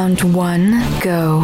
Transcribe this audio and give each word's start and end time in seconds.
Round 0.00 0.34
one, 0.34 0.70
go. 1.02 1.40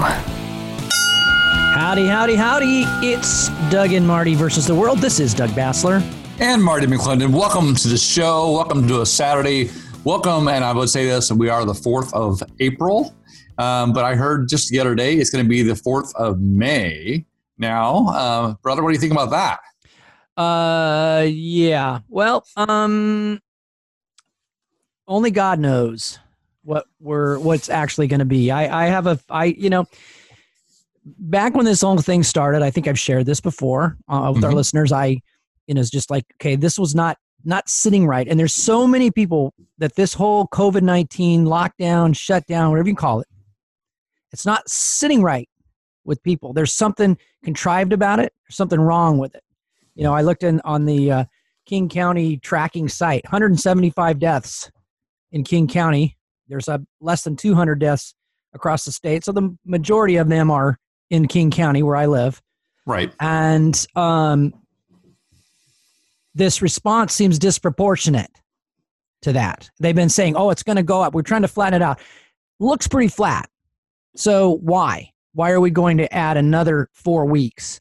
Howdy, 1.74 2.06
howdy, 2.06 2.36
howdy. 2.36 2.84
It's 3.06 3.50
Doug 3.68 3.92
and 3.92 4.06
Marty 4.06 4.34
versus 4.34 4.66
the 4.66 4.74
world. 4.74 4.98
This 5.00 5.20
is 5.20 5.34
Doug 5.34 5.50
Basler. 5.50 6.00
And 6.40 6.64
Marty 6.64 6.86
McClendon. 6.86 7.34
Welcome 7.34 7.74
to 7.74 7.88
the 7.88 7.98
show. 7.98 8.52
Welcome 8.52 8.88
to 8.88 9.02
a 9.02 9.06
Saturday. 9.06 9.68
Welcome, 10.04 10.48
and 10.48 10.64
I 10.64 10.72
would 10.72 10.88
say 10.88 11.04
this 11.04 11.30
we 11.30 11.50
are 11.50 11.66
the 11.66 11.74
4th 11.74 12.14
of 12.14 12.42
April. 12.58 13.14
Um, 13.58 13.92
but 13.92 14.06
I 14.06 14.14
heard 14.14 14.48
just 14.48 14.70
the 14.70 14.80
other 14.80 14.94
day 14.94 15.16
it's 15.16 15.28
going 15.28 15.44
to 15.44 15.48
be 15.48 15.60
the 15.60 15.74
4th 15.74 16.14
of 16.14 16.40
May. 16.40 17.26
Now, 17.58 18.06
uh, 18.06 18.54
brother, 18.62 18.82
what 18.82 18.88
do 18.88 18.94
you 18.94 19.00
think 19.00 19.12
about 19.12 19.32
that? 19.32 20.42
Uh, 20.42 21.24
yeah. 21.28 21.98
Well, 22.08 22.46
um, 22.56 23.38
only 25.06 25.30
God 25.30 25.58
knows 25.58 26.20
what 26.66 26.86
we're 27.00 27.38
what's 27.38 27.68
actually 27.70 28.08
going 28.08 28.18
to 28.18 28.26
be. 28.26 28.50
I 28.50 28.84
I 28.84 28.86
have 28.86 29.06
a 29.06 29.18
I 29.30 29.46
you 29.46 29.70
know 29.70 29.86
back 31.04 31.54
when 31.54 31.64
this 31.64 31.80
whole 31.80 31.98
thing 31.98 32.22
started, 32.22 32.62
I 32.62 32.70
think 32.70 32.88
I've 32.88 32.98
shared 32.98 33.26
this 33.26 33.40
before 33.40 33.96
uh, 34.08 34.30
with 34.34 34.42
mm-hmm. 34.42 34.44
our 34.44 34.52
listeners. 34.52 34.92
I 34.92 35.20
you 35.66 35.74
know 35.74 35.80
it's 35.80 35.90
just 35.90 36.10
like 36.10 36.24
okay, 36.40 36.56
this 36.56 36.78
was 36.78 36.94
not 36.94 37.16
not 37.44 37.68
sitting 37.68 38.06
right, 38.06 38.26
and 38.26 38.38
there's 38.38 38.54
so 38.54 38.86
many 38.86 39.10
people 39.10 39.54
that 39.78 39.94
this 39.94 40.12
whole 40.12 40.48
COVID 40.48 40.82
nineteen 40.82 41.44
lockdown, 41.44 42.16
shutdown, 42.16 42.70
whatever 42.70 42.88
you 42.88 42.96
call 42.96 43.20
it, 43.20 43.28
it's 44.32 44.44
not 44.44 44.68
sitting 44.68 45.22
right 45.22 45.48
with 46.04 46.22
people. 46.22 46.52
There's 46.52 46.74
something 46.74 47.16
contrived 47.44 47.92
about 47.92 48.18
it. 48.18 48.32
There's 48.46 48.56
something 48.56 48.80
wrong 48.80 49.18
with 49.18 49.34
it. 49.34 49.42
You 49.94 50.04
know, 50.04 50.12
I 50.12 50.22
looked 50.22 50.42
in 50.42 50.60
on 50.64 50.84
the 50.84 51.10
uh, 51.10 51.24
King 51.64 51.88
County 51.88 52.36
tracking 52.36 52.88
site, 52.88 53.24
175 53.24 54.18
deaths 54.18 54.70
in 55.32 55.44
King 55.44 55.68
County. 55.68 56.16
There's 56.48 56.68
a 56.68 56.80
less 57.00 57.22
than 57.22 57.36
200 57.36 57.78
deaths 57.78 58.14
across 58.54 58.84
the 58.84 58.92
state, 58.92 59.24
so 59.24 59.32
the 59.32 59.56
majority 59.64 60.16
of 60.16 60.28
them 60.28 60.50
are 60.50 60.78
in 61.10 61.28
King 61.28 61.50
County, 61.50 61.82
where 61.82 61.96
I 61.96 62.06
live. 62.06 62.42
Right. 62.86 63.12
And 63.20 63.86
um, 63.96 64.54
this 66.34 66.62
response 66.62 67.12
seems 67.14 67.38
disproportionate 67.38 68.30
to 69.22 69.32
that. 69.32 69.70
They've 69.80 69.94
been 69.94 70.08
saying, 70.08 70.36
"Oh, 70.36 70.50
it's 70.50 70.62
going 70.62 70.76
to 70.76 70.82
go 70.82 71.02
up. 71.02 71.14
We're 71.14 71.22
trying 71.22 71.42
to 71.42 71.48
flatten 71.48 71.80
it 71.80 71.84
out." 71.84 72.00
Looks 72.60 72.88
pretty 72.88 73.08
flat. 73.08 73.50
So 74.16 74.56
why? 74.58 75.10
Why 75.34 75.50
are 75.50 75.60
we 75.60 75.70
going 75.70 75.98
to 75.98 76.12
add 76.14 76.36
another 76.36 76.88
four 76.94 77.26
weeks? 77.26 77.80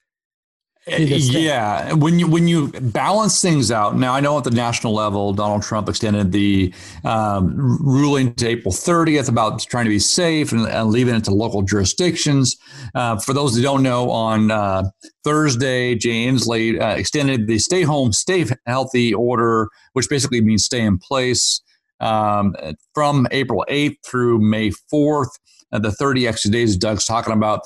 Yeah, 0.88 1.94
when 1.94 2.20
you 2.20 2.28
when 2.28 2.48
you 2.48 2.68
balance 2.68 3.42
things 3.42 3.72
out. 3.72 3.96
Now 3.98 4.14
I 4.14 4.20
know 4.20 4.38
at 4.38 4.44
the 4.44 4.52
national 4.52 4.94
level, 4.94 5.34
Donald 5.34 5.64
Trump 5.64 5.90
extended 5.90 6.32
the 6.32 6.74
um, 7.04 7.56
ruling 7.84 8.36
to 8.36 8.48
April 8.48 8.72
30th 8.72 9.28
about 9.28 9.60
trying 9.62 9.86
to 9.86 9.90
be 9.90 9.98
safe 9.98 10.52
and, 10.52 10.68
and 10.68 10.90
leaving 10.90 11.16
it 11.16 11.24
to 11.24 11.32
local 11.32 11.64
jurisdictions. 11.64 12.56
Uh, 12.94 13.18
for 13.18 13.34
those 13.34 13.56
who 13.56 13.64
don't 13.64 13.82
know, 13.82 14.12
on 14.12 14.52
uh, 14.52 14.84
Thursday, 15.24 15.96
Jay 15.96 16.28
Inslee 16.28 16.80
uh, 16.80 16.96
extended 16.98 17.48
the 17.48 17.58
stay 17.58 17.82
home, 17.82 18.14
stay 18.14 18.46
healthy 18.68 19.12
order, 19.12 19.70
which 19.94 20.08
basically 20.08 20.42
means 20.42 20.66
stay 20.66 20.82
in 20.82 21.00
place 21.00 21.62
um, 22.00 22.56
from 22.94 23.28
April 23.32 23.66
8th 23.70 23.98
through 24.06 24.40
May 24.40 24.70
4th. 24.94 25.30
Uh, 25.72 25.80
the 25.80 25.92
30 25.92 26.28
extra 26.28 26.52
days 26.52 26.78
Doug's 26.78 27.06
talking 27.06 27.34
about 27.34 27.62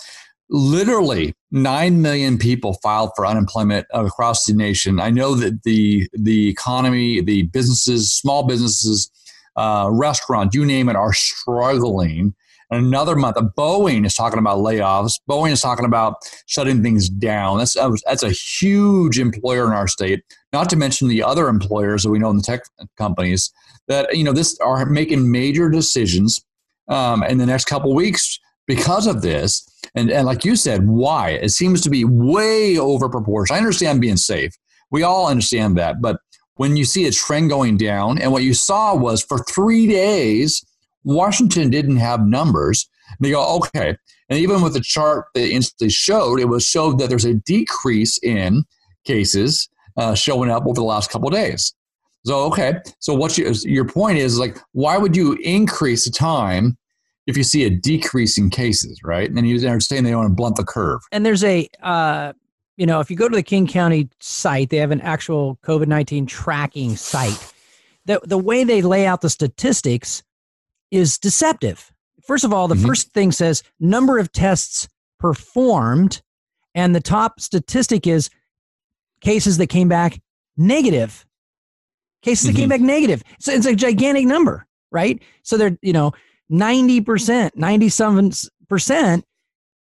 literally 0.50 1.34
9 1.52 2.02
million 2.02 2.38
people 2.38 2.74
filed 2.82 3.12
for 3.16 3.26
unemployment 3.26 3.86
across 3.92 4.46
the 4.46 4.54
nation. 4.54 5.00
I 5.00 5.10
know 5.10 5.36
that 5.36 5.64
the 5.64 6.08
the 6.14 6.50
economy 6.50 7.22
the 7.22 7.44
businesses 7.44 8.12
small 8.12 8.44
businesses 8.44 9.12
uh, 9.56 9.90
restaurants 9.92 10.56
you 10.56 10.66
name 10.66 10.90
it 10.90 10.96
are 10.96 11.14
struggling. 11.14 12.34
Another 12.72 13.16
month 13.16 13.36
boeing 13.58 14.06
is 14.06 14.14
talking 14.14 14.38
about 14.38 14.60
layoffs. 14.60 15.20
Boeing 15.28 15.52
is 15.52 15.62
talking 15.62 15.86
about 15.86 16.18
shutting 16.46 16.84
things 16.84 17.10
down. 17.10 17.58
That's 17.58 17.76
that's 18.06 18.24
a 18.24 18.32
huge 18.32 19.20
employer 19.20 19.66
in 19.66 19.74
our 19.74 19.88
state 19.88 20.24
not 20.52 20.70
to 20.70 20.76
mention 20.76 21.08
the 21.08 21.24
other 21.24 21.48
employers 21.48 22.04
that 22.04 22.10
we 22.10 22.20
know 22.20 22.30
in 22.30 22.38
the 22.38 22.44
tech 22.44 22.62
companies 22.98 23.52
that 23.88 24.16
you 24.16 24.24
know 24.24 24.34
this 24.34 24.58
are 24.60 24.86
making 24.86 25.32
major 25.32 25.70
decisions 25.70 26.44
um, 26.88 27.24
in 27.24 27.38
the 27.38 27.46
next 27.46 27.66
couple 27.66 27.94
weeks 27.94 28.40
because 28.68 29.08
of 29.08 29.22
this. 29.22 29.69
And, 29.96 30.12
and 30.12 30.26
like 30.26 30.46
you 30.46 30.56
said, 30.56 30.88
why? 30.88 31.32
It 31.32 31.50
seems 31.50 31.82
to 31.82 31.90
be 31.90 32.06
way 32.06 32.78
over 32.78 33.10
proportion. 33.10 33.56
I 33.56 33.60
understand 33.60 34.02
being 34.02 34.18
safe. 34.18 34.54
We 34.92 35.04
all 35.04 35.28
understand 35.28 35.78
that. 35.78 36.02
But 36.02 36.20
when 36.56 36.76
you 36.76 36.86
see 36.86 37.08
a 37.08 37.12
trend 37.12 37.50
going 37.50 37.78
down, 37.78 38.20
and 38.20 38.32
what 38.32 38.44
you 38.44 38.54
saw 38.54 38.96
was 38.96 39.24
for 39.24 39.40
three 39.40 39.88
days, 39.88 40.64
Washington 41.04 41.70
didn't 41.70 41.98
have 41.98 42.26
numbers. 42.26 42.90
They 43.20 43.32
go, 43.32 43.58
okay. 43.58 43.96
And 44.30 44.40
even 44.40 44.62
with 44.62 44.74
the 44.74 44.82
chart 44.82 45.26
that 45.34 45.50
instantly 45.50 45.90
showed, 45.90 46.40
it 46.40 46.46
was 46.46 46.64
showed 46.64 47.00
that 47.00 47.10
there's 47.10 47.26
a 47.26 47.34
decrease 47.34 48.20
in 48.22 48.64
cases 49.06 49.70
uh, 49.98 50.14
showing 50.14 50.52
up 50.52 50.66
over 50.66 50.76
the 50.76 50.84
last 50.84 51.10
couple 51.10 51.30
days. 51.30 51.74
So 52.26 52.42
okay, 52.48 52.76
so 53.00 53.14
what 53.16 53.38
you, 53.38 53.54
your 53.64 53.86
point 53.86 54.18
is 54.18 54.38
like, 54.38 54.58
why 54.74 54.98
would 54.98 55.16
you 55.16 55.34
increase 55.42 56.06
the 56.06 56.12
time 56.12 56.78
if 57.30 57.38
you 57.38 57.44
see 57.44 57.64
a 57.64 57.70
decrease 57.70 58.38
in 58.38 58.50
cases, 58.50 59.00
right? 59.04 59.28
And 59.30 59.38
then 59.38 59.46
you're 59.46 59.80
saying 59.80 60.04
they 60.04 60.16
want 60.16 60.30
to 60.30 60.34
blunt 60.34 60.56
the 60.56 60.64
curve. 60.64 61.02
And 61.12 61.24
there's 61.24 61.44
a, 61.44 61.70
uh, 61.84 62.34
you 62.76 62.88
know, 62.88 63.00
if 63.02 63.12
you 63.12 63.16
go 63.16 63.30
to 63.30 63.36
the 63.36 63.44
King 63.44 63.68
County 63.68 64.10
site, 64.20 64.72
they 64.72 64.78
have 64.78 64.90
an 64.90 65.02
actual 65.02 65.60
COVID 65.64 65.88
19 65.88 66.26
tracking 66.26 66.96
site. 66.96 67.54
The, 68.06 68.20
the 68.24 68.38
way 68.38 68.64
they 68.64 68.82
lay 68.82 69.06
out 69.06 69.22
the 69.22 69.30
statistics 69.30 70.24
is 70.90 71.20
deceptive. 71.20 71.92
First 72.26 72.44
of 72.44 72.52
all, 72.52 72.68
the 72.68 72.76
mm-hmm. 72.76 72.88
first 72.88 73.14
thing 73.14 73.32
says 73.32 73.62
number 73.80 74.18
of 74.18 74.32
tests 74.32 74.88
performed, 75.20 76.22
and 76.74 76.96
the 76.96 77.02
top 77.02 77.40
statistic 77.40 78.08
is 78.08 78.30
cases 79.22 79.58
that 79.58 79.68
came 79.68 79.88
back 79.88 80.20
negative. 80.58 81.28
Cases 82.24 82.46
mm-hmm. 82.46 82.54
that 82.54 82.60
came 82.60 82.70
mm-hmm. 82.70 82.70
back 82.70 82.82
negative. 82.82 83.24
So 83.40 83.52
it's 83.52 83.68
a 83.68 83.76
gigantic 83.76 84.26
number, 84.26 84.66
right? 84.92 85.22
So 85.44 85.58
they're, 85.58 85.78
you 85.84 85.94
know, 85.94 86.14
90%, 86.52 87.52
97% 87.56 89.24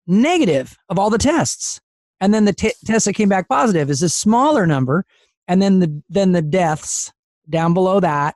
negative 0.07 0.77
of 0.89 0.99
all 0.99 1.09
the 1.09 1.17
tests. 1.17 1.79
And 2.19 2.33
then 2.33 2.45
the 2.45 2.53
t- 2.53 2.73
tests 2.85 3.05
that 3.05 3.13
came 3.13 3.29
back 3.29 3.49
positive 3.49 3.89
is 3.89 4.01
a 4.01 4.09
smaller 4.09 4.65
number. 4.65 5.05
And 5.47 5.61
then 5.61 5.79
the 5.79 6.01
then 6.07 6.31
the 6.31 6.41
deaths 6.41 7.11
down 7.49 7.73
below 7.73 7.99
that. 7.99 8.35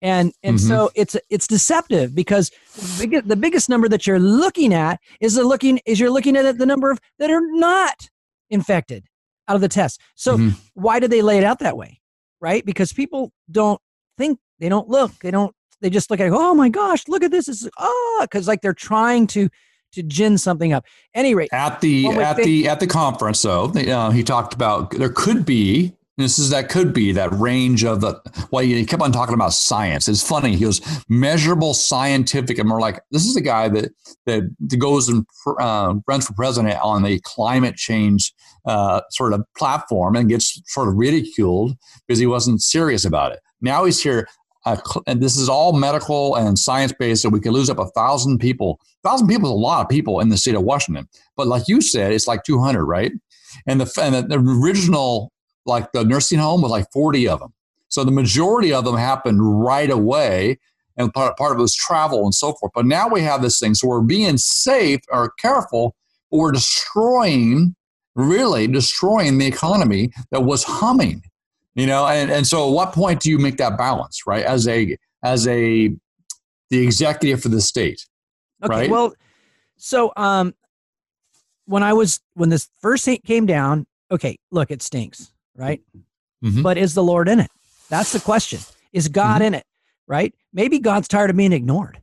And 0.00 0.32
and 0.42 0.58
mm-hmm. 0.58 0.68
so 0.68 0.90
it's 0.94 1.16
it's 1.28 1.48
deceptive 1.48 2.14
because 2.14 2.50
the, 2.98 3.08
big, 3.08 3.26
the 3.26 3.36
biggest 3.36 3.68
number 3.68 3.88
that 3.88 4.06
you're 4.06 4.20
looking 4.20 4.72
at 4.72 5.00
is 5.20 5.34
the 5.34 5.42
looking 5.42 5.80
is 5.86 5.98
you're 5.98 6.10
looking 6.10 6.36
at 6.36 6.58
the 6.58 6.66
number 6.66 6.90
of 6.90 7.00
that 7.18 7.30
are 7.30 7.42
not 7.42 8.08
infected 8.50 9.06
out 9.48 9.56
of 9.56 9.60
the 9.60 9.68
test. 9.68 10.00
So 10.14 10.36
mm-hmm. 10.36 10.50
why 10.74 11.00
did 11.00 11.10
they 11.10 11.22
lay 11.22 11.38
it 11.38 11.44
out 11.44 11.58
that 11.60 11.76
way? 11.76 12.00
Right? 12.40 12.64
Because 12.64 12.92
people 12.92 13.32
don't 13.50 13.80
think, 14.18 14.38
they 14.60 14.68
don't 14.68 14.88
look, 14.88 15.12
they 15.20 15.30
don't 15.30 15.54
they 15.80 15.90
just 15.90 16.10
look 16.10 16.20
at 16.20 16.26
it, 16.26 16.32
oh 16.34 16.54
my 16.54 16.68
gosh, 16.68 17.06
look 17.08 17.22
at 17.22 17.30
this. 17.30 17.48
It's 17.48 17.68
oh, 17.78 18.18
because 18.22 18.48
like 18.48 18.60
they're 18.62 18.72
trying 18.74 19.26
to 19.28 19.48
to 19.92 20.02
gin 20.02 20.38
something 20.38 20.72
up. 20.72 20.84
Any 21.14 21.34
rate, 21.34 21.48
at 21.52 21.80
the 21.80 22.06
at 22.08 22.36
the 22.36 22.68
at 22.68 22.80
the 22.80 22.86
conference, 22.86 23.42
though, 23.42 23.66
uh, 23.66 24.10
he 24.10 24.22
talked 24.22 24.54
about 24.54 24.90
there 24.90 25.10
could 25.10 25.44
be 25.44 25.96
this 26.18 26.38
is 26.38 26.50
that 26.50 26.68
could 26.68 26.92
be 26.92 27.12
that 27.12 27.30
range 27.32 27.84
of 27.84 28.00
the 28.00 28.20
well 28.50 28.64
he 28.64 28.84
kept 28.84 29.02
on 29.02 29.12
talking 29.12 29.34
about 29.34 29.52
science 29.52 30.08
it's 30.08 30.26
funny 30.26 30.56
he 30.56 30.64
was 30.64 30.80
measurable 31.08 31.74
scientific 31.74 32.58
and 32.58 32.70
we're 32.70 32.80
like 32.80 33.00
this 33.10 33.26
is 33.26 33.36
a 33.36 33.40
guy 33.40 33.68
that 33.68 33.92
that 34.24 34.50
goes 34.78 35.08
and 35.08 35.26
uh, 35.60 35.94
runs 36.06 36.26
for 36.26 36.32
president 36.34 36.78
on 36.82 37.02
the 37.02 37.20
climate 37.24 37.76
change 37.76 38.32
uh, 38.66 39.00
sort 39.10 39.32
of 39.32 39.44
platform 39.56 40.16
and 40.16 40.28
gets 40.28 40.60
sort 40.66 40.88
of 40.88 40.94
ridiculed 40.94 41.76
because 42.06 42.18
he 42.18 42.26
wasn't 42.26 42.62
serious 42.62 43.04
about 43.04 43.32
it 43.32 43.40
now 43.60 43.84
he's 43.84 44.02
here 44.02 44.26
uh, 44.66 44.76
and 45.06 45.22
this 45.22 45.36
is 45.36 45.48
all 45.48 45.72
medical 45.72 46.34
and 46.34 46.58
science 46.58 46.92
based, 46.98 47.22
so 47.22 47.28
we 47.28 47.40
could 47.40 47.52
lose 47.52 47.70
up 47.70 47.78
a 47.78 47.86
thousand 47.86 48.38
people. 48.38 48.80
A 49.04 49.08
thousand 49.08 49.28
people 49.28 49.48
is 49.48 49.52
a 49.52 49.54
lot 49.54 49.80
of 49.82 49.88
people 49.88 50.18
in 50.18 50.28
the 50.28 50.36
state 50.36 50.56
of 50.56 50.64
Washington, 50.64 51.08
but 51.36 51.46
like 51.46 51.68
you 51.68 51.80
said, 51.80 52.12
it's 52.12 52.26
like 52.26 52.42
200, 52.42 52.84
right? 52.84 53.12
And 53.66 53.80
the 53.80 54.00
and 54.02 54.28
the 54.28 54.38
original, 54.38 55.32
like 55.64 55.92
the 55.92 56.04
nursing 56.04 56.40
home, 56.40 56.62
was 56.62 56.70
like 56.72 56.86
40 56.92 57.28
of 57.28 57.38
them. 57.38 57.54
So 57.88 58.02
the 58.02 58.10
majority 58.10 58.72
of 58.72 58.84
them 58.84 58.96
happened 58.96 59.38
right 59.40 59.90
away, 59.90 60.58
and 60.96 61.14
part, 61.14 61.36
part 61.36 61.52
of 61.52 61.58
it 61.58 61.62
was 61.62 61.74
travel 61.74 62.24
and 62.24 62.34
so 62.34 62.52
forth. 62.54 62.72
But 62.74 62.86
now 62.86 63.08
we 63.08 63.22
have 63.22 63.42
this 63.42 63.60
thing, 63.60 63.74
so 63.74 63.86
we're 63.86 64.00
being 64.00 64.36
safe 64.36 65.00
or 65.12 65.32
careful, 65.38 65.94
but 66.32 66.38
we're 66.38 66.50
destroying, 66.50 67.76
really 68.16 68.66
destroying 68.66 69.38
the 69.38 69.46
economy 69.46 70.10
that 70.32 70.42
was 70.42 70.64
humming 70.64 71.22
you 71.76 71.86
know 71.86 72.06
and, 72.06 72.30
and 72.30 72.46
so 72.46 72.68
at 72.68 72.72
what 72.72 72.92
point 72.92 73.20
do 73.20 73.30
you 73.30 73.38
make 73.38 73.56
that 73.56 73.78
balance 73.78 74.26
right 74.26 74.44
as 74.44 74.66
a 74.66 74.96
as 75.22 75.46
a 75.46 75.94
the 76.70 76.82
executive 76.82 77.40
for 77.40 77.48
the 77.48 77.60
state 77.60 78.04
okay 78.64 78.74
right? 78.74 78.90
well 78.90 79.14
so 79.76 80.12
um 80.16 80.52
when 81.66 81.84
i 81.84 81.92
was 81.92 82.20
when 82.34 82.48
this 82.48 82.68
first 82.80 83.08
came 83.24 83.46
down 83.46 83.86
okay 84.10 84.36
look 84.50 84.70
it 84.72 84.82
stinks 84.82 85.32
right 85.54 85.80
mm-hmm. 86.44 86.62
but 86.62 86.76
is 86.76 86.94
the 86.94 87.02
lord 87.02 87.28
in 87.28 87.38
it 87.38 87.50
that's 87.88 88.12
the 88.12 88.20
question 88.20 88.58
is 88.92 89.08
god 89.08 89.36
mm-hmm. 89.36 89.44
in 89.44 89.54
it 89.54 89.64
right 90.08 90.34
maybe 90.52 90.80
god's 90.80 91.06
tired 91.06 91.30
of 91.30 91.36
being 91.36 91.52
ignored 91.52 92.02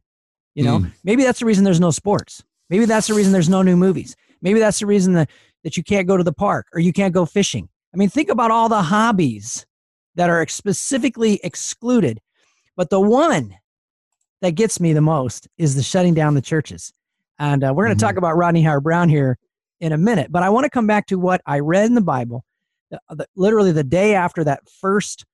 You 0.55 0.63
know, 0.63 0.79
mm. 0.79 0.91
maybe 1.03 1.23
that's 1.23 1.39
the 1.39 1.45
reason 1.45 1.63
there's 1.63 1.79
no 1.79 1.91
sports. 1.91 2.43
Maybe 2.69 2.85
that's 2.85 3.07
the 3.07 3.13
reason 3.13 3.31
there's 3.31 3.49
no 3.49 3.61
new 3.63 3.75
movies. 3.75 4.15
Maybe 4.41 4.59
that's 4.59 4.79
the 4.79 4.85
reason 4.85 5.13
that, 5.13 5.29
that 5.63 5.77
you 5.77 5.83
can't 5.83 6.07
go 6.07 6.17
to 6.17 6.23
the 6.23 6.33
park 6.33 6.67
or 6.73 6.79
you 6.79 6.93
can't 6.93 7.13
go 7.13 7.25
fishing. 7.25 7.69
I 7.93 7.97
mean, 7.97 8.09
think 8.09 8.29
about 8.29 8.51
all 8.51 8.69
the 8.69 8.81
hobbies 8.81 9.65
that 10.15 10.29
are 10.29 10.47
specifically 10.47 11.39
excluded. 11.43 12.19
But 12.75 12.89
the 12.89 13.01
one 13.01 13.55
that 14.41 14.51
gets 14.51 14.79
me 14.79 14.93
the 14.93 15.01
most 15.01 15.47
is 15.57 15.75
the 15.75 15.83
shutting 15.83 16.13
down 16.13 16.33
the 16.33 16.41
churches. 16.41 16.91
And 17.39 17.63
uh, 17.63 17.73
we're 17.73 17.85
going 17.85 17.97
to 17.97 18.03
mm-hmm. 18.03 18.09
talk 18.09 18.17
about 18.17 18.35
Rodney 18.35 18.63
Howard-Browne 18.63 19.09
here 19.09 19.37
in 19.79 19.91
a 19.91 19.97
minute. 19.97 20.31
But 20.31 20.43
I 20.43 20.49
want 20.49 20.65
to 20.65 20.69
come 20.69 20.87
back 20.87 21.07
to 21.07 21.19
what 21.19 21.41
I 21.45 21.59
read 21.59 21.85
in 21.85 21.93
the 21.93 22.01
Bible, 22.01 22.45
the, 22.89 22.99
the, 23.09 23.27
literally 23.35 23.71
the 23.71 23.83
day 23.83 24.15
after 24.15 24.43
that 24.43 24.61
first 24.69 25.25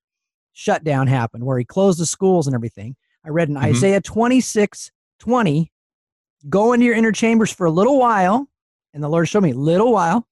shutdown 0.52 1.06
happened, 1.06 1.44
where 1.44 1.58
he 1.58 1.64
closed 1.64 2.00
the 2.00 2.06
schools 2.06 2.46
and 2.46 2.54
everything. 2.54 2.96
I 3.24 3.30
read 3.30 3.48
in 3.48 3.54
mm-hmm. 3.54 3.66
Isaiah 3.66 4.00
26 4.00 4.90
20, 5.20 5.70
go 6.48 6.72
into 6.72 6.86
your 6.86 6.94
inner 6.94 7.12
chambers 7.12 7.52
for 7.52 7.66
a 7.66 7.70
little 7.70 7.98
while, 7.98 8.48
and 8.94 9.02
the 9.02 9.08
Lord 9.08 9.28
showed 9.28 9.42
me, 9.42 9.52
little 9.52 9.92
while, 9.92 10.26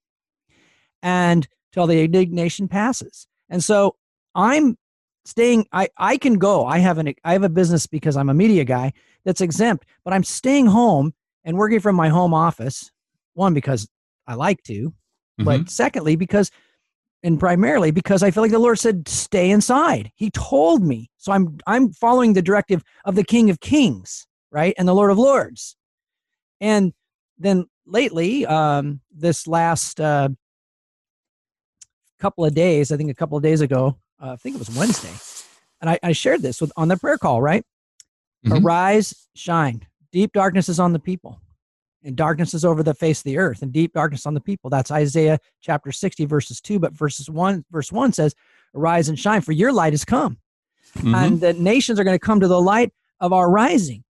and 1.02 1.46
till 1.72 1.86
the 1.86 2.02
indignation 2.02 2.68
passes. 2.68 3.26
And 3.48 3.62
so 3.62 3.96
I'm 4.34 4.76
staying 5.24 5.66
I, 5.72 5.88
I 5.96 6.16
can 6.16 6.38
go. 6.38 6.64
I 6.64 6.78
have 6.78 6.98
an 6.98 7.12
I 7.24 7.32
have 7.32 7.42
a 7.44 7.48
business 7.48 7.86
because 7.86 8.16
I'm 8.16 8.30
a 8.30 8.34
media 8.34 8.64
guy 8.64 8.92
that's 9.24 9.40
exempt, 9.40 9.84
but 10.04 10.14
I'm 10.14 10.24
staying 10.24 10.66
home 10.66 11.12
and 11.44 11.56
working 11.56 11.80
from 11.80 11.96
my 11.96 12.08
home 12.08 12.34
office. 12.34 12.90
One, 13.34 13.54
because 13.54 13.88
I 14.26 14.34
like 14.34 14.62
to, 14.64 14.88
mm-hmm. 14.88 15.44
but 15.44 15.70
secondly, 15.70 16.16
because 16.16 16.50
and 17.22 17.38
primarily 17.38 17.90
because 17.90 18.22
I 18.22 18.30
feel 18.30 18.42
like 18.42 18.52
the 18.52 18.58
Lord 18.58 18.78
said, 18.78 19.08
stay 19.08 19.50
inside. 19.50 20.10
He 20.14 20.30
told 20.30 20.82
me. 20.82 21.10
So 21.18 21.32
I'm 21.32 21.58
I'm 21.66 21.92
following 21.92 22.32
the 22.32 22.42
directive 22.42 22.82
of 23.04 23.14
the 23.14 23.24
King 23.24 23.50
of 23.50 23.60
Kings, 23.60 24.26
right? 24.50 24.74
And 24.78 24.88
the 24.88 24.94
Lord 24.94 25.10
of 25.10 25.18
Lords. 25.18 25.76
And 26.60 26.92
then 27.38 27.66
lately, 27.86 28.46
um, 28.46 29.00
this 29.14 29.46
last 29.46 30.00
uh, 30.00 30.30
couple 32.18 32.44
of 32.44 32.54
days, 32.54 32.92
I 32.92 32.96
think 32.96 33.10
a 33.10 33.14
couple 33.14 33.36
of 33.36 33.42
days 33.42 33.60
ago, 33.60 33.96
uh, 34.22 34.32
I 34.32 34.36
think 34.36 34.56
it 34.56 34.58
was 34.58 34.70
Wednesday, 34.70 35.12
and 35.80 35.90
I, 35.90 35.98
I 36.02 36.12
shared 36.12 36.42
this 36.42 36.60
with 36.60 36.72
on 36.76 36.88
the 36.88 36.96
prayer 36.96 37.18
call, 37.18 37.40
right? 37.40 37.64
Mm-hmm. 38.46 38.64
Arise, 38.64 39.28
shine. 39.34 39.86
Deep 40.12 40.32
darkness 40.32 40.68
is 40.68 40.80
on 40.80 40.92
the 40.92 40.98
people 40.98 41.40
and 42.04 42.16
darkness 42.16 42.54
is 42.54 42.64
over 42.64 42.82
the 42.82 42.94
face 42.94 43.20
of 43.20 43.24
the 43.24 43.38
earth 43.38 43.62
and 43.62 43.72
deep 43.72 43.92
darkness 43.92 44.26
on 44.26 44.34
the 44.34 44.40
people 44.40 44.70
that's 44.70 44.90
isaiah 44.90 45.38
chapter 45.60 45.92
60 45.92 46.24
verses 46.26 46.60
2 46.60 46.78
but 46.78 46.92
verses 46.92 47.28
1 47.28 47.64
verse 47.70 47.90
1 47.90 48.12
says 48.12 48.34
arise 48.74 49.08
and 49.08 49.18
shine 49.18 49.40
for 49.40 49.52
your 49.52 49.72
light 49.72 49.92
has 49.92 50.04
come 50.04 50.38
mm-hmm. 50.96 51.14
and 51.14 51.40
the 51.40 51.52
nations 51.54 51.98
are 51.98 52.04
going 52.04 52.14
to 52.14 52.24
come 52.24 52.40
to 52.40 52.48
the 52.48 52.60
light 52.60 52.92
of 53.20 53.32
our 53.32 53.50
rising 53.50 54.04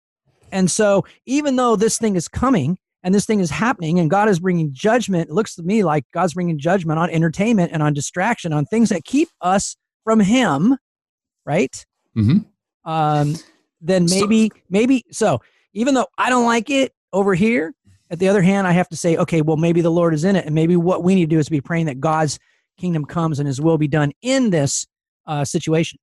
and 0.52 0.70
so 0.70 1.04
even 1.26 1.56
though 1.56 1.76
this 1.76 1.98
thing 1.98 2.16
is 2.16 2.28
coming 2.28 2.78
and 3.02 3.14
this 3.14 3.26
thing 3.26 3.40
is 3.40 3.50
happening 3.50 3.98
and 3.98 4.10
god 4.10 4.28
is 4.28 4.40
bringing 4.40 4.72
judgment 4.72 5.28
it 5.28 5.34
looks 5.34 5.54
to 5.54 5.62
me 5.62 5.84
like 5.84 6.04
god's 6.12 6.34
bringing 6.34 6.58
judgment 6.58 6.98
on 6.98 7.10
entertainment 7.10 7.70
and 7.72 7.82
on 7.82 7.92
distraction 7.92 8.52
on 8.52 8.64
things 8.64 8.88
that 8.88 9.04
keep 9.04 9.28
us 9.40 9.76
from 10.04 10.20
him 10.20 10.76
right 11.44 11.84
mm-hmm. 12.16 12.38
um, 12.90 13.36
then 13.80 14.06
maybe 14.08 14.50
so, 14.52 14.60
maybe 14.70 15.04
so 15.10 15.40
even 15.72 15.94
though 15.94 16.06
i 16.16 16.28
don't 16.28 16.46
like 16.46 16.70
it 16.70 16.92
over 17.12 17.34
here 17.34 17.74
at 18.10 18.18
the 18.18 18.28
other 18.28 18.42
hand, 18.42 18.66
I 18.66 18.72
have 18.72 18.88
to 18.88 18.96
say, 18.96 19.16
okay, 19.16 19.42
well, 19.42 19.56
maybe 19.56 19.80
the 19.80 19.90
Lord 19.90 20.14
is 20.14 20.24
in 20.24 20.36
it. 20.36 20.46
And 20.46 20.54
maybe 20.54 20.76
what 20.76 21.02
we 21.02 21.14
need 21.14 21.28
to 21.28 21.34
do 21.34 21.38
is 21.38 21.48
be 21.48 21.60
praying 21.60 21.86
that 21.86 22.00
God's 22.00 22.38
kingdom 22.78 23.04
comes 23.04 23.38
and 23.38 23.46
his 23.46 23.60
will 23.60 23.78
be 23.78 23.88
done 23.88 24.12
in 24.22 24.50
this 24.50 24.86
uh, 25.26 25.44
situation. 25.44 25.98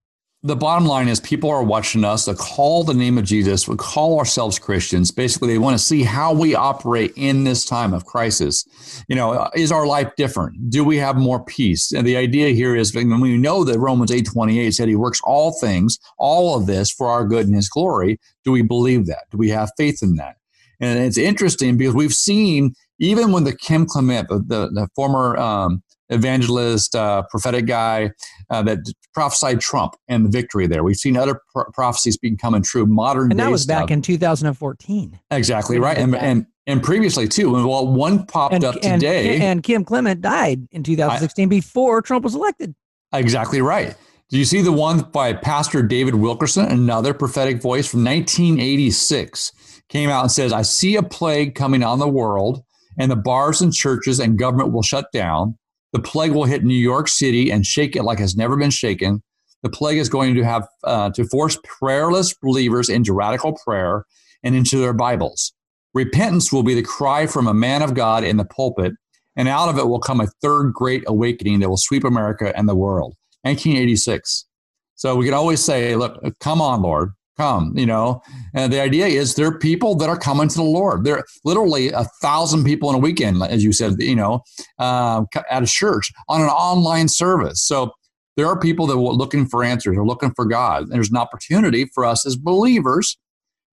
The 0.46 0.56
bottom 0.56 0.86
line 0.86 1.08
is 1.08 1.20
people 1.20 1.50
are 1.50 1.64
watching 1.64 2.04
us 2.04 2.26
to 2.26 2.36
call 2.36 2.84
the 2.84 2.94
name 2.94 3.18
of 3.18 3.24
Jesus, 3.24 3.68
we 3.68 3.78
call 3.78 4.20
ourselves 4.20 4.60
Christians. 4.60 5.10
Basically, 5.10 5.48
they 5.48 5.58
want 5.58 5.76
to 5.76 5.84
see 5.84 6.04
how 6.04 6.36
we 6.36 6.54
operate 6.54 7.14
in 7.16 7.46
this 7.46 7.66
time 7.66 7.96
of 7.96 8.06
crisis. 8.06 8.64
You 9.08 9.16
know, 9.16 9.50
is 9.56 9.72
our 9.72 9.88
life 9.88 10.12
different? 10.18 10.70
Do 10.70 10.84
we 10.84 10.98
have 10.98 11.16
more 11.18 11.44
peace? 11.44 11.92
And 11.92 12.06
the 12.06 12.16
idea 12.16 12.50
here 12.50 12.76
is 12.76 12.94
when 12.94 13.20
we 13.20 13.38
know 13.38 13.64
that 13.64 13.80
Romans 13.80 14.12
8:28 14.12 14.72
said 14.76 14.88
he 14.88 14.96
works 14.96 15.20
all 15.24 15.52
things, 15.52 15.98
all 16.20 16.56
of 16.56 16.68
this 16.68 16.92
for 16.92 17.08
our 17.08 17.26
good 17.26 17.48
and 17.48 17.56
his 17.56 17.68
glory, 17.68 18.20
do 18.44 18.52
we 18.52 18.62
believe 18.62 19.08
that? 19.08 19.24
Do 19.32 19.40
we 19.40 19.50
have 19.50 19.72
faith 19.78 20.04
in 20.04 20.16
that? 20.18 20.36
And 20.80 21.00
it's 21.00 21.18
interesting 21.18 21.76
because 21.76 21.96
we've 21.96 22.14
seen, 22.14 22.76
even 23.00 23.32
when 23.32 23.46
the 23.46 23.58
Kim 23.58 23.88
Clement, 23.88 24.28
the, 24.30 24.38
the, 24.38 24.70
the 24.72 24.88
former 24.96 25.38
um, 25.38 25.82
evangelist, 26.10 26.96
uh, 26.96 27.24
prophetic 27.30 27.66
guy 27.66 28.12
uh, 28.50 28.62
that 28.64 28.80
prophesied 29.14 29.60
Trump 29.60 29.96
and 30.08 30.26
the 30.26 30.30
victory 30.30 30.68
there, 30.68 30.84
we've 30.84 30.98
seen 30.98 31.18
other 31.18 31.42
pro- 31.52 31.66
prophecies 31.74 32.18
becoming 32.18 32.62
true 32.62 32.86
modern 32.86 33.32
And 33.32 33.40
that 33.40 33.52
was 33.52 33.64
stuff. 33.64 33.84
back 33.84 33.92
in 33.92 34.02
2014. 34.02 35.20
Exactly 35.32 35.80
right. 35.80 35.98
And, 35.98 36.16
and, 36.16 36.46
and 36.68 36.84
previously 36.84 37.28
too. 37.28 37.52
Well, 37.52 37.88
one 37.88 38.26
popped 38.26 38.56
and, 38.56 38.64
up 38.64 38.76
today. 38.82 39.36
And, 39.36 39.44
and 39.44 39.64
Kim 39.64 39.84
Clement 39.84 40.22
died 40.22 40.68
in 40.72 40.84
2016 40.84 41.48
I, 41.48 41.50
before 41.50 42.02
Trump 42.02 42.24
was 42.24 42.36
elected. 42.36 42.76
Exactly 43.14 43.62
right. 43.62 43.96
Do 44.30 44.40
you 44.40 44.46
see 44.46 44.62
the 44.62 44.72
one 44.72 45.02
by 45.02 45.34
Pastor 45.34 45.84
David 45.84 46.16
Wilkerson, 46.16 46.66
another 46.66 47.14
prophetic 47.14 47.62
voice 47.62 47.88
from 47.88 48.04
1986? 48.04 49.52
came 49.90 50.10
out 50.10 50.22
and 50.22 50.32
says, 50.32 50.52
I 50.52 50.62
see 50.64 50.96
a 50.96 51.04
plague 51.04 51.56
coming 51.56 51.84
on 51.84 52.00
the 52.00 52.08
world, 52.08 52.64
and 52.98 53.12
the 53.12 53.16
bars 53.16 53.62
and 53.62 53.74
churches 53.74 54.20
and 54.20 54.38
government 54.38 54.72
will 54.72 54.82
shut 54.82 55.12
down. 55.12 55.58
The 55.96 56.02
plague 56.02 56.34
will 56.34 56.44
hit 56.44 56.66
New 56.66 56.74
York 56.74 57.08
City 57.08 57.50
and 57.50 57.66
shake 57.66 57.96
it 57.96 58.04
like 58.04 58.20
it's 58.20 58.36
never 58.36 58.58
been 58.58 58.70
shaken. 58.70 59.24
The 59.64 59.70
plague 59.70 59.98
is 59.98 60.10
going 60.10 60.36
to 60.36 60.44
have 60.44 60.68
uh, 60.84 61.12
to 61.12 61.24
force 61.24 61.58
prayerless 61.64 62.34
believers 62.34 62.90
into 62.90 63.14
radical 63.14 63.58
prayer 63.64 64.04
and 64.44 64.58
into 64.58 64.78
their 64.78 64.92
Bibles. 64.92 65.54
Repentance 65.94 66.52
will 66.52 66.64
be 66.64 66.74
the 66.74 66.84
cry 66.84 67.28
from 67.28 67.48
a 67.48 67.54
man 67.54 67.82
of 67.82 67.94
God 67.94 68.26
in 68.26 68.36
the 68.36 68.44
pulpit, 68.44 68.92
and 69.38 69.48
out 69.48 69.70
of 69.70 69.78
it 69.78 69.88
will 69.88 70.02
come 70.02 70.20
a 70.20 70.28
third 70.42 70.74
great 70.74 71.06
awakening 71.08 71.62
that 71.62 71.70
will 71.70 71.78
sweep 71.78 72.04
America 72.04 72.52
and 72.58 72.68
the 72.68 72.76
world. 72.76 73.16
1986. 73.44 74.48
So 74.96 75.16
we 75.16 75.24
can 75.24 75.34
always 75.34 75.64
say, 75.64 75.96
look, 75.96 76.22
come 76.42 76.60
on, 76.60 76.82
Lord 76.82 77.14
come 77.38 77.74
you 77.78 77.86
know? 77.86 78.22
And 78.54 78.72
the 78.72 78.82
idea 78.82 79.08
is 79.08 79.36
there 79.36 79.48
are 79.48 79.58
people 79.58 79.96
that 79.96 80.10
are 80.10 80.18
coming 80.18 80.48
to 80.48 80.56
the 80.56 80.64
lord. 80.64 81.04
There 81.04 81.18
are 81.18 81.26
literally 81.44 81.90
a 81.90 82.06
thousand 82.22 82.64
people 82.64 82.90
in 82.90 82.96
a 82.96 83.00
weekend 83.00 83.42
as 83.44 83.64
you 83.64 83.72
said 83.72 83.96
you 84.00 84.16
know 84.16 84.42
uh, 84.80 85.24
at 85.50 85.64
a 85.64 85.68
church 85.68 86.12
on 86.30 86.42
an 86.42 86.48
online 86.48 87.08
service. 87.08 87.62
So 87.66 87.92
there 88.38 88.48
are 88.48 88.60
people 88.60 88.86
that 88.88 88.96
are 88.96 89.00
looking 89.00 89.46
for 89.46 89.64
answers 89.64 89.98
or 89.98 90.06
looking 90.06 90.32
for 90.36 90.46
god. 90.46 90.84
And 90.84 90.92
there's 90.92 91.10
an 91.10 91.18
opportunity 91.18 91.90
for 91.94 92.06
us 92.06 92.26
as 92.26 92.36
believers 92.36 93.18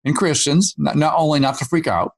and 0.04 0.16
christians 0.16 0.75
not, 0.78 0.96
not 0.96 1.14
only 1.16 1.40
not 1.40 1.58
to 1.58 1.64
freak 1.64 1.87
out 1.87 2.12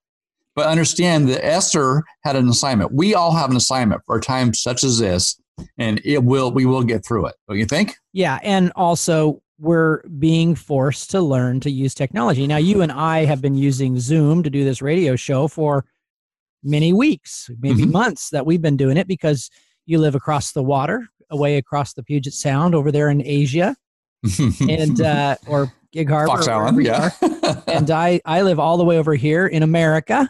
but 0.54 0.66
understand 0.66 1.28
that 1.28 1.44
esther 1.44 2.04
had 2.24 2.36
an 2.36 2.48
assignment. 2.48 2.92
We 2.92 3.14
all 3.14 3.32
have 3.32 3.50
an 3.50 3.56
assignment 3.56 4.02
for 4.06 4.16
a 4.16 4.20
time 4.20 4.52
such 4.54 4.84
as 4.84 4.98
this 4.98 5.40
and 5.78 6.00
it 6.04 6.24
will 6.24 6.52
we 6.52 6.66
will 6.66 6.82
get 6.82 7.04
through 7.04 7.26
it. 7.26 7.34
Don't 7.48 7.58
you 7.58 7.66
think? 7.66 7.96
Yeah 8.12 8.38
and 8.42 8.72
also 8.76 9.41
we're 9.62 10.02
being 10.18 10.56
forced 10.56 11.12
to 11.12 11.20
learn 11.20 11.60
to 11.60 11.70
use 11.70 11.94
technology. 11.94 12.48
Now, 12.48 12.56
you 12.56 12.82
and 12.82 12.90
I 12.90 13.24
have 13.24 13.40
been 13.40 13.54
using 13.54 14.00
Zoom 14.00 14.42
to 14.42 14.50
do 14.50 14.64
this 14.64 14.82
radio 14.82 15.14
show 15.14 15.46
for 15.46 15.84
many 16.64 16.92
weeks, 16.92 17.48
maybe 17.60 17.82
mm-hmm. 17.82 17.92
months 17.92 18.30
that 18.30 18.44
we've 18.44 18.60
been 18.60 18.76
doing 18.76 18.96
it 18.96 19.06
because 19.06 19.50
you 19.86 19.98
live 19.98 20.16
across 20.16 20.50
the 20.50 20.64
water, 20.64 21.06
away 21.30 21.58
across 21.58 21.94
the 21.94 22.02
Puget 22.02 22.34
Sound 22.34 22.74
over 22.74 22.90
there 22.90 23.08
in 23.08 23.24
Asia, 23.24 23.76
and 24.68 25.00
uh, 25.00 25.36
or 25.46 25.72
Gig 25.92 26.10
Harbor, 26.10 26.26
Fox 26.26 26.48
Island, 26.48 26.84
yeah. 26.84 27.10
and 27.68 27.88
I 27.88 28.20
I 28.24 28.42
live 28.42 28.58
all 28.58 28.76
the 28.76 28.84
way 28.84 28.98
over 28.98 29.14
here 29.14 29.46
in 29.46 29.62
America. 29.62 30.28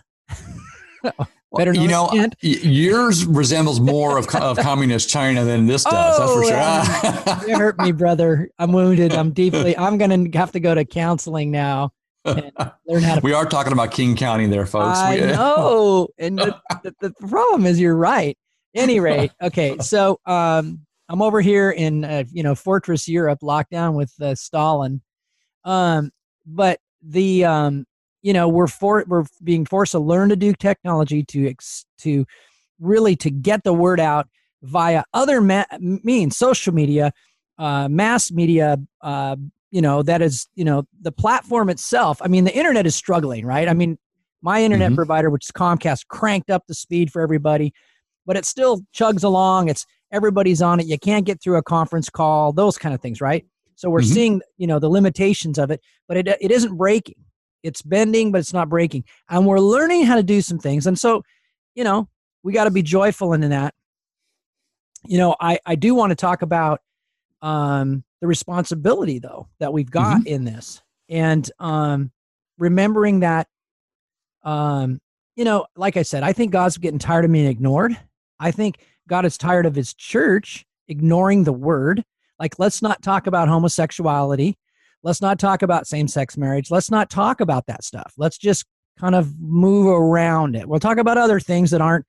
Better 1.57 1.75
you 1.75 1.89
know, 1.89 2.11
yours 2.41 3.27
resembles 3.27 3.79
more 3.79 4.17
of, 4.17 4.27
of 4.35 4.59
communist 4.59 5.11
China 5.11 5.45
than 5.45 5.67
this 5.67 5.85
does. 5.85 6.17
Oh, 6.19 7.03
that's 7.03 7.35
for 7.35 7.41
sure. 7.41 7.49
you 7.49 7.59
hurt 7.59 7.79
me, 7.79 7.93
brother. 7.93 8.51
I'm 8.59 8.73
wounded. 8.73 9.13
I'm 9.13 9.33
deeply. 9.33 9.77
I'm 9.77 9.99
going 9.99 10.31
to 10.31 10.39
have 10.39 10.53
to 10.53 10.61
go 10.61 10.75
to 10.75 10.85
counseling 10.85 11.51
now 11.51 11.93
and 12.25 12.53
learn 12.87 13.03
how 13.03 13.17
to. 13.17 13.21
we 13.23 13.33
are 13.33 13.45
talking 13.45 13.73
about 13.73 13.91
King 13.91 14.17
County 14.17 14.47
there, 14.47 14.67
folks. 14.67 14.99
I 14.99 15.17
know, 15.21 16.09
and 16.19 16.39
the, 16.39 16.59
the, 16.83 16.95
the, 17.01 17.11
problem 17.29 17.67
is 17.67 17.79
you're 17.79 17.97
right. 17.97 18.37
Any 18.75 19.01
rate, 19.01 19.33
okay. 19.43 19.77
So 19.79 20.21
um, 20.25 20.81
I'm 21.09 21.21
over 21.21 21.43
here 21.43 21.71
in 21.71 22.05
uh, 22.05 22.25
you 22.33 22.43
know 22.43 22.55
Fortress 22.55 23.09
Europe, 23.09 23.41
locked 23.43 23.71
down 23.71 23.95
with 23.95 24.13
uh, 24.21 24.35
Stalin. 24.35 25.03
Um, 25.65 26.11
but 26.47 26.81
the 27.03 27.45
um, 27.45 27.87
you 28.23 28.33
know 28.33 28.49
we're 28.49 28.67
for 28.67 29.05
we're 29.07 29.25
being 29.43 29.67
forced 29.67 29.93
to 29.93 29.99
learn 29.99 30.29
to 30.31 30.37
do 30.37 30.53
technology 30.55 31.23
to 31.25 31.49
ex, 31.49 31.85
to 31.99 32.25
really 32.81 33.17
to 33.17 33.31
get 33.31 33.65
the 33.65 33.73
word 33.73 34.01
out 34.01 34.29
via 34.63 35.05
other 35.13 35.41
ma- 35.41 35.65
means 35.81 36.37
social 36.37 36.73
media 36.73 37.13
uh, 37.59 37.89
mass 37.89 38.31
media 38.31 38.79
uh, 39.03 39.37
you 39.71 39.81
know 39.81 40.03
that 40.03 40.23
is 40.23 40.47
you 40.55 40.65
know 40.65 40.85
the 41.01 41.11
platform 41.11 41.69
itself. 41.69 42.19
I 42.23 42.29
mean 42.29 42.45
the 42.45 42.57
internet 42.57 42.87
is 42.87 42.95
struggling 42.95 43.45
right? 43.45 43.69
I 43.69 43.75
mean 43.75 43.99
my 44.43 44.63
internet 44.63 44.89
mm-hmm. 44.89 44.97
provider 44.97 45.31
which 45.31 45.47
is 45.47 45.51
comcast 45.51 46.07
cranked 46.09 46.51
up 46.51 46.65
the 46.69 46.75
speed 46.75 47.11
for 47.11 47.23
everybody 47.23 47.73
but 48.25 48.37
it 48.37 48.45
still 48.45 48.83
chugs 48.95 49.25
along. 49.25 49.69
It's 49.69 49.85
everybody's 50.13 50.63
on 50.63 50.79
it. 50.79 50.87
You 50.87 50.99
can't 50.99 51.25
get 51.25 51.43
through 51.43 51.57
a 51.57 51.63
conference 51.63 52.09
call 52.09 52.53
those 52.53 52.79
kind 52.79 52.95
of 52.95 53.01
things 53.01 53.21
right? 53.21 53.45
So 53.75 53.91
we're 53.91 54.01
mm-hmm. 54.01 54.13
seeing 54.13 54.43
you 54.59 54.67
know 54.67 54.79
the 54.79 54.91
limitations 54.91 55.59
of 55.59 55.71
it 55.71 55.81
but 56.07 56.17
it, 56.17 56.29
it 56.29 56.51
isn't 56.51 56.77
breaking 56.77 57.17
it's 57.63 57.83
bending, 57.83 58.33
but 58.33 58.39
it's 58.39 58.53
not 58.53 58.69
breaking. 58.69 59.05
And 59.29 59.47
we're 59.47 59.61
learning 59.61 60.05
how 60.05 60.17
to 60.17 60.23
do 60.23 60.41
some 60.41 60.59
things. 60.59 60.87
And 60.87 60.99
so, 60.99 61.23
you 61.75 61.85
know, 61.85 62.09
we 62.43 62.53
got 62.53 62.65
to 62.65 62.71
be 62.71 62.83
joyful 62.83 63.33
in 63.33 63.41
that. 63.51 63.75
You 65.07 65.19
know, 65.19 65.37
I, 65.41 65.59
I 65.65 65.75
do 65.75 65.95
want 65.95 66.11
to 66.11 66.17
talk 66.17 66.43
about 66.43 66.81
um, 67.41 68.05
the 68.21 68.27
responsibility, 68.27 69.19
though, 69.19 69.49
that 69.59 69.73
we've 69.73 69.91
got 69.91 70.19
mm-hmm. 70.19 70.29
in 70.29 70.45
this. 70.45 70.83
And 71.09 71.49
um, 71.59 72.11
remembering 72.59 73.21
that, 73.21 73.49
um, 74.45 75.01
you 75.37 75.45
know, 75.45 75.67
like 75.77 75.97
I 75.97 76.03
said, 76.03 76.23
I 76.23 76.33
think 76.33 76.53
God's 76.53 76.79
getting 76.79 76.99
tired 76.99 77.25
of 77.25 77.33
being 77.33 77.47
ignored. 77.47 77.97
I 78.39 78.51
think 78.51 78.79
God 79.09 79.25
is 79.25 79.37
tired 79.39 79.67
of 79.67 79.75
his 79.75 79.95
church 79.95 80.65
ignoring 80.89 81.45
the 81.45 81.53
word. 81.53 82.05
Like, 82.39 82.59
let's 82.59 82.83
not 82.83 83.03
talk 83.03 83.27
about 83.27 83.49
homosexuality. 83.49 84.57
Let's 85.03 85.21
not 85.21 85.39
talk 85.39 85.63
about 85.63 85.87
same 85.87 86.09
sex 86.09 86.37
marriage. 86.37 86.71
Let's 86.71 86.91
not 86.91 87.11
talk 87.11 87.41
about 87.41 87.67
that 87.67 87.85
stuff. 87.85 88.13
Let's 88.17 88.39
just 88.39 88.65
kind 88.99 89.15
of 89.15 89.39
move 89.41 89.87
around 89.87 90.55
it. 90.55 90.69
We'll 90.69 90.81
talk 90.81 90.99
about 90.99 91.19
other 91.19 91.41
things 91.41 91.71
that 91.71 91.81
aren't, 91.81 92.07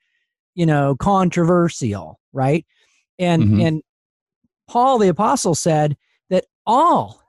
you 0.56 0.66
know, 0.66 0.96
controversial, 0.96 2.20
right? 2.34 2.66
And 3.18 3.44
mm-hmm. 3.44 3.62
and 3.62 3.82
Paul 4.68 5.00
the 5.00 5.08
apostle 5.08 5.56
said 5.56 5.98
that 6.30 6.46
all 6.66 7.22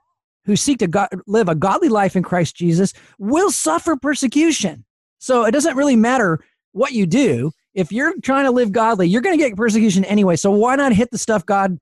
who 0.45 0.57
seek 0.57 0.79
to 0.79 0.87
God, 0.87 1.09
live 1.27 1.49
a 1.49 1.55
godly 1.55 1.89
life 1.89 2.17
in 2.17 2.23
Christ 2.23 2.57
Jesus 2.57 2.93
will 3.19 3.51
suffer 3.51 3.97
persecution. 3.97 4.85
So 5.19 5.45
it 5.45 5.53
doesn't 5.53 5.77
really 5.77 5.97
matter 5.97 6.41
what 6.73 6.93
you 6.93 7.07
do. 7.07 7.51
If 7.73 7.91
you're 7.91 8.15
trying 8.21 8.45
to 8.45 8.51
live 8.51 8.71
godly, 8.73 9.09
you're 9.09 9.23
going 9.23 9.37
to 9.37 9.43
get 9.43 9.57
persecution 9.57 10.05
anyway. 10.05 10.37
So 10.37 10.51
why 10.51 10.77
not 10.77 10.93
hit 10.93 11.11
the 11.11 11.19
stuff 11.19 11.47
God 11.47 11.79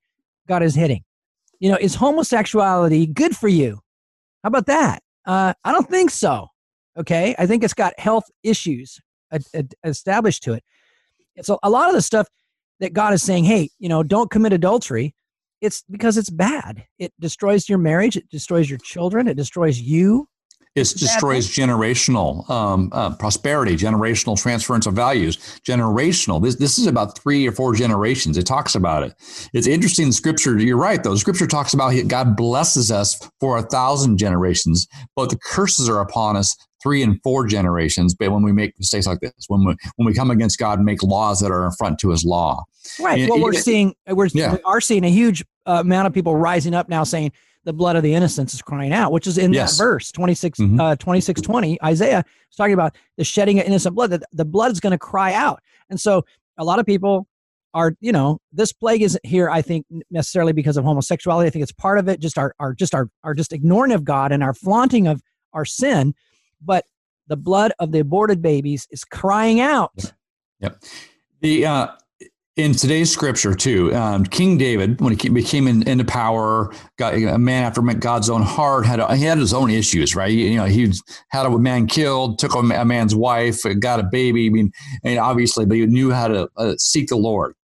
God 0.47 0.63
is 0.63 0.75
hitting? 0.75 1.03
You 1.63 1.71
know, 1.71 1.79
is 1.81 1.95
homosexuality 1.95 3.07
good 3.07 3.37
for 3.37 3.47
you? 3.47 3.79
How 4.43 4.49
about 4.49 4.67
that? 4.67 5.01
Uh, 5.25 5.55
I 5.65 5.71
don't 5.71 5.89
think 5.89 6.11
so. 6.11 6.49
Okay. 6.99 7.37
I 7.39 7.47
think 7.47 7.63
it's 7.63 7.73
got 7.73 7.97
health 8.01 8.25
issues 8.43 9.01
established 9.85 10.43
to 10.43 10.55
it. 10.55 10.65
So 11.43 11.61
a 11.63 11.71
lot 11.71 11.89
of 11.89 11.95
the 11.95 12.03
stuff 12.03 12.27
that 12.81 12.93
God 12.93 13.15
is 13.15 13.23
saying, 13.23 13.45
hey, 13.45 13.71
you 13.79 13.89
know, 13.89 14.03
don't 14.03 14.29
commit 14.29 14.53
adultery, 14.53 15.15
it's 15.61 15.85
because 15.89 16.19
it's 16.19 16.31
bad. 16.31 16.85
It 16.99 17.13
destroys 17.21 17.69
your 17.69 17.79
marriage, 17.79 18.17
it 18.17 18.29
destroys 18.29 18.69
your 18.69 18.81
children, 18.81 19.29
it 19.29 19.37
destroys 19.37 19.81
you. 19.81 20.27
It 20.75 20.89
destroys 20.97 21.49
generational 21.49 22.49
um, 22.49 22.89
uh, 22.93 23.15
prosperity, 23.17 23.77
generational 23.77 24.41
transference 24.41 24.87
of 24.87 24.95
values, 24.95 25.37
generational. 25.69 26.43
This 26.43 26.57
this 26.57 26.79
is 26.79 26.87
about 26.87 27.19
three 27.19 27.47
or 27.47 27.53
four 27.53 27.75
generations. 27.75 28.39
It 28.39 28.47
talks 28.47 28.75
about 28.75 29.03
it. 29.03 29.15
It's 29.53 29.67
interesting. 29.67 30.07
The 30.07 30.13
scripture, 30.15 30.59
you're 30.59 30.79
right 30.79 31.03
though. 31.03 31.13
The 31.13 31.19
scripture 31.19 31.47
talks 31.47 31.75
about 31.75 31.93
God 32.09 32.37
blesses 32.37 32.91
us 32.91 33.21
for 33.39 33.59
a 33.59 33.63
thousand 33.63 34.17
generations, 34.17 34.87
but 35.15 35.29
the 35.29 35.37
curses 35.37 35.91
are 35.91 36.01
upon 36.01 36.37
us 36.37 36.57
three 36.83 37.03
and 37.03 37.21
four 37.23 37.47
generations. 37.47 38.15
But 38.15 38.33
when 38.33 38.43
we 38.43 38.53
make 38.53 38.73
mistakes 38.79 39.07
like 39.07 39.21
this, 39.21 39.33
when 39.49 39.67
we 39.67 39.77
when 39.97 40.07
we 40.07 40.15
come 40.15 40.31
against 40.31 40.59
God 40.59 40.79
and 40.79 40.87
make 40.87 41.03
laws 41.03 41.41
that 41.41 41.51
are 41.51 41.67
in 41.67 41.73
front 41.73 41.99
to 42.01 42.09
His 42.09 42.25
law, 42.25 42.65
right? 42.99 43.21
And, 43.21 43.29
well, 43.29 43.43
we're 43.43 43.53
it, 43.53 43.63
seeing 43.63 43.95
we're 44.09 44.29
yeah. 44.33 44.55
we 44.55 44.63
are 44.63 44.81
seeing 44.81 45.05
a 45.05 45.11
huge 45.11 45.45
uh, 45.67 45.81
amount 45.81 46.07
of 46.07 46.15
people 46.15 46.35
rising 46.35 46.73
up 46.73 46.89
now 46.89 47.05
saying 47.05 47.33
the 47.65 47.73
blood 47.73 47.97
of 47.97 48.03
the 48.03 48.15
innocents 48.15 48.55
is 48.55 48.63
crying 48.63 48.93
out, 48.93 49.13
which 49.13 49.27
is 49.27 49.39
in 49.39 49.53
yes. 49.53 49.77
that 49.77 49.85
verse 49.85 50.11
26, 50.13 50.59
mm-hmm. 50.59 50.81
uh, 50.81 50.97
26, 50.97 51.41
20. 51.41 51.83
Isaiah 51.83 52.25
is 52.51 52.57
talking 52.57 52.75
about 52.75 52.97
the 53.17 53.25
shedding 53.25 53.61
of 53.61 53.67
innocent 53.67 53.95
blood, 53.95 54.11
that 54.11 54.23
the 54.33 54.45
blood 54.45 54.73
is 54.73 54.81
going 54.81 54.93
to 54.93 54.99
cry 54.99 55.33
out. 55.33 55.61
And 55.91 56.01
so 56.01 56.25
a 56.59 56.65
lot 56.65 56.79
of 56.79 56.87
people 56.87 57.27
are, 57.75 57.95
you 58.01 58.13
know, 58.13 58.39
this 58.53 58.73
plague 58.73 59.03
isn't 59.03 59.25
here, 59.25 59.49
I 59.49 59.63
think, 59.63 59.87
necessarily 60.11 60.53
because 60.53 60.77
of 60.77 60.85
homosexuality. 60.85 61.47
I 61.47 61.51
think 61.51 61.63
it's 61.63 61.73
part 61.73 61.99
of 61.99 62.09
it, 62.09 62.21
just 62.21 62.37
our, 62.37 62.55
our 62.59 62.75
just 62.75 62.95
our, 62.95 63.09
our 63.25 63.35
just 63.35 63.53
ignoring 63.53 63.93
of 63.93 64.05
God 64.05 64.33
and 64.33 64.43
our 64.43 64.55
flaunting 64.55 65.07
of 65.07 65.23
our 65.53 65.65
sin. 65.65 66.15
But 66.61 66.85
the 67.29 67.37
blood 67.37 67.73
of 67.79 67.93
the 67.93 68.01
aborted 68.01 68.43
babies 68.43 68.87
is 68.91 69.05
crying 69.05 69.61
out. 69.61 69.93
Yep. 69.97 70.13
yep. 70.61 70.83
The 71.41 71.67
uh, 71.67 71.89
in 72.57 72.73
today's 72.73 73.11
scripture 73.11 73.55
too 73.55 73.95
um, 73.95 74.25
king 74.25 74.59
david 74.59 75.01
when 75.01 75.17
he 75.17 75.29
became 75.31 75.67
in, 75.67 75.87
into 75.89 76.05
power 76.05 76.71
got 76.99 77.15
a 77.15 77.39
man 77.39 77.65
after 77.65 77.81
god's 77.81 78.29
own 78.29 78.43
heart 78.43 78.85
had 78.85 79.01
a, 79.01 79.17
he 79.17 79.25
had 79.25 79.39
his 79.39 79.55
own 79.55 79.71
issues 79.71 80.15
right? 80.15 80.33
You 80.33 80.57
know 80.57 80.67
he 80.67 80.93
had 81.29 81.47
a 81.47 81.59
man 81.59 81.87
killed 81.87 82.39
took 82.39 82.55
a, 82.55 82.63
man's 82.63 83.15
wife 83.15 83.63
got 83.81 84.01
a 84.01 84.03
baby 84.03 84.47
i 84.47 84.51
mean 84.51 84.71
and 85.03 85.19
obviously 85.19 85.65
but 85.65 85.79
he 85.79 85.87
knew 85.87 86.11
how 86.11 86.29
to 86.29 86.49
uh, 86.59 86.75
seek 86.77 87.09
the 87.09 87.17
lord. 87.17 87.55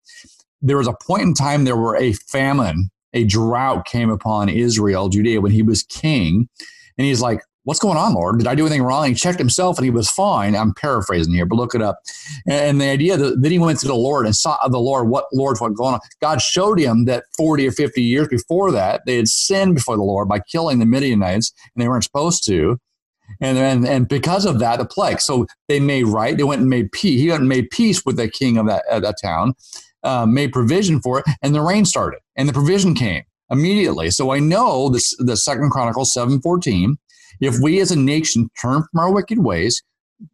There 0.61 0.77
was 0.77 0.87
a 0.87 0.95
point 1.05 1.21
in 1.23 1.33
time 1.35 1.65
there 1.65 1.77
were 1.77 1.95
a 1.95 2.13
famine 2.13 2.89
a 3.13 3.25
drought 3.25 3.85
came 3.85 4.09
upon 4.09 4.49
israel 4.49 5.07
judea 5.07 5.39
when 5.39 5.51
he 5.51 5.61
was 5.61 5.83
king 5.83 6.49
and 6.97 7.05
he's 7.05 7.21
like 7.21 7.41
what's 7.63 7.79
going 7.79 7.97
on, 7.97 8.13
Lord? 8.13 8.37
Did 8.39 8.47
I 8.47 8.55
do 8.55 8.65
anything 8.65 8.83
wrong? 8.83 9.07
He 9.07 9.13
checked 9.13 9.39
himself 9.39 9.77
and 9.77 9.85
he 9.85 9.91
was 9.91 10.09
fine. 10.09 10.55
I'm 10.55 10.73
paraphrasing 10.73 11.33
here, 11.33 11.45
but 11.45 11.55
look 11.55 11.75
it 11.75 11.81
up. 11.81 11.99
And 12.47 12.79
the 12.81 12.89
idea 12.89 13.17
that 13.17 13.41
then 13.41 13.51
he 13.51 13.59
went 13.59 13.79
to 13.79 13.87
the 13.87 13.95
Lord 13.95 14.25
and 14.25 14.35
saw 14.35 14.57
the 14.67 14.79
Lord, 14.79 15.09
what 15.09 15.25
Lord's 15.33 15.61
what 15.61 15.73
going 15.73 15.95
on. 15.95 15.99
God 16.21 16.41
showed 16.41 16.79
him 16.79 17.05
that 17.05 17.25
40 17.37 17.67
or 17.67 17.71
50 17.71 18.01
years 18.01 18.27
before 18.27 18.71
that, 18.71 19.01
they 19.05 19.17
had 19.17 19.27
sinned 19.27 19.75
before 19.75 19.97
the 19.97 20.03
Lord 20.03 20.27
by 20.27 20.39
killing 20.39 20.79
the 20.79 20.85
Midianites 20.85 21.53
and 21.75 21.81
they 21.81 21.87
weren't 21.87 22.03
supposed 22.03 22.45
to. 22.45 22.79
And, 23.41 23.57
and, 23.59 23.87
and 23.87 24.07
because 24.07 24.45
of 24.45 24.57
that, 24.59 24.79
the 24.79 24.85
plague. 24.85 25.21
So 25.21 25.45
they 25.67 25.79
made 25.79 26.05
right. 26.05 26.35
They 26.35 26.43
went 26.43 26.61
and 26.61 26.69
made 26.69 26.91
peace. 26.91 27.21
He 27.21 27.29
went 27.29 27.41
and 27.41 27.49
made 27.49 27.69
peace 27.69 28.03
with 28.03 28.17
the 28.17 28.27
king 28.27 28.57
of 28.57 28.65
that, 28.65 28.83
of 28.89 29.03
that 29.03 29.17
town, 29.21 29.53
uh, 30.03 30.25
made 30.25 30.51
provision 30.51 30.99
for 30.99 31.19
it, 31.19 31.25
and 31.43 31.53
the 31.53 31.61
rain 31.61 31.85
started 31.85 32.19
and 32.35 32.49
the 32.49 32.53
provision 32.53 32.95
came 32.95 33.23
immediately. 33.51 34.09
So 34.09 34.31
I 34.31 34.39
know 34.39 34.89
this 34.89 35.15
the 35.19 35.37
Second 35.37 35.71
Chronicles 35.71 36.13
seven 36.13 36.41
fourteen 36.41 36.97
if 37.39 37.59
we 37.59 37.79
as 37.79 37.91
a 37.91 37.95
nation 37.95 38.49
turn 38.61 38.83
from 38.91 38.99
our 38.99 39.11
wicked 39.11 39.39
ways, 39.39 39.81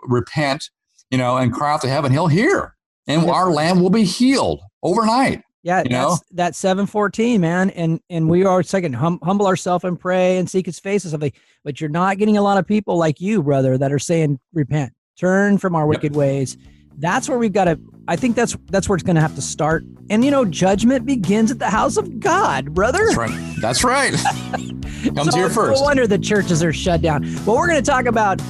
repent, 0.03 0.69
you 1.09 1.17
know, 1.17 1.37
and 1.37 1.53
cry 1.53 1.73
out 1.73 1.81
to 1.81 1.89
heaven, 1.89 2.11
he'll 2.11 2.27
hear. 2.27 2.75
And 3.07 3.29
our 3.29 3.51
land 3.51 3.81
will 3.81 3.91
be 3.91 4.03
healed 4.03 4.61
overnight. 4.81 5.41
Yeah, 5.61 5.81
you 5.83 5.89
know? 5.89 6.09
that's 6.09 6.23
that 6.31 6.55
714, 6.55 7.41
man. 7.41 7.71
And 7.71 7.99
and 8.09 8.29
we 8.29 8.45
are 8.45 8.61
second 8.61 8.93
hum, 8.93 9.19
humble 9.23 9.47
ourselves 9.47 9.83
and 9.83 9.99
pray 9.99 10.37
and 10.37 10.47
seek 10.47 10.67
his 10.67 10.79
face 10.79 11.03
and 11.03 11.11
something. 11.11 11.31
But 11.63 11.81
you're 11.81 11.89
not 11.89 12.17
getting 12.19 12.37
a 12.37 12.41
lot 12.41 12.59
of 12.59 12.67
people 12.67 12.97
like 12.97 13.19
you, 13.19 13.41
brother, 13.41 13.75
that 13.77 13.91
are 13.91 13.99
saying 13.99 14.39
repent, 14.53 14.93
turn 15.17 15.57
from 15.57 15.75
our 15.75 15.87
wicked 15.87 16.13
yep. 16.13 16.19
ways. 16.19 16.57
That's 16.97 17.27
where 17.27 17.37
we've 17.37 17.53
got 17.53 17.65
to 17.65 17.79
I 18.07 18.15
think 18.15 18.35
that's 18.35 18.55
that's 18.69 18.87
where 18.87 18.95
it's 18.95 19.03
going 19.03 19.15
to 19.15 19.21
have 19.21 19.35
to 19.35 19.41
start. 19.41 19.83
And 20.09 20.23
you 20.23 20.29
know, 20.29 20.45
judgment 20.45 21.05
begins 21.05 21.51
at 21.51 21.59
the 21.59 21.69
house 21.69 21.97
of 21.97 22.19
God, 22.19 22.73
brother. 22.73 23.05
That's 23.05 23.17
right. 23.17 23.55
That's 23.61 23.83
right. 23.83 24.11
Comes 25.15 25.31
so, 25.31 25.37
here 25.37 25.49
first. 25.49 25.81
No 25.81 25.85
wonder 25.85 26.05
the 26.07 26.19
churches 26.19 26.63
are 26.63 26.73
shut 26.73 27.01
down. 27.01 27.23
Well, 27.45 27.57
we're 27.57 27.67
going 27.67 27.83
to 27.83 27.89
talk 27.89 28.05
about 28.05 28.41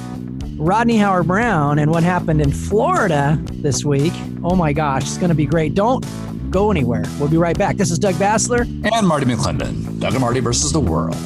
Rodney 0.56 0.96
Howard-Browne 0.96 1.78
and 1.78 1.90
what 1.90 2.02
happened 2.02 2.40
in 2.40 2.50
Florida 2.50 3.38
this 3.52 3.84
week. 3.84 4.12
Oh 4.42 4.56
my 4.56 4.72
gosh, 4.72 5.02
it's 5.02 5.18
going 5.18 5.28
to 5.28 5.34
be 5.34 5.46
great. 5.46 5.74
Don't 5.74 6.04
go 6.50 6.70
anywhere. 6.70 7.04
We'll 7.18 7.28
be 7.28 7.36
right 7.36 7.56
back. 7.56 7.76
This 7.76 7.90
is 7.90 7.98
Doug 7.98 8.14
Basler 8.14 8.62
and 8.90 9.06
Marty 9.06 9.26
McClendon. 9.26 10.00
Doug 10.00 10.12
and 10.12 10.20
Marty 10.20 10.40
versus 10.40 10.72
the 10.72 10.80
world. 10.80 11.16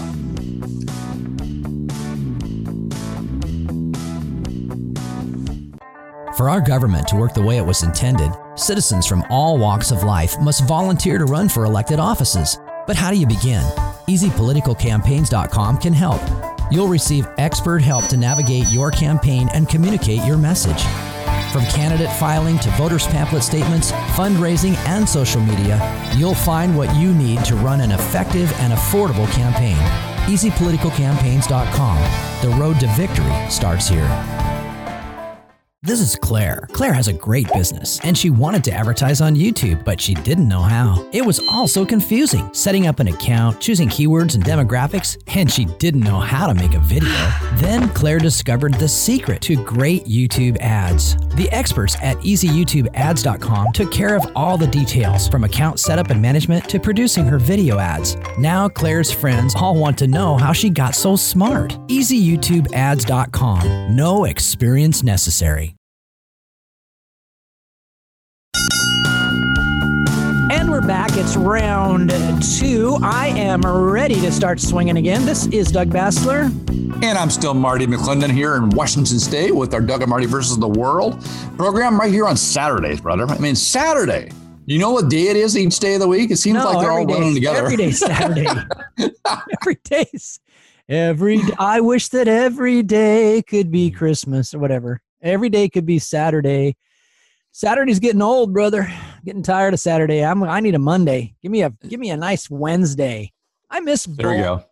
For 6.40 6.48
our 6.48 6.62
government 6.62 7.06
to 7.08 7.16
work 7.16 7.34
the 7.34 7.42
way 7.42 7.58
it 7.58 7.66
was 7.66 7.82
intended, 7.82 8.32
citizens 8.54 9.06
from 9.06 9.22
all 9.28 9.58
walks 9.58 9.90
of 9.90 10.04
life 10.04 10.40
must 10.40 10.64
volunteer 10.64 11.18
to 11.18 11.26
run 11.26 11.50
for 11.50 11.66
elected 11.66 12.00
offices. 12.00 12.58
But 12.86 12.96
how 12.96 13.10
do 13.10 13.18
you 13.18 13.26
begin? 13.26 13.60
EasyPoliticalCampaigns.com 14.08 15.76
can 15.76 15.92
help. 15.92 16.22
You'll 16.70 16.88
receive 16.88 17.28
expert 17.36 17.82
help 17.82 18.06
to 18.06 18.16
navigate 18.16 18.66
your 18.68 18.90
campaign 18.90 19.50
and 19.52 19.68
communicate 19.68 20.24
your 20.24 20.38
message. 20.38 20.82
From 21.52 21.66
candidate 21.66 22.10
filing 22.12 22.58
to 22.60 22.70
voters' 22.70 23.06
pamphlet 23.06 23.42
statements, 23.42 23.92
fundraising, 24.16 24.76
and 24.88 25.06
social 25.06 25.42
media, 25.42 25.78
you'll 26.16 26.34
find 26.34 26.74
what 26.74 26.96
you 26.96 27.12
need 27.12 27.44
to 27.44 27.54
run 27.56 27.82
an 27.82 27.92
effective 27.92 28.50
and 28.60 28.72
affordable 28.72 29.30
campaign. 29.32 29.76
EasyPoliticalCampaigns.com. 30.24 31.98
The 32.40 32.56
road 32.56 32.80
to 32.80 32.86
victory 32.96 33.50
starts 33.50 33.88
here. 33.88 34.39
This 35.82 36.02
is 36.02 36.14
Claire. 36.14 36.68
Claire 36.72 36.92
has 36.92 37.08
a 37.08 37.12
great 37.14 37.50
business 37.54 37.98
and 38.04 38.14
she 38.16 38.28
wanted 38.28 38.62
to 38.64 38.70
advertise 38.70 39.22
on 39.22 39.34
YouTube, 39.34 39.82
but 39.82 39.98
she 39.98 40.12
didn't 40.12 40.46
know 40.46 40.60
how. 40.60 41.08
It 41.10 41.24
was 41.24 41.40
all 41.48 41.66
so 41.66 41.86
confusing 41.86 42.52
setting 42.52 42.86
up 42.86 43.00
an 43.00 43.08
account, 43.08 43.62
choosing 43.62 43.88
keywords 43.88 44.34
and 44.34 44.44
demographics, 44.44 45.16
and 45.34 45.50
she 45.50 45.64
didn't 45.64 46.02
know 46.02 46.20
how 46.20 46.46
to 46.46 46.52
make 46.52 46.74
a 46.74 46.80
video. 46.80 47.14
Then 47.54 47.88
Claire 47.94 48.18
discovered 48.18 48.74
the 48.74 48.86
secret 48.86 49.40
to 49.40 49.56
great 49.64 50.04
YouTube 50.04 50.58
ads. 50.60 51.16
The 51.34 51.48
experts 51.50 51.96
at 52.02 52.18
easyyoutubeads.com 52.18 53.72
took 53.72 53.90
care 53.90 54.16
of 54.16 54.30
all 54.36 54.58
the 54.58 54.66
details 54.66 55.28
from 55.28 55.44
account 55.44 55.80
setup 55.80 56.10
and 56.10 56.20
management 56.20 56.68
to 56.68 56.78
producing 56.78 57.24
her 57.24 57.38
video 57.38 57.78
ads. 57.78 58.18
Now 58.36 58.68
Claire's 58.68 59.10
friends 59.10 59.54
all 59.56 59.76
want 59.76 59.96
to 60.00 60.06
know 60.06 60.36
how 60.36 60.52
she 60.52 60.68
got 60.68 60.94
so 60.94 61.16
smart. 61.16 61.70
easyyoutubeads.com. 61.88 63.96
No 63.96 64.26
experience 64.26 65.02
necessary. 65.02 65.69
Back. 71.06 71.16
It's 71.16 71.34
round 71.34 72.10
two. 72.58 72.98
I 73.02 73.28
am 73.28 73.62
ready 73.62 74.20
to 74.20 74.30
start 74.30 74.60
swinging 74.60 74.98
again. 74.98 75.24
This 75.24 75.46
is 75.46 75.72
Doug 75.72 75.88
Basler. 75.88 76.52
And 77.02 77.16
I'm 77.16 77.30
still 77.30 77.54
Marty 77.54 77.86
McClendon 77.86 78.30
here 78.30 78.56
in 78.56 78.68
Washington 78.68 79.18
State 79.18 79.56
with 79.56 79.72
our 79.72 79.80
Doug 79.80 80.02
and 80.02 80.10
Marty 80.10 80.26
versus 80.26 80.58
the 80.58 80.68
World 80.68 81.24
program 81.56 81.98
right 81.98 82.12
here 82.12 82.26
on 82.26 82.36
Saturdays, 82.36 83.00
brother. 83.00 83.24
I 83.24 83.38
mean, 83.38 83.56
Saturday. 83.56 84.30
You 84.66 84.78
know 84.78 84.90
what 84.90 85.08
day 85.08 85.28
it 85.28 85.36
is 85.36 85.56
each 85.56 85.78
day 85.78 85.94
of 85.94 86.00
the 86.00 86.08
week? 86.08 86.30
It 86.30 86.36
seems 86.36 86.58
no, 86.58 86.66
like 86.66 86.80
they're 86.80 86.92
all 86.92 87.06
running 87.06 87.32
together. 87.32 87.64
Every 87.64 87.76
day 87.78 87.92
Saturday. 87.92 88.46
every 89.62 89.78
day. 89.82 90.06
Every 90.86 91.40
I 91.58 91.80
wish 91.80 92.08
that 92.08 92.28
every 92.28 92.82
day 92.82 93.42
could 93.48 93.70
be 93.70 93.90
Christmas 93.90 94.52
or 94.52 94.58
whatever. 94.58 95.00
Every 95.22 95.48
day 95.48 95.70
could 95.70 95.86
be 95.86 95.98
Saturday. 95.98 96.76
Saturday's 97.52 98.00
getting 98.00 98.20
old, 98.20 98.52
brother. 98.52 98.92
Getting 99.24 99.42
tired 99.42 99.74
of 99.74 99.80
Saturday. 99.80 100.24
I'm 100.24 100.42
I 100.42 100.60
need 100.60 100.74
a 100.74 100.78
Monday. 100.78 101.34
Give 101.42 101.52
me 101.52 101.62
a 101.62 101.70
give 101.70 102.00
me 102.00 102.10
a 102.10 102.16
nice 102.16 102.48
Wednesday. 102.50 103.32
I 103.68 103.80
miss 103.80 104.04
There 104.04 104.30
we 104.30 104.36
go. 104.38 104.64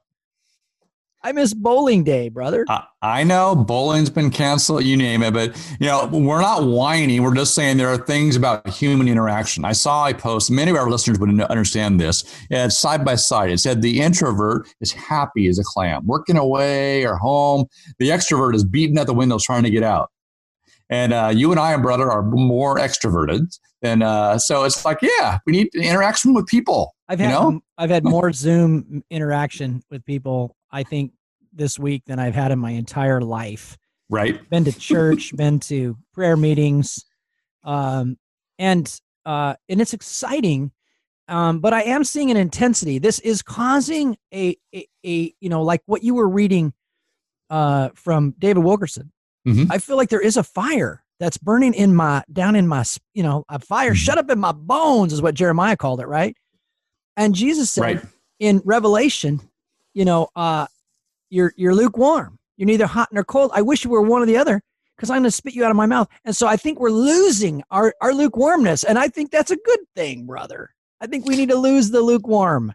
I 1.22 1.32
miss 1.32 1.52
bowling 1.52 2.04
day, 2.04 2.28
brother. 2.28 2.64
I, 2.68 2.84
I 3.02 3.24
know 3.24 3.56
bowling's 3.56 4.08
been 4.08 4.30
canceled, 4.30 4.84
you 4.84 4.96
name 4.96 5.22
it, 5.24 5.34
but 5.34 5.56
you 5.80 5.86
know, 5.86 6.06
we're 6.12 6.40
not 6.40 6.64
whining. 6.64 7.22
We're 7.22 7.34
just 7.34 7.54
saying 7.54 7.76
there 7.76 7.88
are 7.88 7.98
things 7.98 8.36
about 8.36 8.68
human 8.68 9.08
interaction. 9.08 9.64
I 9.64 9.72
saw 9.72 10.06
a 10.06 10.14
post, 10.14 10.48
many 10.50 10.70
of 10.70 10.76
our 10.76 10.88
listeners 10.88 11.18
would 11.18 11.40
understand 11.42 12.00
this. 12.00 12.24
It's 12.50 12.78
side 12.78 13.04
by 13.04 13.16
side. 13.16 13.50
It 13.50 13.58
said 13.58 13.82
the 13.82 14.00
introvert 14.00 14.68
is 14.80 14.92
happy 14.92 15.48
as 15.48 15.58
a 15.58 15.64
clam, 15.64 16.06
working 16.06 16.36
away 16.36 17.04
or 17.04 17.16
home. 17.16 17.66
The 17.98 18.10
extrovert 18.10 18.54
is 18.54 18.64
beating 18.64 18.96
at 18.96 19.06
the 19.08 19.14
windows 19.14 19.42
trying 19.44 19.64
to 19.64 19.70
get 19.70 19.82
out. 19.82 20.10
And 20.90 21.12
uh, 21.12 21.32
you 21.34 21.50
and 21.50 21.60
I, 21.60 21.74
and 21.74 21.82
brother, 21.82 22.10
are 22.10 22.22
more 22.22 22.76
extroverted. 22.76 23.58
And 23.82 24.02
uh, 24.02 24.38
so 24.38 24.64
it's 24.64 24.84
like, 24.84 24.98
yeah, 25.02 25.38
we 25.46 25.52
need 25.52 25.68
interaction 25.74 26.34
with 26.34 26.46
people. 26.46 26.94
I've 27.08 27.20
had, 27.20 27.26
you 27.26 27.32
know? 27.32 27.60
I've 27.76 27.90
had 27.90 28.04
more 28.04 28.32
Zoom 28.32 29.04
interaction 29.10 29.82
with 29.90 30.04
people, 30.04 30.56
I 30.70 30.82
think, 30.82 31.12
this 31.52 31.78
week 31.78 32.04
than 32.06 32.18
I've 32.18 32.34
had 32.34 32.52
in 32.52 32.58
my 32.58 32.70
entire 32.70 33.20
life. 33.20 33.76
Right. 34.10 34.48
Been 34.50 34.64
to 34.64 34.72
church, 34.72 35.32
been 35.36 35.60
to 35.60 35.96
prayer 36.14 36.36
meetings. 36.36 37.04
Um, 37.64 38.16
and 38.58 39.00
uh, 39.26 39.54
and 39.68 39.80
it's 39.80 39.92
exciting. 39.92 40.72
Um, 41.28 41.60
but 41.60 41.74
I 41.74 41.82
am 41.82 42.04
seeing 42.04 42.30
an 42.30 42.38
intensity. 42.38 42.98
This 42.98 43.18
is 43.18 43.42
causing 43.42 44.16
a, 44.32 44.56
a, 44.74 44.88
a 45.04 45.34
you 45.40 45.50
know, 45.50 45.62
like 45.62 45.82
what 45.84 46.02
you 46.02 46.14
were 46.14 46.28
reading 46.28 46.72
uh, 47.50 47.90
from 47.94 48.34
David 48.38 48.64
Wilkerson 48.64 49.12
Mm-hmm. 49.48 49.72
I 49.72 49.78
feel 49.78 49.96
like 49.96 50.08
there 50.08 50.20
is 50.20 50.36
a 50.36 50.42
fire 50.42 51.02
that's 51.20 51.38
burning 51.38 51.74
in 51.74 51.94
my 51.94 52.22
down 52.32 52.54
in 52.54 52.68
my 52.68 52.84
you 53.14 53.22
know 53.22 53.44
a 53.48 53.58
fire 53.58 53.90
mm-hmm. 53.90 53.96
shut 53.96 54.18
up 54.18 54.30
in 54.30 54.38
my 54.38 54.52
bones 54.52 55.12
is 55.12 55.22
what 55.22 55.34
Jeremiah 55.34 55.76
called 55.76 56.00
it, 56.00 56.06
right? 56.06 56.36
And 57.16 57.34
Jesus 57.34 57.70
said 57.70 57.82
right. 57.82 58.00
in 58.38 58.62
Revelation, 58.64 59.40
you 59.94 60.04
know, 60.04 60.28
uh, 60.36 60.66
you're 61.30 61.52
you're 61.56 61.74
lukewarm. 61.74 62.38
You're 62.56 62.66
neither 62.66 62.86
hot 62.86 63.08
nor 63.12 63.24
cold. 63.24 63.52
I 63.54 63.62
wish 63.62 63.84
you 63.84 63.90
were 63.90 64.02
one 64.02 64.22
or 64.22 64.26
the 64.26 64.36
other 64.36 64.60
because 64.96 65.10
I'm 65.10 65.18
going 65.18 65.24
to 65.24 65.30
spit 65.30 65.54
you 65.54 65.64
out 65.64 65.70
of 65.70 65.76
my 65.76 65.86
mouth. 65.86 66.08
And 66.24 66.34
so 66.34 66.48
I 66.48 66.56
think 66.56 66.80
we're 66.80 66.90
losing 66.90 67.62
our, 67.70 67.94
our 68.00 68.12
lukewarmness. 68.12 68.82
And 68.82 68.98
I 68.98 69.06
think 69.06 69.30
that's 69.30 69.52
a 69.52 69.56
good 69.56 69.80
thing, 69.94 70.26
brother. 70.26 70.70
I 71.00 71.06
think 71.06 71.24
we 71.24 71.36
need 71.36 71.50
to 71.50 71.56
lose 71.56 71.90
the 71.90 72.00
lukewarm. 72.00 72.74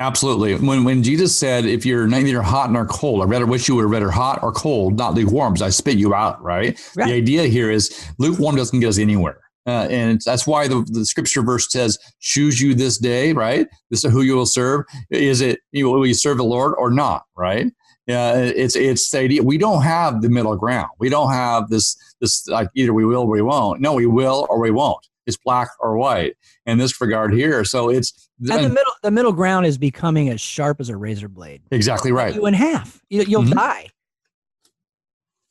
Absolutely. 0.00 0.54
When 0.54 0.82
when 0.84 1.02
Jesus 1.02 1.36
said, 1.36 1.66
"If 1.66 1.84
you're 1.84 2.08
neither 2.08 2.40
hot 2.40 2.72
nor 2.72 2.86
cold, 2.86 3.20
I 3.20 3.26
rather 3.26 3.44
wish 3.44 3.68
you 3.68 3.74
were 3.76 3.86
rather 3.86 4.10
hot 4.10 4.42
or 4.42 4.50
cold, 4.50 4.96
not 4.96 5.12
lukewarm, 5.12 5.52
because 5.52 5.66
I 5.66 5.68
spit 5.68 5.98
you 5.98 6.14
out." 6.14 6.42
Right? 6.42 6.80
right. 6.96 7.06
The 7.06 7.12
idea 7.12 7.44
here 7.44 7.70
is 7.70 8.10
lukewarm 8.18 8.56
doesn't 8.56 8.80
get 8.80 8.88
us 8.88 8.98
anywhere, 8.98 9.40
uh, 9.66 9.88
and 9.90 10.18
that's 10.24 10.46
why 10.46 10.68
the, 10.68 10.86
the 10.90 11.04
scripture 11.04 11.42
verse 11.42 11.70
says, 11.70 11.98
"Choose 12.18 12.62
you 12.62 12.74
this 12.74 12.96
day." 12.96 13.34
Right? 13.34 13.68
This 13.90 14.02
is 14.02 14.10
who 14.10 14.22
you 14.22 14.36
will 14.36 14.46
serve. 14.46 14.86
Is 15.10 15.42
it 15.42 15.60
you 15.72 15.84
know, 15.84 15.90
will 15.90 16.06
you 16.06 16.14
serve 16.14 16.38
the 16.38 16.44
Lord 16.44 16.74
or 16.78 16.90
not? 16.90 17.24
Right? 17.36 17.70
Yeah, 18.06 18.30
uh, 18.30 18.52
it's 18.56 18.76
it's 18.76 19.10
the 19.10 19.18
idea. 19.18 19.42
We 19.42 19.58
don't 19.58 19.82
have 19.82 20.22
the 20.22 20.30
middle 20.30 20.56
ground. 20.56 20.88
We 20.98 21.10
don't 21.10 21.30
have 21.30 21.68
this 21.68 21.94
this 22.22 22.48
like 22.48 22.68
either 22.74 22.94
we 22.94 23.04
will 23.04 23.22
or 23.24 23.28
we 23.28 23.42
won't. 23.42 23.82
No, 23.82 23.92
we 23.92 24.06
will 24.06 24.46
or 24.48 24.58
we 24.60 24.70
won't. 24.70 25.06
It's 25.26 25.36
black 25.36 25.68
or 25.78 25.96
white 25.98 26.36
in 26.64 26.78
this 26.78 26.98
regard 27.00 27.34
here. 27.34 27.64
So 27.64 27.90
it's 27.90 28.29
and 28.40 28.64
the 28.64 28.68
middle 28.68 28.92
the 29.02 29.10
middle 29.10 29.32
ground 29.32 29.66
is 29.66 29.78
becoming 29.78 30.28
as 30.28 30.40
sharp 30.40 30.80
as 30.80 30.88
a 30.88 30.96
razor 30.96 31.28
blade. 31.28 31.62
Exactly 31.70 32.12
right. 32.12 32.34
You 32.34 32.46
in 32.46 32.54
half. 32.54 33.02
You, 33.10 33.18
will 33.38 33.44
mm-hmm. 33.44 33.52
die. 33.52 33.88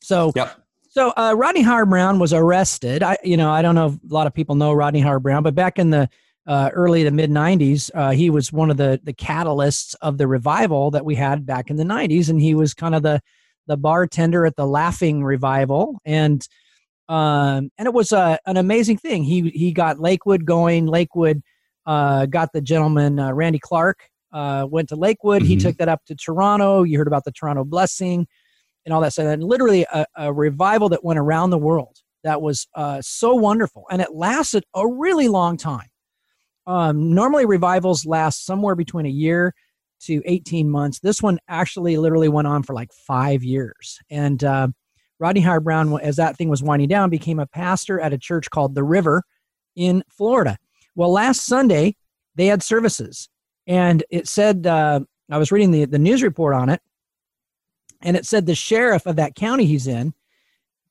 So 0.02 0.32
yep. 0.34 0.56
So 0.92 1.12
uh, 1.16 1.34
Rodney 1.36 1.62
Howard-Browne 1.62 2.18
was 2.18 2.32
arrested. 2.32 3.02
I 3.02 3.16
you 3.22 3.36
know 3.36 3.50
I 3.50 3.62
don't 3.62 3.74
know 3.74 3.88
if 3.88 3.94
a 3.94 4.14
lot 4.14 4.26
of 4.26 4.34
people 4.34 4.56
know 4.56 4.72
Rodney 4.72 5.00
Howard-Browne, 5.00 5.42
but 5.42 5.54
back 5.54 5.78
in 5.78 5.90
the 5.90 6.08
uh, 6.46 6.70
early 6.72 7.04
to 7.04 7.10
mid 7.12 7.30
90s, 7.30 7.90
uh, 7.94 8.10
he 8.10 8.28
was 8.28 8.52
one 8.52 8.70
of 8.70 8.76
the 8.76 9.00
the 9.04 9.12
catalysts 9.12 9.94
of 10.00 10.18
the 10.18 10.26
revival 10.26 10.90
that 10.90 11.04
we 11.04 11.14
had 11.14 11.46
back 11.46 11.70
in 11.70 11.76
the 11.76 11.84
90s, 11.84 12.28
and 12.28 12.40
he 12.40 12.54
was 12.54 12.74
kind 12.74 12.94
of 12.94 13.02
the 13.02 13.20
the 13.66 13.76
bartender 13.76 14.46
at 14.46 14.56
the 14.56 14.66
Laughing 14.66 15.22
Revival, 15.22 16.00
and 16.04 16.46
um, 17.08 17.70
and 17.78 17.86
it 17.86 17.94
was 17.94 18.12
uh, 18.12 18.36
an 18.46 18.56
amazing 18.56 18.96
thing. 18.96 19.22
He 19.22 19.50
he 19.50 19.72
got 19.72 20.00
Lakewood 20.00 20.44
going. 20.44 20.86
Lakewood 20.86 21.42
uh, 21.86 22.26
got 22.26 22.52
the 22.52 22.60
gentleman 22.60 23.18
uh, 23.18 23.32
Randy 23.32 23.58
Clark 23.58 24.00
uh, 24.32 24.66
went 24.68 24.88
to 24.90 24.96
Lakewood. 24.96 25.42
Mm-hmm. 25.42 25.48
He 25.48 25.56
took 25.56 25.76
that 25.78 25.88
up 25.88 26.04
to 26.06 26.14
Toronto. 26.14 26.82
You 26.82 26.98
heard 26.98 27.06
about 27.06 27.24
the 27.24 27.32
Toronto 27.32 27.64
blessing 27.64 28.26
and 28.84 28.94
all 28.94 29.00
that 29.00 29.12
stuff. 29.12 29.26
And 29.26 29.42
literally 29.42 29.86
a, 29.92 30.06
a 30.16 30.32
revival 30.32 30.88
that 30.90 31.04
went 31.04 31.18
around 31.18 31.50
the 31.50 31.58
world 31.58 31.98
that 32.24 32.42
was 32.42 32.66
uh, 32.74 33.00
so 33.02 33.34
wonderful, 33.34 33.84
and 33.90 34.02
it 34.02 34.12
lasted 34.12 34.64
a 34.74 34.86
really 34.86 35.28
long 35.28 35.56
time. 35.56 35.88
Um, 36.66 37.14
normally 37.14 37.46
revivals 37.46 38.04
last 38.04 38.44
somewhere 38.44 38.74
between 38.74 39.06
a 39.06 39.10
year 39.10 39.54
to 40.02 40.22
18 40.24 40.68
months. 40.68 41.00
This 41.00 41.22
one 41.22 41.38
actually 41.48 41.96
literally 41.96 42.28
went 42.28 42.46
on 42.46 42.62
for 42.62 42.74
like 42.74 42.92
five 42.92 43.42
years. 43.42 43.98
And 44.10 44.42
uh, 44.44 44.68
Rodney 45.18 45.40
Howard-Browne, 45.40 45.98
as 46.00 46.16
that 46.16 46.36
thing 46.36 46.48
was 46.48 46.62
winding 46.62 46.88
down, 46.88 47.10
became 47.10 47.38
a 47.38 47.46
pastor 47.46 48.00
at 48.00 48.12
a 48.12 48.18
church 48.18 48.50
called 48.50 48.74
The 48.74 48.84
River 48.84 49.22
in 49.76 50.02
Florida. 50.10 50.58
Well, 50.94 51.12
last 51.12 51.44
Sunday 51.44 51.96
they 52.34 52.46
had 52.46 52.62
services, 52.62 53.28
and 53.66 54.02
it 54.10 54.28
said 54.28 54.66
uh, 54.66 55.00
I 55.30 55.38
was 55.38 55.52
reading 55.52 55.70
the 55.70 55.84
the 55.84 55.98
news 55.98 56.22
report 56.22 56.54
on 56.54 56.68
it, 56.68 56.80
and 58.02 58.16
it 58.16 58.26
said 58.26 58.46
the 58.46 58.54
sheriff 58.54 59.06
of 59.06 59.16
that 59.16 59.34
county 59.34 59.66
he's 59.66 59.86
in 59.86 60.14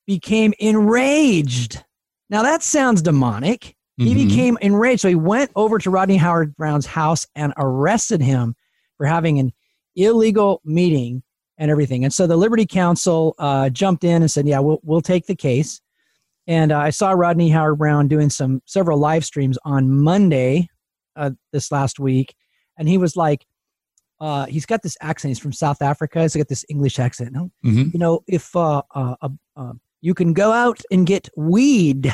became 0.06 0.54
enraged. 0.60 1.84
Now 2.30 2.44
that 2.44 2.64
sounds 2.64 3.02
demonic. 3.02 3.76
He 3.98 4.14
mm-hmm. 4.14 4.28
became 4.30 4.58
enraged, 4.62 5.02
so 5.02 5.10
he 5.10 5.16
went 5.16 5.52
over 5.58 5.78
to 5.78 5.90
Rodney 5.90 6.16
Howard-Browne's 6.16 6.86
house 6.86 7.28
and 7.36 7.52
arrested 7.58 8.22
him 8.22 8.56
for 8.98 9.06
having 9.06 9.40
an 9.40 9.52
illegal 9.96 10.62
meeting 10.64 11.22
and 11.58 11.70
everything. 11.70 12.06
And 12.06 12.14
so 12.14 12.26
the 12.26 12.38
Liberty 12.38 12.66
Counsel 12.66 13.36
uh, 13.38 13.70
jumped 13.70 14.06
in 14.06 14.22
and 14.22 14.32
said, 14.32 14.48
"Yeah, 14.48 14.60
we'll 14.60 14.80
we'll 14.84 15.02
take 15.02 15.26
the 15.26 15.36
case." 15.36 15.82
And 16.50 16.72
uh, 16.72 16.80
I 16.80 16.90
saw 16.90 17.12
Rodney 17.12 17.50
Howard-Browne 17.50 18.08
doing 18.08 18.32
some 18.32 18.64
several 18.66 18.98
live 18.98 19.24
streams 19.24 19.60
on 19.66 20.02
Monday 20.02 20.68
uh, 21.16 21.30
this 21.54 21.72
last 21.72 22.00
week, 22.00 22.34
and 22.76 22.90
he 22.90 22.98
was 22.98 23.16
like, 23.16 23.46
uh, 24.20 24.48
he's 24.48 24.66
got 24.66 24.82
this 24.82 24.98
accent. 25.00 25.30
He's 25.30 25.40
from 25.40 25.54
South 25.54 25.80
Africa. 25.80 26.24
He's 26.24 26.36
got 26.36 26.48
this 26.48 26.66
English 26.68 26.98
accent. 26.98 27.34
No, 27.34 27.52
mm-hmm. 27.64 27.90
you 27.94 28.00
know, 28.00 28.22
if 28.28 28.56
uh, 28.56 28.82
uh, 28.96 29.16
uh, 29.56 29.74
you 30.02 30.16
can 30.16 30.34
go 30.34 30.52
out 30.52 30.82
and 30.90 31.06
get 31.06 31.30
weed, 31.38 32.12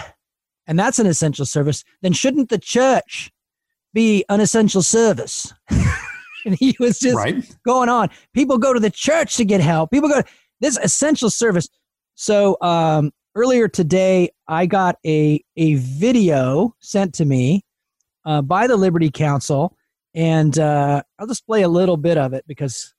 and 0.68 0.78
that's 0.78 1.00
an 1.00 1.08
essential 1.08 1.46
service, 1.46 1.86
then 2.02 2.12
shouldn't 2.12 2.50
the 2.50 2.60
church 2.60 3.32
be 3.94 4.26
an 4.28 4.42
essential 4.42 4.82
service? 4.82 5.54
and 6.46 6.56
he 6.60 6.76
was 6.78 7.00
just 7.00 7.16
right. 7.16 7.56
going 7.66 7.88
on. 7.88 8.10
People 8.34 8.58
go 8.58 8.74
to 8.74 8.82
the 8.82 8.92
church 8.92 9.38
to 9.38 9.46
get 9.46 9.62
help. 9.62 9.92
People 9.92 10.10
go 10.10 10.24
this 10.60 10.78
essential 10.84 11.30
service. 11.30 11.70
So 12.16 12.58
um, 12.60 13.12
earlier 13.36 13.68
today, 13.68 14.30
I 14.48 14.66
got 14.66 14.98
a 15.06 15.44
a 15.58 15.76
video 15.76 16.76
sent 16.80 17.14
to 17.16 17.26
me 17.26 17.64
uh, 18.26 18.42
by 18.42 18.68
the 18.68 18.78
Liberty 18.78 19.12
Counsel, 19.12 19.76
and 20.16 20.58
uh, 20.58 21.04
I'll 21.20 21.28
just 21.28 21.46
play 21.46 21.64
a 21.64 21.70
little 21.70 21.98
bit 21.98 22.18
of 22.18 22.34
it 22.34 22.46
because. 22.48 22.94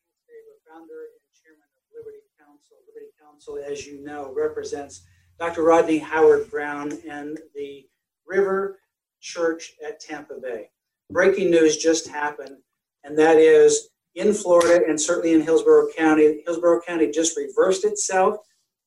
Founder 0.68 0.92
and 0.92 1.42
chairman 1.42 1.62
of 1.76 1.96
Liberty 1.96 2.22
Counsel. 2.38 2.76
Liberty 2.86 3.12
Counsel, 3.20 3.58
as 3.66 3.86
you 3.86 4.04
know, 4.04 4.32
represents 4.36 5.06
Dr. 5.38 5.62
Rodney 5.64 5.98
Howard-Browne 5.98 6.92
and 7.08 7.38
the 7.54 7.86
River 8.26 8.78
Church 9.20 9.72
at 9.86 10.00
Tampa 10.00 10.34
Bay. 10.40 10.70
Breaking 11.10 11.50
news 11.50 11.76
just 11.76 12.08
happened, 12.08 12.56
and 13.04 13.18
that 13.18 13.36
is 13.36 13.88
in 14.14 14.32
Florida 14.32 14.84
and 14.88 15.00
certainly 15.00 15.34
in 15.34 15.40
Hillsborough 15.40 15.88
County. 15.96 16.42
Hillsborough 16.44 16.80
County 16.86 17.10
just 17.10 17.36
reversed 17.36 17.84
itself 17.84 18.38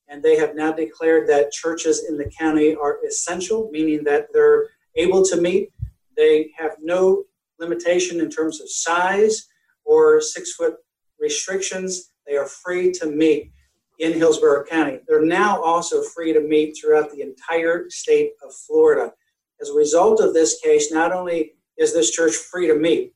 and 0.09 0.23
they 0.23 0.35
have 0.35 0.55
now 0.55 0.71
declared 0.71 1.29
that 1.29 1.51
churches 1.51 2.05
in 2.09 2.17
the 2.17 2.29
county 2.37 2.75
are 2.75 2.97
essential, 3.05 3.69
meaning 3.71 4.03
that 4.03 4.27
they're 4.33 4.67
able 4.95 5.23
to 5.23 5.39
meet. 5.39 5.71
They 6.17 6.51
have 6.57 6.75
no 6.81 7.23
limitation 7.59 8.19
in 8.19 8.29
terms 8.29 8.59
of 8.59 8.69
size 8.69 9.47
or 9.85 10.19
six 10.19 10.53
foot 10.53 10.75
restrictions. 11.19 12.11
They 12.27 12.37
are 12.37 12.47
free 12.47 12.91
to 12.93 13.05
meet 13.05 13.51
in 13.99 14.13
Hillsborough 14.13 14.65
County. 14.65 14.99
They're 15.07 15.25
now 15.25 15.61
also 15.61 16.01
free 16.01 16.33
to 16.33 16.39
meet 16.39 16.75
throughout 16.75 17.11
the 17.11 17.21
entire 17.21 17.89
state 17.89 18.31
of 18.43 18.53
Florida. 18.53 19.13
As 19.61 19.69
a 19.69 19.73
result 19.73 20.21
of 20.21 20.33
this 20.33 20.59
case, 20.61 20.91
not 20.91 21.11
only 21.11 21.53
is 21.77 21.93
this 21.93 22.11
church 22.11 22.33
free 22.33 22.67
to 22.67 22.75
meet? 22.75 23.13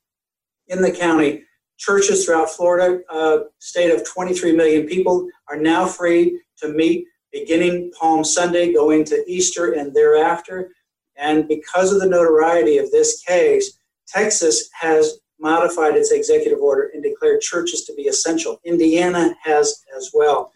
In 0.68 0.82
the 0.82 0.92
county, 0.92 1.44
churches 1.78 2.26
throughout 2.26 2.50
Florida, 2.50 3.02
uh, 3.10 3.40
state 3.60 3.92
of 3.92 4.06
23 4.06 4.54
million 4.54 4.86
people, 4.86 5.28
are 5.50 5.58
now 5.58 5.86
free 5.86 6.40
to 6.64 6.74
meet 6.74 7.06
beginning 7.32 7.92
Palm 8.00 8.24
Sunday, 8.24 8.74
going 8.74 9.04
to 9.06 9.24
Easter 9.28 9.74
and 9.74 9.94
thereafter. 9.94 10.70
And 11.18 11.48
because 11.48 11.92
of 11.92 12.00
the 12.00 12.10
notoriety 12.10 12.78
of 12.78 12.92
this 12.92 13.22
case, 13.22 13.78
Texas 14.08 14.70
has 14.80 15.20
modified 15.40 15.96
its 15.96 16.12
executive 16.12 16.60
order 16.60 16.92
and 16.94 17.04
declared 17.04 17.42
churches 17.42 17.86
to 17.86 17.94
be 17.96 18.04
essential. 18.04 18.60
Indiana 18.64 19.36
has 19.44 19.84
as 19.98 20.12
well. 20.14 20.52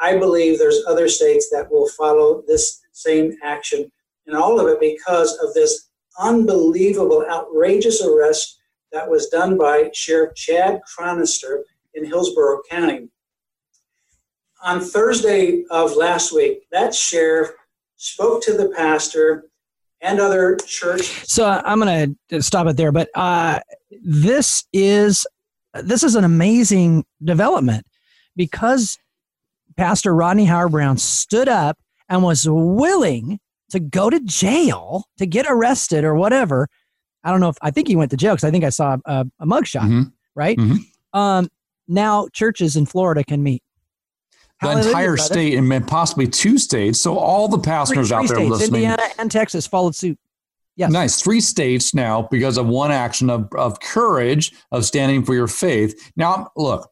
I 0.00 0.18
believe 0.18 0.58
there's 0.58 0.84
other 0.86 1.08
states 1.08 1.48
that 1.50 1.70
will 1.70 1.88
follow 1.88 2.42
this 2.46 2.80
same 2.92 3.36
action, 3.42 3.90
and 4.26 4.36
all 4.36 4.58
of 4.58 4.68
it 4.68 4.80
because 4.80 5.38
of 5.38 5.54
this 5.54 5.90
unbelievable, 6.18 7.24
outrageous 7.30 8.02
arrest 8.02 8.58
that 8.92 9.08
was 9.08 9.28
done 9.28 9.56
by 9.56 9.90
Sheriff 9.94 10.34
Chad 10.34 10.80
Chronister 10.86 11.62
in 11.94 12.04
Hillsborough 12.04 12.62
County. 12.70 13.08
On 14.62 14.80
Thursday 14.80 15.64
of 15.70 15.96
last 15.96 16.32
week, 16.32 16.66
that 16.72 16.94
sheriff 16.94 17.50
spoke 17.96 18.42
to 18.42 18.52
the 18.54 18.70
pastor 18.70 19.44
and 20.00 20.20
other 20.20 20.56
church. 20.66 21.02
So 21.26 21.46
I'm 21.64 21.80
going 21.80 22.16
to 22.28 22.42
stop 22.42 22.66
it 22.66 22.76
there, 22.76 22.92
but 22.92 23.08
uh, 23.14 23.60
this 24.02 24.64
is 24.72 25.26
this 25.74 26.02
is 26.02 26.14
an 26.14 26.24
amazing 26.24 27.04
development 27.22 27.86
because 28.34 28.98
Pastor 29.76 30.14
Rodney 30.14 30.46
Howard-Browne 30.46 30.96
stood 30.96 31.48
up 31.48 31.78
and 32.08 32.22
was 32.22 32.48
willing 32.48 33.40
to 33.70 33.80
go 33.80 34.08
to 34.08 34.20
jail 34.20 35.04
to 35.18 35.26
get 35.26 35.46
arrested 35.48 36.04
or 36.04 36.14
whatever. 36.14 36.68
I 37.24 37.30
don't 37.30 37.40
know 37.40 37.48
if 37.48 37.58
I 37.60 37.70
think 37.70 37.88
he 37.88 37.96
went 37.96 38.10
to 38.12 38.16
jail 38.16 38.34
because 38.34 38.44
I 38.44 38.50
think 38.50 38.64
I 38.64 38.70
saw 38.70 38.96
a, 39.04 39.26
a 39.40 39.46
mugshot, 39.46 39.82
mm-hmm. 39.82 40.02
right? 40.34 40.56
Mm-hmm. 40.56 41.18
Um, 41.18 41.48
now 41.88 42.28
churches 42.32 42.76
in 42.76 42.86
Florida 42.86 43.24
can 43.24 43.42
meet. 43.42 43.62
The 44.62 44.68
Hallelujah, 44.68 44.88
entire 44.88 45.16
brother. 45.16 45.34
state 45.34 45.54
and 45.54 45.86
possibly 45.86 46.26
two 46.26 46.56
states. 46.56 47.00
So 47.00 47.18
all 47.18 47.46
the 47.46 47.58
pastors 47.58 48.08
three, 48.08 48.16
three 48.16 48.16
out 48.16 48.28
there 48.28 48.36
states, 48.36 48.50
listening. 48.50 48.82
Indiana 48.84 49.08
and 49.18 49.30
Texas 49.30 49.66
followed 49.66 49.94
suit. 49.94 50.18
Yes. 50.76 50.90
Nice. 50.90 51.20
Three 51.20 51.40
states 51.40 51.94
now 51.94 52.28
because 52.30 52.58
of 52.58 52.66
one 52.66 52.90
action 52.90 53.30
of, 53.30 53.48
of 53.54 53.80
courage 53.80 54.52
of 54.72 54.84
standing 54.84 55.24
for 55.24 55.34
your 55.34 55.46
faith. 55.46 56.12
Now, 56.16 56.50
look, 56.56 56.90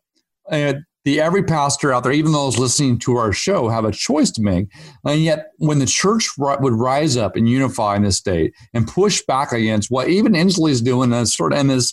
uh, 0.51 0.75
the 1.05 1.21
every 1.21 1.43
pastor 1.43 1.93
out 1.93 2.03
there, 2.03 2.13
even 2.13 2.33
those 2.33 2.59
listening 2.59 2.99
to 3.01 3.17
our 3.17 3.33
show, 3.33 3.69
have 3.69 3.85
a 3.85 3.93
choice 3.93 4.31
to 4.33 4.43
make. 4.43 4.69
And 5.05 5.23
yet, 5.23 5.49
when 5.59 5.79
the 5.79 5.87
church 5.87 6.31
would 6.39 6.73
rise 6.73 7.19
up 7.19 7.37
and 7.37 7.47
unify 7.47 7.97
in 7.97 8.03
this 8.05 8.17
state 8.17 8.55
and 8.73 8.89
push 8.89 9.21
back 9.27 9.53
against 9.53 9.91
what 9.91 10.09
even 10.09 10.33
Inslee 10.33 10.71
is 10.71 10.81
doing, 10.81 11.13
and 11.13 11.29
sort 11.29 11.53
of 11.53 11.59
and 11.59 11.69
this 11.69 11.93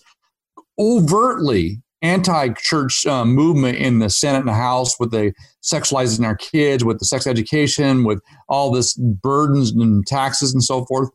overtly 0.80 1.82
anti-church 2.02 3.06
uh, 3.06 3.26
movement 3.26 3.78
in 3.78 4.00
the 4.00 4.10
Senate 4.10 4.40
and 4.40 4.48
the 4.48 4.54
House 4.54 5.00
with 5.00 5.12
the 5.12 5.34
sexualizing 5.64 6.26
our 6.26 6.36
kids, 6.36 6.84
with 6.84 7.00
the 7.00 7.06
sex 7.06 7.28
education, 7.28 8.04
with 8.04 8.22
all 8.50 8.72
this 8.72 8.94
burdens 8.96 9.72
and 9.72 10.06
taxes 10.08 10.54
and 10.54 10.64
so 10.64 10.86
forth. 10.86 11.10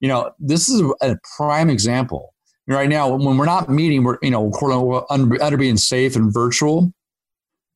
You 0.00 0.08
know, 0.08 0.32
this 0.38 0.68
is 0.68 0.82
a 1.00 1.16
prime 1.36 1.70
example. 1.70 2.34
Right 2.66 2.88
now, 2.88 3.14
when 3.14 3.36
we're 3.36 3.44
not 3.44 3.68
meeting, 3.68 4.04
we're 4.04 4.18
you 4.22 4.30
know, 4.30 4.50
under, 5.10 5.42
under 5.42 5.56
being 5.56 5.76
safe 5.76 6.16
and 6.16 6.32
virtual 6.32 6.92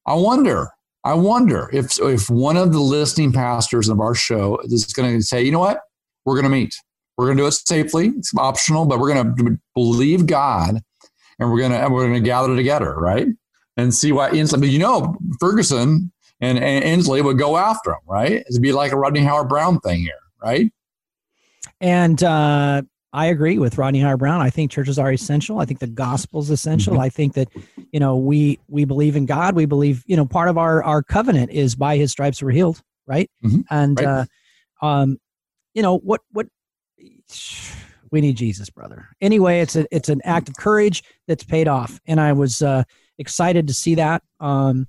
I 0.09 0.15
wonder, 0.15 0.71
I 1.05 1.13
wonder 1.13 1.69
if 1.71 2.01
if 2.01 2.31
one 2.31 2.57
of 2.57 2.73
the 2.73 2.81
listening 2.81 3.31
pastors 3.31 3.91
of 3.91 4.01
our 4.01 4.15
show 4.15 4.59
is 4.65 4.87
going 4.87 5.15
to 5.15 5.23
say, 5.23 5.43
you 5.43 5.53
know 5.53 5.59
what, 5.59 5.81
we're 6.25 6.35
going 6.35 6.45
to 6.45 6.51
meet. 6.51 6.75
We're 7.19 7.27
going 7.27 7.37
to 7.37 7.43
do 7.43 7.47
it 7.47 7.53
safely. 7.53 8.13
It's 8.17 8.33
optional, 8.39 8.87
but 8.87 9.01
we're 9.01 9.13
going 9.13 9.37
to 9.37 9.59
believe 9.75 10.25
God, 10.25 10.81
and 11.39 11.51
we're 11.51 11.59
going 11.59 11.73
to 11.73 11.79
and 11.79 11.93
we're 11.93 12.13
to 12.13 12.21
gather 12.21 12.55
together, 12.55 12.95
right? 12.95 13.29
And 13.77 13.95
see 13.95 14.13
why 14.13 14.31
Inslee. 14.31 14.61
But 14.61 14.69
you 14.69 14.79
know, 14.79 15.17
Ferguson 15.41 16.13
and, 16.41 16.59
and 16.59 16.85
Inslee 16.85 17.23
would 17.23 17.39
go 17.39 17.57
after 17.57 17.93
him, 17.93 18.01
right? 18.07 18.45
It'd 18.49 18.63
be 18.63 18.73
like 18.73 18.93
a 18.93 18.97
Rodney 18.97 19.21
Howard-Browne 19.21 19.81
thing 19.81 20.01
here, 20.01 20.13
right? 20.43 20.73
And 21.81 22.23
uh, 22.23 22.83
I 23.13 23.27
agree 23.27 23.59
with 23.59 23.79
Rodney 23.79 24.01
Howard-Browne. 24.01 24.41
I 24.41 24.51
think 24.51 24.71
churches 24.71 24.99
are 24.99 25.13
essential. 25.13 25.61
I 25.61 25.65
think 25.65 25.81
the 25.81 25.87
gospel 25.87 26.41
is 26.41 26.51
essential. 26.51 26.95
Mm-hmm. 26.95 27.03
I 27.03 27.09
think 27.09 27.35
that 27.35 27.49
you 27.93 28.01
know 28.01 28.17
we 28.17 28.59
we 28.69 28.85
believe 28.85 29.17
in 29.17 29.27
God. 29.27 29.55
We 29.55 29.67
believe 29.67 30.03
you 30.07 30.17
know 30.17 30.27
part 30.27 30.49
of 30.49 30.59
our 30.59 30.83
our 30.83 31.03
covenant 31.03 31.51
is 31.53 31.75
by 31.75 31.97
His 31.97 32.11
stripes 32.11 32.43
we're 32.43 32.51
healed, 32.51 32.83
right? 33.07 33.31
Mm-hmm. 33.45 33.61
And 33.71 34.01
right. 34.01 34.27
Uh, 34.83 34.87
um, 34.87 35.19
you 35.75 35.83
know 35.83 35.99
what 35.99 36.21
what 36.33 36.47
we 38.11 38.21
need 38.21 38.37
Jesus, 38.37 38.71
brother. 38.71 39.09
Anyway, 39.21 39.61
it's 39.61 39.77
a 39.77 39.87
it's 39.95 40.09
an 40.09 40.21
act 40.25 40.49
of 40.49 40.57
courage 40.57 41.03
that's 41.27 41.45
paid 41.45 41.69
off, 41.69 42.01
and 42.07 42.21
I 42.21 42.33
was 42.33 42.63
uh, 42.63 42.85
excited 43.19 43.69
to 43.69 43.75
see 43.75 43.97
that. 43.97 44.23
Um, 44.41 44.87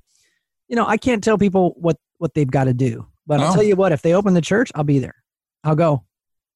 you 0.68 0.76
know, 0.76 0.86
I 0.86 0.98
can't 0.98 1.24
tell 1.24 1.38
people 1.38 1.76
what 1.78 1.98
what 2.18 2.34
they've 2.34 2.50
got 2.50 2.66
to 2.66 2.74
do, 2.74 3.08
but. 3.28 3.40
I'll 3.40 3.54
tell 3.54 3.64
you 3.64 3.76
what: 3.76 3.92
if 3.92 4.02
they 4.02 4.14
open 4.14 4.34
the 4.34 4.42
church, 4.42 4.72
I'll 4.76 4.84
be 4.84 5.00
there. 5.00 5.16
I'll 5.64 5.76
go. 5.76 6.04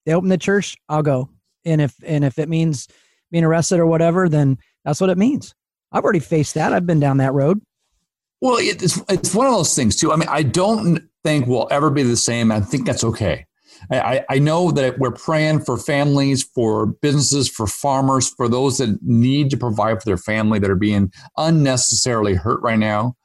They 0.05 0.13
open 0.13 0.29
the 0.29 0.37
church, 0.37 0.75
I'll 0.89 1.01
go 1.01 1.29
and 1.65 1.81
if 1.81 1.95
and 2.05 2.23
if 2.23 2.39
it 2.39 2.49
means 2.49 2.87
being 3.31 3.43
arrested 3.43 3.79
or 3.79 3.85
whatever, 3.85 4.29
then 4.29 4.57
that's 4.85 5.01
what 5.01 5.09
it 5.09 5.17
means. 5.17 5.55
I've 5.91 6.03
already 6.03 6.19
faced 6.19 6.55
that. 6.55 6.73
I've 6.73 6.85
been 6.85 6.99
down 6.99 7.17
that 7.17 7.33
road. 7.33 7.61
Well, 8.41 8.57
it's 8.59 8.99
it's 9.09 9.33
one 9.33 9.47
of 9.47 9.53
those 9.53 9.75
things 9.75 9.95
too. 9.95 10.11
I 10.11 10.15
mean, 10.15 10.29
I 10.29 10.43
don't 10.43 10.99
think 11.23 11.47
we'll 11.47 11.67
ever 11.71 11.89
be 11.89 12.03
the 12.03 12.17
same. 12.17 12.51
I 12.51 12.59
think 12.59 12.85
that's 12.85 13.03
okay. 13.03 13.45
I, 13.91 14.25
I 14.29 14.39
know 14.39 14.71
that 14.71 14.99
we're 14.99 15.11
praying 15.11 15.61
for 15.61 15.77
families, 15.77 16.43
for 16.43 16.85
businesses, 16.85 17.49
for 17.49 17.67
farmers, 17.67 18.29
for 18.29 18.47
those 18.47 18.77
that 18.77 19.01
need 19.01 19.49
to 19.51 19.57
provide 19.57 20.01
for 20.01 20.05
their 20.05 20.17
family 20.17 20.59
that 20.59 20.69
are 20.69 20.75
being 20.75 21.11
unnecessarily 21.37 22.35
hurt 22.35 22.61
right 22.61 22.79
now. 22.79 23.15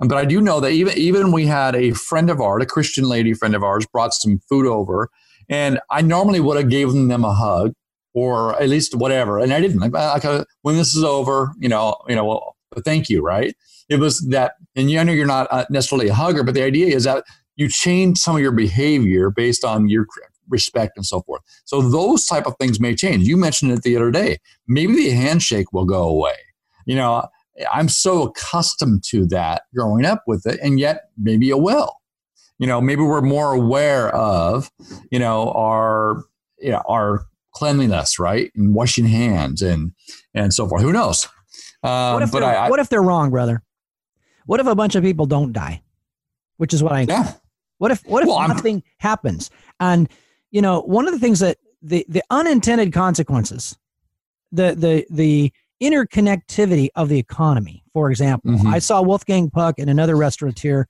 But 0.00 0.18
I 0.18 0.24
do 0.24 0.40
know 0.40 0.60
that 0.60 0.70
even 0.70 0.96
even 0.96 1.32
we 1.32 1.46
had 1.46 1.74
a 1.74 1.92
friend 1.92 2.30
of 2.30 2.40
ours, 2.40 2.62
a 2.62 2.66
Christian 2.66 3.04
lady 3.04 3.34
friend 3.34 3.54
of 3.54 3.64
ours, 3.64 3.86
brought 3.92 4.14
some 4.14 4.38
food 4.48 4.66
over, 4.66 5.10
and 5.48 5.80
I 5.90 6.02
normally 6.02 6.40
would 6.40 6.56
have 6.56 6.70
given 6.70 7.08
them 7.08 7.24
a 7.24 7.34
hug, 7.34 7.72
or 8.14 8.60
at 8.62 8.68
least 8.68 8.94
whatever. 8.94 9.38
And 9.38 9.52
I 9.52 9.60
didn't. 9.60 9.80
Like, 9.80 9.92
like 9.92 10.46
when 10.62 10.76
this 10.76 10.94
is 10.94 11.02
over, 11.02 11.52
you 11.58 11.68
know, 11.68 11.96
you 12.06 12.14
know, 12.14 12.24
well, 12.24 12.56
thank 12.84 13.08
you, 13.08 13.22
right? 13.22 13.56
It 13.88 13.98
was 13.98 14.20
that, 14.28 14.52
and 14.76 14.90
you 14.90 15.02
know, 15.02 15.12
you're 15.12 15.26
not 15.26 15.48
uh, 15.50 15.64
necessarily 15.70 16.08
a 16.08 16.14
hugger, 16.14 16.44
but 16.44 16.54
the 16.54 16.62
idea 16.62 16.94
is 16.94 17.04
that 17.04 17.24
you 17.58 17.68
change 17.68 18.18
some 18.18 18.36
of 18.36 18.40
your 18.40 18.52
behavior 18.52 19.30
based 19.30 19.64
on 19.64 19.88
your 19.88 20.06
respect 20.48 20.96
and 20.96 21.04
so 21.04 21.20
forth. 21.22 21.42
So 21.64 21.82
those 21.82 22.24
type 22.24 22.46
of 22.46 22.54
things 22.58 22.80
may 22.80 22.94
change. 22.94 23.26
You 23.26 23.36
mentioned 23.36 23.72
it 23.72 23.82
the 23.82 23.96
other 23.96 24.10
day. 24.10 24.38
Maybe 24.66 24.94
the 24.94 25.10
handshake 25.10 25.72
will 25.72 25.84
go 25.84 26.08
away. 26.08 26.36
You 26.86 26.94
know, 26.94 27.28
I'm 27.70 27.88
so 27.88 28.22
accustomed 28.22 29.02
to 29.08 29.26
that 29.26 29.62
growing 29.74 30.06
up 30.06 30.22
with 30.26 30.46
it, 30.46 30.58
and 30.62 30.78
yet 30.78 31.10
maybe 31.18 31.50
it 31.50 31.58
will. 31.58 31.96
You 32.58 32.66
know, 32.66 32.80
maybe 32.80 33.02
we're 33.02 33.20
more 33.20 33.52
aware 33.52 34.08
of, 34.14 34.70
you 35.10 35.18
know, 35.18 35.52
our 35.52 36.24
you 36.58 36.70
know 36.70 36.82
our 36.88 37.26
cleanliness, 37.52 38.18
right, 38.18 38.52
and 38.54 38.74
washing 38.74 39.06
hands 39.06 39.62
and 39.62 39.92
and 40.32 40.54
so 40.54 40.68
forth. 40.68 40.82
Who 40.82 40.92
knows? 40.92 41.26
Um, 41.82 42.14
what, 42.14 42.22
if 42.22 42.32
but 42.32 42.42
I, 42.44 42.70
what 42.70 42.80
if 42.80 42.88
they're 42.88 43.02
wrong, 43.02 43.30
brother? 43.30 43.62
What 44.46 44.60
if 44.60 44.66
a 44.66 44.74
bunch 44.74 44.94
of 44.94 45.02
people 45.02 45.26
don't 45.26 45.52
die? 45.52 45.82
Which 46.56 46.72
is 46.72 46.82
what 46.82 46.92
I. 46.92 47.02
Yeah. 47.02 47.32
What 47.78 47.90
if 47.90 48.04
what 48.06 48.22
if 48.22 48.28
well, 48.28 48.46
nothing 48.46 48.76
I'm, 48.76 48.82
happens? 48.98 49.50
And 49.80 50.08
you 50.50 50.62
know, 50.62 50.80
one 50.80 51.06
of 51.06 51.12
the 51.12 51.18
things 51.18 51.40
that 51.40 51.58
the 51.82 52.04
the 52.08 52.22
unintended 52.30 52.92
consequences, 52.92 53.76
the 54.52 54.74
the 54.74 55.06
the 55.10 55.52
interconnectivity 55.82 56.88
of 56.96 57.08
the 57.08 57.18
economy. 57.18 57.84
For 57.92 58.10
example, 58.10 58.52
mm-hmm. 58.52 58.66
I 58.66 58.80
saw 58.80 59.00
Wolfgang 59.00 59.48
Puck 59.50 59.78
and 59.78 59.88
another 59.88 60.16
restaurateur 60.16 60.86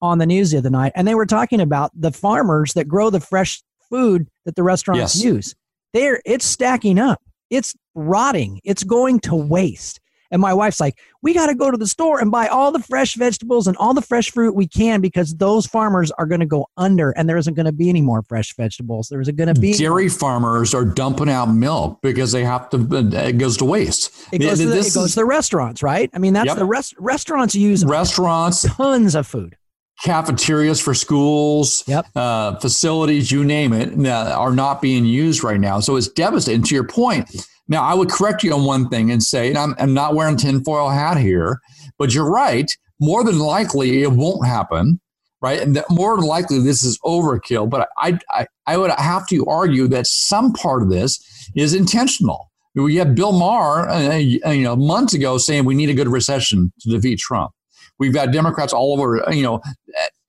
on 0.00 0.18
the 0.18 0.26
news 0.26 0.52
the 0.52 0.58
other 0.58 0.70
night, 0.70 0.92
and 0.94 1.06
they 1.06 1.14
were 1.14 1.26
talking 1.26 1.60
about 1.60 1.90
the 1.94 2.12
farmers 2.12 2.72
that 2.74 2.88
grow 2.88 3.10
the 3.10 3.20
fresh 3.20 3.62
food 3.90 4.28
that 4.44 4.54
the 4.54 4.62
restaurants 4.62 5.16
yes. 5.16 5.24
use 5.24 5.54
there 5.92 6.20
it's 6.24 6.44
stacking 6.44 6.98
up 6.98 7.20
it's 7.50 7.74
rotting 7.94 8.60
it's 8.64 8.84
going 8.84 9.18
to 9.20 9.34
waste 9.34 10.00
and 10.30 10.40
my 10.40 10.54
wife's 10.54 10.80
like 10.80 10.98
we 11.22 11.34
got 11.34 11.46
to 11.46 11.54
go 11.54 11.70
to 11.70 11.76
the 11.76 11.86
store 11.86 12.20
and 12.20 12.30
buy 12.30 12.46
all 12.46 12.72
the 12.72 12.80
fresh 12.80 13.14
vegetables 13.14 13.66
and 13.66 13.76
all 13.76 13.94
the 13.94 14.02
fresh 14.02 14.30
fruit 14.30 14.54
we 14.54 14.66
can 14.66 15.00
because 15.00 15.34
those 15.36 15.66
farmers 15.66 16.10
are 16.12 16.26
going 16.26 16.40
to 16.40 16.46
go 16.46 16.66
under 16.76 17.10
and 17.12 17.28
there 17.28 17.36
isn't 17.36 17.54
going 17.54 17.66
to 17.66 17.72
be 17.72 17.88
any 17.88 18.00
more 18.00 18.22
fresh 18.22 18.54
vegetables 18.54 19.08
there 19.08 19.20
isn't 19.20 19.36
going 19.36 19.52
to 19.52 19.60
be 19.60 19.72
dairy 19.74 20.08
farmers 20.08 20.74
are 20.74 20.84
dumping 20.84 21.28
out 21.28 21.46
milk 21.46 21.98
because 22.02 22.32
they 22.32 22.44
have 22.44 22.68
to 22.70 22.78
it 23.12 23.38
goes 23.38 23.56
to 23.56 23.64
waste 23.64 24.28
it 24.32 24.38
goes, 24.38 24.58
to 24.58 24.66
the, 24.66 24.78
it 24.78 24.94
goes 24.94 25.10
to 25.10 25.16
the 25.16 25.24
restaurants 25.24 25.82
right 25.82 26.10
i 26.14 26.18
mean 26.18 26.32
that's 26.32 26.46
yep. 26.46 26.56
the 26.56 26.64
rest 26.64 26.94
restaurants 26.98 27.54
use 27.54 27.84
restaurants 27.84 28.62
tons 28.76 29.14
of 29.14 29.26
food 29.26 29.56
cafeterias 30.02 30.80
for 30.80 30.94
schools, 30.94 31.84
yep. 31.86 32.06
uh, 32.16 32.56
facilities, 32.56 33.30
you 33.30 33.44
name 33.44 33.72
it, 33.72 34.06
uh, 34.06 34.34
are 34.36 34.52
not 34.52 34.80
being 34.80 35.04
used 35.04 35.44
right 35.44 35.60
now. 35.60 35.80
So 35.80 35.96
it's 35.96 36.08
devastating. 36.08 36.62
To 36.62 36.74
your 36.74 36.86
point, 36.86 37.28
now 37.70 37.82
I 37.82 37.94
would 37.94 38.10
correct 38.10 38.42
you 38.42 38.52
on 38.52 38.64
one 38.64 38.88
thing 38.88 39.10
and 39.10 39.22
say, 39.22 39.48
and 39.48 39.56
I'm, 39.56 39.74
I'm 39.78 39.94
not 39.94 40.14
wearing 40.14 40.36
tinfoil 40.36 40.90
hat 40.90 41.16
here, 41.16 41.60
but 41.98 42.12
you're 42.12 42.30
right. 42.30 42.70
More 43.00 43.24
than 43.24 43.38
likely, 43.38 44.02
it 44.02 44.12
won't 44.12 44.46
happen, 44.46 45.00
right? 45.40 45.60
And 45.60 45.82
more 45.88 46.16
than 46.16 46.26
likely, 46.26 46.58
this 46.60 46.82
is 46.82 46.98
overkill. 47.04 47.70
But 47.70 47.88
I, 47.96 48.18
I, 48.30 48.46
I 48.66 48.76
would 48.76 48.90
have 48.90 49.26
to 49.28 49.46
argue 49.46 49.86
that 49.88 50.06
some 50.06 50.52
part 50.52 50.82
of 50.82 50.90
this 50.90 51.24
is 51.54 51.72
intentional. 51.72 52.50
We 52.74 52.96
had 52.96 53.14
Bill 53.14 53.32
Maher, 53.32 53.88
uh, 53.88 54.16
you 54.16 54.62
know, 54.62 54.76
months 54.76 55.14
ago 55.14 55.38
saying 55.38 55.64
we 55.64 55.74
need 55.74 55.90
a 55.90 55.94
good 55.94 56.08
recession 56.08 56.72
to 56.80 56.90
defeat 56.90 57.20
Trump. 57.20 57.52
We've 57.98 58.14
got 58.14 58.32
Democrats 58.32 58.72
all 58.72 58.92
over, 58.92 59.24
you 59.30 59.42
know, 59.42 59.60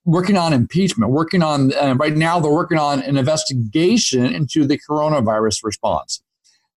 working 0.04 0.36
on 0.36 0.52
impeachment, 0.52 1.10
working 1.10 1.42
on 1.42 1.72
uh, 1.74 1.94
right 1.96 2.16
now. 2.16 2.38
They're 2.40 2.52
working 2.52 2.78
on 2.78 3.02
an 3.02 3.16
investigation 3.16 4.26
into 4.26 4.64
the 4.64 4.78
coronavirus 4.88 5.64
response. 5.64 6.21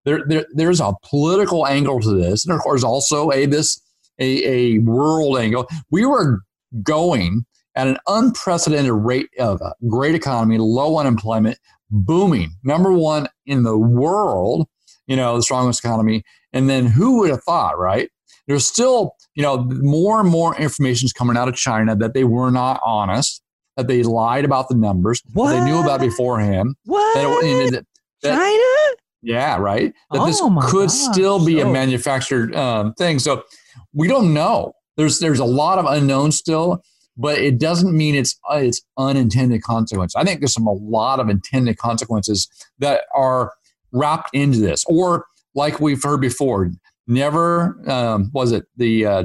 There, 0.06 0.24
there, 0.28 0.46
there's 0.54 0.80
a 0.80 0.94
political 1.04 1.68
angle 1.68 2.00
to 2.02 2.16
this, 2.16 2.46
and 2.46 2.54
of 2.54 2.62
course, 2.62 2.84
also 2.84 3.32
a 3.32 3.46
this 3.46 3.82
a, 4.20 4.46
a 4.46 4.80
world 4.80 5.38
angle. 5.38 5.68
We 5.92 6.06
were 6.06 6.42
going 6.84 7.46
at 7.76 7.88
an 7.88 7.98
unprecedented 8.08 8.94
rate 8.94 9.30
of 9.40 9.60
a 9.62 9.74
great 9.90 10.16
economy, 10.16 10.58
low 10.58 10.98
unemployment, 10.98 11.58
booming, 11.90 12.52
number 12.64 12.94
one 12.94 13.28
in 13.46 13.64
the 13.64 13.78
world 13.78 14.68
you 15.08 15.16
know, 15.16 15.36
the 15.36 15.44
strongest 15.44 15.84
economy. 15.84 16.24
And 16.54 16.70
then 16.70 16.86
who 16.86 17.20
would 17.20 17.30
have 17.30 17.44
thought, 17.44 17.78
right? 17.78 18.10
There's 18.48 18.68
still, 18.68 19.16
you 19.36 19.44
know, 19.44 19.64
more 19.64 20.20
and 20.20 20.30
more 20.30 20.56
information 20.56 21.06
is 21.06 21.14
coming 21.14 21.38
out 21.38 21.48
of 21.48 21.56
China 21.56 21.96
that 21.96 22.14
they 22.14 22.24
were 22.24 22.52
not 22.52 22.80
honest, 22.84 23.42
that 23.76 23.88
they 23.88 24.04
lied 24.04 24.46
about 24.46 24.70
the 24.70 24.76
numbers, 24.76 25.22
what? 25.34 25.52
that 25.52 25.60
they 25.60 25.66
knew 25.66 25.82
about 25.82 26.00
beforehand. 26.00 26.76
What? 26.86 27.16
That, 27.16 27.72
that, 27.72 27.86
that, 28.22 28.38
China? 28.38 28.96
Yeah, 29.26 29.58
right. 29.58 29.92
That 30.12 30.22
oh 30.22 30.26
this 30.28 30.40
could 30.72 30.90
gosh. 30.90 31.14
still 31.14 31.44
be 31.44 31.60
a 31.60 31.66
manufactured 31.66 32.56
um, 32.56 32.94
thing. 32.94 33.18
So 33.18 33.44
we 33.92 34.08
don't 34.08 34.34
know. 34.34 34.74
There's 34.98 35.20
there's 35.20 35.40
a 35.40 35.46
lot 35.46 35.80
of 35.80 35.86
unknown 35.86 36.32
still, 36.32 36.84
but 37.18 37.40
it 37.40 37.60
doesn't 37.60 37.96
mean 37.96 38.14
it's 38.14 38.40
uh, 38.50 38.58
it's 38.58 38.82
unintended 38.98 39.64
consequence. 39.64 40.16
I 40.16 40.24
think 40.24 40.42
there's 40.42 40.54
some 40.54 40.68
a 40.68 40.74
lot 40.74 41.20
of 41.20 41.28
intended 41.28 41.78
consequences 41.78 42.48
that 42.78 43.06
are 43.16 43.52
wrapped 43.92 44.30
into 44.34 44.60
this. 44.60 44.86
Or 44.86 45.26
like 45.56 45.80
we've 45.80 46.04
heard 46.04 46.22
before, 46.22 46.70
never 47.08 47.82
um, 47.90 48.30
was 48.32 48.52
it 48.52 48.66
the 48.78 49.08
uh, 49.08 49.24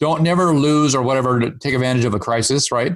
don't 0.00 0.22
never 0.22 0.52
lose 0.52 0.96
or 0.96 1.02
whatever 1.02 1.38
to 1.38 1.52
take 1.58 1.74
advantage 1.74 2.04
of 2.04 2.12
a 2.12 2.18
crisis, 2.18 2.72
right? 2.72 2.94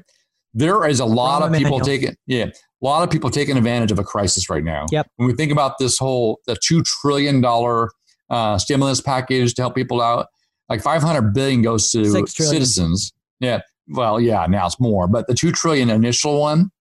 There 0.55 0.85
is 0.89 0.99
a 0.99 1.05
lot 1.05 1.43
of 1.43 1.53
people 1.57 1.79
taking 1.79 2.17
yeah, 2.27 2.51
a 2.83 2.85
lot 2.85 3.03
of 3.03 3.11
people 3.11 3.31
taking 3.31 3.57
advantage 3.57 3.91
of 3.91 3.99
a 3.99 4.05
crisis 4.05 4.51
right 4.51 4.65
now. 4.65 4.87
Yep. 4.91 5.09
When 5.17 5.29
we 5.29 5.35
think 5.35 5.53
about 5.53 5.79
this 5.79 5.99
whole 5.99 6.41
the 6.47 6.57
two 6.63 6.83
trillion 6.83 7.41
dollar 7.41 7.91
uh, 8.31 8.59
stimulus 8.59 9.01
package 9.01 9.55
to 9.55 9.63
help 9.63 9.75
people 9.75 10.03
out, 10.03 10.29
like 10.69 10.83
five 10.83 11.03
hundred 11.03 11.33
billion 11.33 11.63
goes 11.63 11.91
to 11.93 12.27
citizens. 12.27 13.13
Yeah. 13.41 13.61
Well, 13.89 14.21
yeah, 14.21 14.47
now 14.47 14.67
it's 14.67 14.81
more, 14.81 15.07
but 15.07 15.29
the 15.29 15.35
two 15.35 15.53
trillion 15.53 15.91
initial 15.91 16.41
one, 16.41 16.73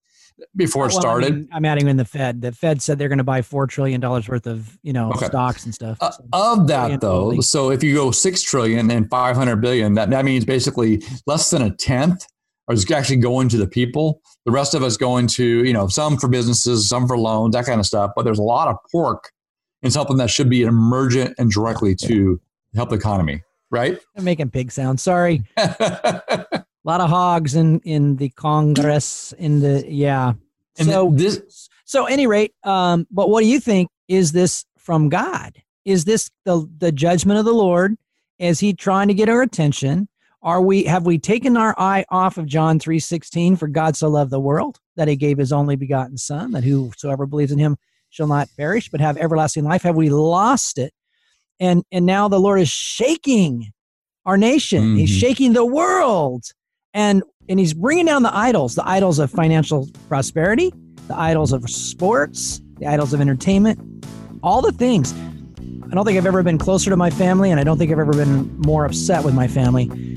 before 0.54 0.86
it 0.86 0.92
well, 0.92 1.00
started. 1.00 1.32
I 1.32 1.36
mean, 1.36 1.48
I'm 1.52 1.64
adding 1.64 1.88
in 1.88 1.96
the 1.96 2.04
Fed. 2.04 2.42
The 2.42 2.52
Fed 2.52 2.82
said 2.82 2.98
they're 2.98 3.08
going 3.08 3.18
to 3.18 3.24
buy 3.24 3.42
four 3.42 3.66
trillion 3.66 4.00
dollars 4.00 4.28
worth 4.28 4.46
of 4.46 4.78
you 4.82 4.92
know 4.92 5.10
okay. 5.12 5.26
stocks 5.26 5.64
and 5.64 5.74
stuff. 5.74 5.98
Uh, 6.00 6.12
of 6.32 6.66
that 6.68 7.00
though, 7.00 7.40
so 7.40 7.70
if 7.70 7.82
you 7.82 7.94
go 7.94 8.10
six 8.10 8.42
trillion 8.42 8.90
and 8.90 9.08
500 9.08 9.56
billion, 9.56 9.94
that 9.94 10.10
that 10.10 10.24
means 10.24 10.44
basically 10.44 11.02
less 11.26 11.50
than 11.50 11.62
a 11.62 11.70
tenth 11.70 12.26
is 12.70 12.90
actually 12.90 13.16
going 13.16 13.48
to 13.50 13.56
the 13.56 13.66
people. 13.66 14.20
The 14.44 14.52
rest 14.52 14.74
of 14.74 14.82
us 14.82 14.96
going 14.96 15.26
to 15.28 15.64
you 15.64 15.72
know 15.72 15.88
some 15.88 16.16
for 16.16 16.28
businesses, 16.28 16.88
some 16.88 17.06
for 17.06 17.18
loans, 17.18 17.54
that 17.54 17.66
kind 17.66 17.80
of 17.80 17.86
stuff. 17.86 18.12
But 18.16 18.24
there's 18.24 18.38
a 18.38 18.42
lot 18.42 18.68
of 18.68 18.76
pork 18.90 19.30
in 19.82 19.90
something 19.90 20.16
that 20.16 20.30
should 20.30 20.50
be 20.50 20.62
emergent 20.62 21.34
and 21.38 21.50
directly 21.50 21.94
to 21.96 22.40
help 22.74 22.90
the 22.90 22.96
economy. 22.96 23.42
Right? 23.70 23.98
I'm 24.16 24.24
making 24.24 24.50
pig 24.50 24.70
sounds. 24.70 25.02
Sorry. 25.02 25.42
A 25.56 26.64
lot 26.84 27.00
of 27.00 27.10
hogs 27.10 27.54
in 27.54 27.80
in 27.80 28.16
the 28.16 28.30
Congress 28.30 29.32
in 29.38 29.60
the 29.60 29.84
yeah. 29.88 30.34
And 30.78 30.88
so 30.88 31.10
this 31.14 31.68
so 31.84 32.06
any 32.06 32.26
rate, 32.26 32.54
um, 32.64 33.06
but 33.10 33.30
what 33.30 33.40
do 33.40 33.46
you 33.46 33.60
think? 33.60 33.88
Is 34.08 34.32
this 34.32 34.64
from 34.78 35.08
God? 35.08 35.56
Is 35.84 36.04
this 36.04 36.30
the 36.44 36.68
the 36.78 36.92
judgment 36.92 37.38
of 37.38 37.44
the 37.44 37.54
Lord? 37.54 37.96
Is 38.38 38.60
he 38.60 38.74
trying 38.74 39.08
to 39.08 39.14
get 39.14 39.28
our 39.28 39.42
attention? 39.42 40.08
Are 40.46 40.62
we 40.62 40.84
have 40.84 41.04
we 41.04 41.18
taken 41.18 41.56
our 41.56 41.74
eye 41.76 42.04
off 42.08 42.38
of 42.38 42.46
John 42.46 42.78
3:16 42.78 43.56
for 43.56 43.66
God 43.66 43.96
so 43.96 44.08
loved 44.08 44.30
the 44.30 44.38
world 44.38 44.78
that 44.94 45.08
he 45.08 45.16
gave 45.16 45.38
his 45.38 45.52
only 45.52 45.74
begotten 45.74 46.16
son 46.16 46.52
that 46.52 46.62
whosoever 46.62 47.26
believes 47.26 47.50
in 47.50 47.58
him 47.58 47.76
shall 48.10 48.28
not 48.28 48.48
perish 48.56 48.88
but 48.88 49.00
have 49.00 49.16
everlasting 49.16 49.64
life. 49.64 49.82
Have 49.82 49.96
we 49.96 50.08
lost 50.08 50.78
it? 50.78 50.92
And 51.58 51.82
and 51.90 52.06
now 52.06 52.28
the 52.28 52.38
Lord 52.38 52.60
is 52.60 52.68
shaking 52.68 53.72
our 54.24 54.36
nation. 54.36 54.84
Mm-hmm. 54.84 54.96
he's 54.98 55.10
shaking 55.10 55.52
the 55.52 55.66
world. 55.66 56.44
And 56.94 57.24
and 57.48 57.58
he's 57.58 57.74
bringing 57.74 58.06
down 58.06 58.22
the 58.22 58.34
idols 58.34 58.76
the 58.76 58.88
idols 58.88 59.18
of 59.18 59.32
financial 59.32 59.88
prosperity 60.08 60.72
the 61.08 61.18
idols 61.18 61.52
of 61.52 61.68
sports 61.68 62.60
the 62.78 62.86
idols 62.86 63.12
of 63.12 63.20
entertainment 63.20 63.80
all 64.44 64.62
the 64.62 64.72
things. 64.72 65.12
I 65.12 65.94
don't 65.94 66.04
think 66.04 66.18
i've 66.18 66.26
ever 66.26 66.42
been 66.42 66.58
closer 66.58 66.90
to 66.90 66.96
my 66.96 67.10
family 67.10 67.50
and 67.50 67.60
i 67.60 67.64
don't 67.64 67.78
think 67.78 67.92
i've 67.92 67.98
ever 67.98 68.12
been 68.12 68.58
more 68.60 68.84
upset 68.84 69.22
with 69.22 69.34
my 69.34 69.46
family 69.46 70.15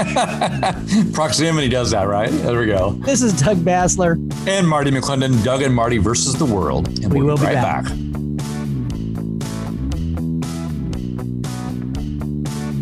proximity 1.12 1.68
does 1.68 1.90
that 1.90 2.08
right 2.08 2.30
there 2.30 2.58
we 2.58 2.66
go 2.66 2.90
this 3.04 3.22
is 3.22 3.32
doug 3.40 3.58
Basler 3.58 4.16
and 4.46 4.68
marty 4.68 4.90
mcclendon 4.90 5.42
doug 5.44 5.62
and 5.62 5.74
marty 5.74 5.98
versus 5.98 6.34
the 6.34 6.44
world 6.44 6.88
and 7.02 7.12
we 7.12 7.20
we'll 7.20 7.34
will 7.34 7.36
be 7.36 7.44
right 7.44 7.54
back. 7.54 7.84
back. 7.84 8.10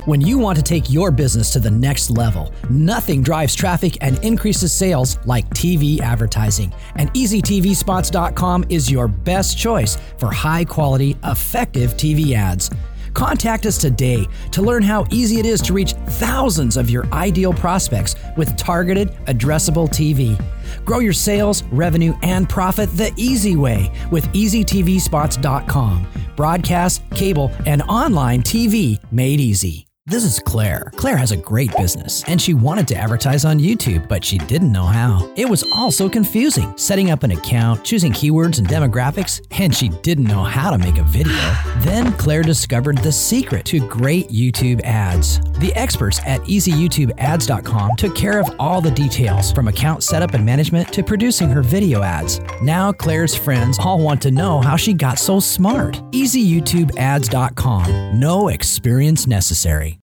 When 0.08 0.22
you 0.22 0.38
want 0.38 0.56
to 0.56 0.62
take 0.62 0.90
your 0.90 1.10
business 1.10 1.52
to 1.52 1.60
the 1.60 1.70
next 1.70 2.08
level, 2.08 2.50
nothing 2.70 3.22
drives 3.22 3.54
traffic 3.54 3.98
and 4.00 4.18
increases 4.24 4.72
sales 4.72 5.18
like 5.26 5.46
TV 5.50 6.00
advertising. 6.00 6.72
And 6.94 7.12
EasyTVSpots.com 7.12 8.64
is 8.70 8.90
your 8.90 9.06
best 9.06 9.58
choice 9.58 9.98
for 10.16 10.30
high 10.30 10.64
quality, 10.64 11.14
effective 11.24 11.92
TV 11.98 12.32
ads. 12.32 12.70
Contact 13.14 13.66
us 13.66 13.78
today 13.78 14.26
to 14.52 14.62
learn 14.62 14.82
how 14.82 15.06
easy 15.10 15.38
it 15.38 15.46
is 15.46 15.60
to 15.62 15.72
reach 15.72 15.92
thousands 15.92 16.76
of 16.76 16.90
your 16.90 17.06
ideal 17.12 17.52
prospects 17.52 18.14
with 18.36 18.56
targeted, 18.56 19.10
addressable 19.26 19.88
TV. 19.88 20.40
Grow 20.84 20.98
your 21.00 21.12
sales, 21.12 21.62
revenue, 21.64 22.14
and 22.22 22.48
profit 22.48 22.90
the 22.96 23.12
easy 23.16 23.56
way 23.56 23.90
with 24.10 24.26
EasyTVSpots.com. 24.32 26.06
Broadcast, 26.36 27.02
cable, 27.10 27.50
and 27.66 27.82
online 27.82 28.42
TV 28.42 28.98
made 29.10 29.40
easy. 29.40 29.87
This 30.08 30.24
is 30.24 30.38
Claire. 30.38 30.90
Claire 30.96 31.18
has 31.18 31.32
a 31.32 31.36
great 31.36 31.70
business 31.76 32.24
and 32.28 32.40
she 32.40 32.54
wanted 32.54 32.88
to 32.88 32.96
advertise 32.96 33.44
on 33.44 33.58
YouTube, 33.58 34.08
but 34.08 34.24
she 34.24 34.38
didn't 34.38 34.72
know 34.72 34.86
how. 34.86 35.30
It 35.36 35.46
was 35.46 35.62
all 35.74 35.90
so 35.90 36.08
confusing 36.08 36.72
setting 36.78 37.10
up 37.10 37.24
an 37.24 37.32
account, 37.32 37.84
choosing 37.84 38.12
keywords 38.12 38.58
and 38.58 38.66
demographics, 38.66 39.42
and 39.50 39.74
she 39.74 39.90
didn't 39.90 40.24
know 40.24 40.44
how 40.44 40.70
to 40.70 40.78
make 40.78 40.96
a 40.96 41.02
video. 41.02 41.34
Then 41.80 42.14
Claire 42.14 42.42
discovered 42.42 42.96
the 42.98 43.12
secret 43.12 43.66
to 43.66 43.86
great 43.86 44.30
YouTube 44.30 44.80
ads. 44.82 45.40
The 45.58 45.74
experts 45.76 46.20
at 46.24 46.40
easyyoutubeads.com 46.40 47.96
took 47.96 48.16
care 48.16 48.40
of 48.40 48.48
all 48.58 48.80
the 48.80 48.90
details 48.90 49.52
from 49.52 49.68
account 49.68 50.02
setup 50.02 50.32
and 50.32 50.46
management 50.46 50.90
to 50.94 51.02
producing 51.02 51.50
her 51.50 51.60
video 51.60 52.02
ads. 52.02 52.40
Now 52.62 52.92
Claire's 52.92 53.34
friends 53.34 53.78
all 53.78 54.02
want 54.02 54.22
to 54.22 54.30
know 54.30 54.62
how 54.62 54.76
she 54.76 54.94
got 54.94 55.18
so 55.18 55.38
smart. 55.38 55.96
easyyoutubeads.com. 56.12 58.18
No 58.18 58.48
experience 58.48 59.26
necessary. 59.26 59.97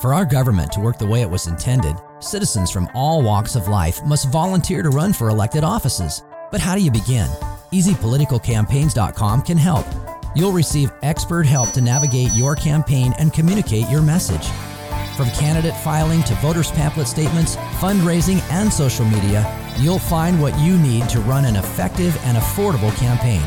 For 0.00 0.12
our 0.12 0.26
government 0.26 0.72
to 0.72 0.80
work 0.80 0.98
the 0.98 1.06
way 1.06 1.22
it 1.22 1.30
was 1.30 1.46
intended, 1.46 1.96
citizens 2.20 2.70
from 2.70 2.90
all 2.94 3.22
walks 3.22 3.56
of 3.56 3.66
life 3.66 4.04
must 4.04 4.28
volunteer 4.28 4.82
to 4.82 4.90
run 4.90 5.14
for 5.14 5.30
elected 5.30 5.64
offices. 5.64 6.22
But 6.50 6.60
how 6.60 6.74
do 6.74 6.82
you 6.82 6.90
begin? 6.90 7.28
EasyPoliticalCampaigns.com 7.72 9.40
can 9.42 9.56
help. 9.56 9.86
You'll 10.34 10.52
receive 10.52 10.92
expert 11.02 11.46
help 11.46 11.70
to 11.70 11.80
navigate 11.80 12.30
your 12.32 12.54
campaign 12.54 13.14
and 13.18 13.32
communicate 13.32 13.88
your 13.88 14.02
message. 14.02 14.46
From 15.16 15.30
candidate 15.30 15.74
filing 15.78 16.22
to 16.24 16.34
voters 16.36 16.70
pamphlet 16.72 17.08
statements, 17.08 17.56
fundraising, 17.80 18.42
and 18.50 18.70
social 18.70 19.06
media, 19.06 19.50
you'll 19.78 19.98
find 19.98 20.38
what 20.38 20.58
you 20.58 20.76
need 20.76 21.08
to 21.08 21.20
run 21.20 21.46
an 21.46 21.56
effective 21.56 22.14
and 22.24 22.36
affordable 22.36 22.94
campaign. 22.98 23.40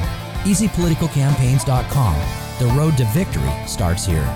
EasyPoliticalCampaigns.com. 0.45 2.15
The 2.57 2.73
road 2.73 2.97
to 2.97 3.05
victory 3.05 3.51
starts 3.67 4.03
here. 4.03 4.27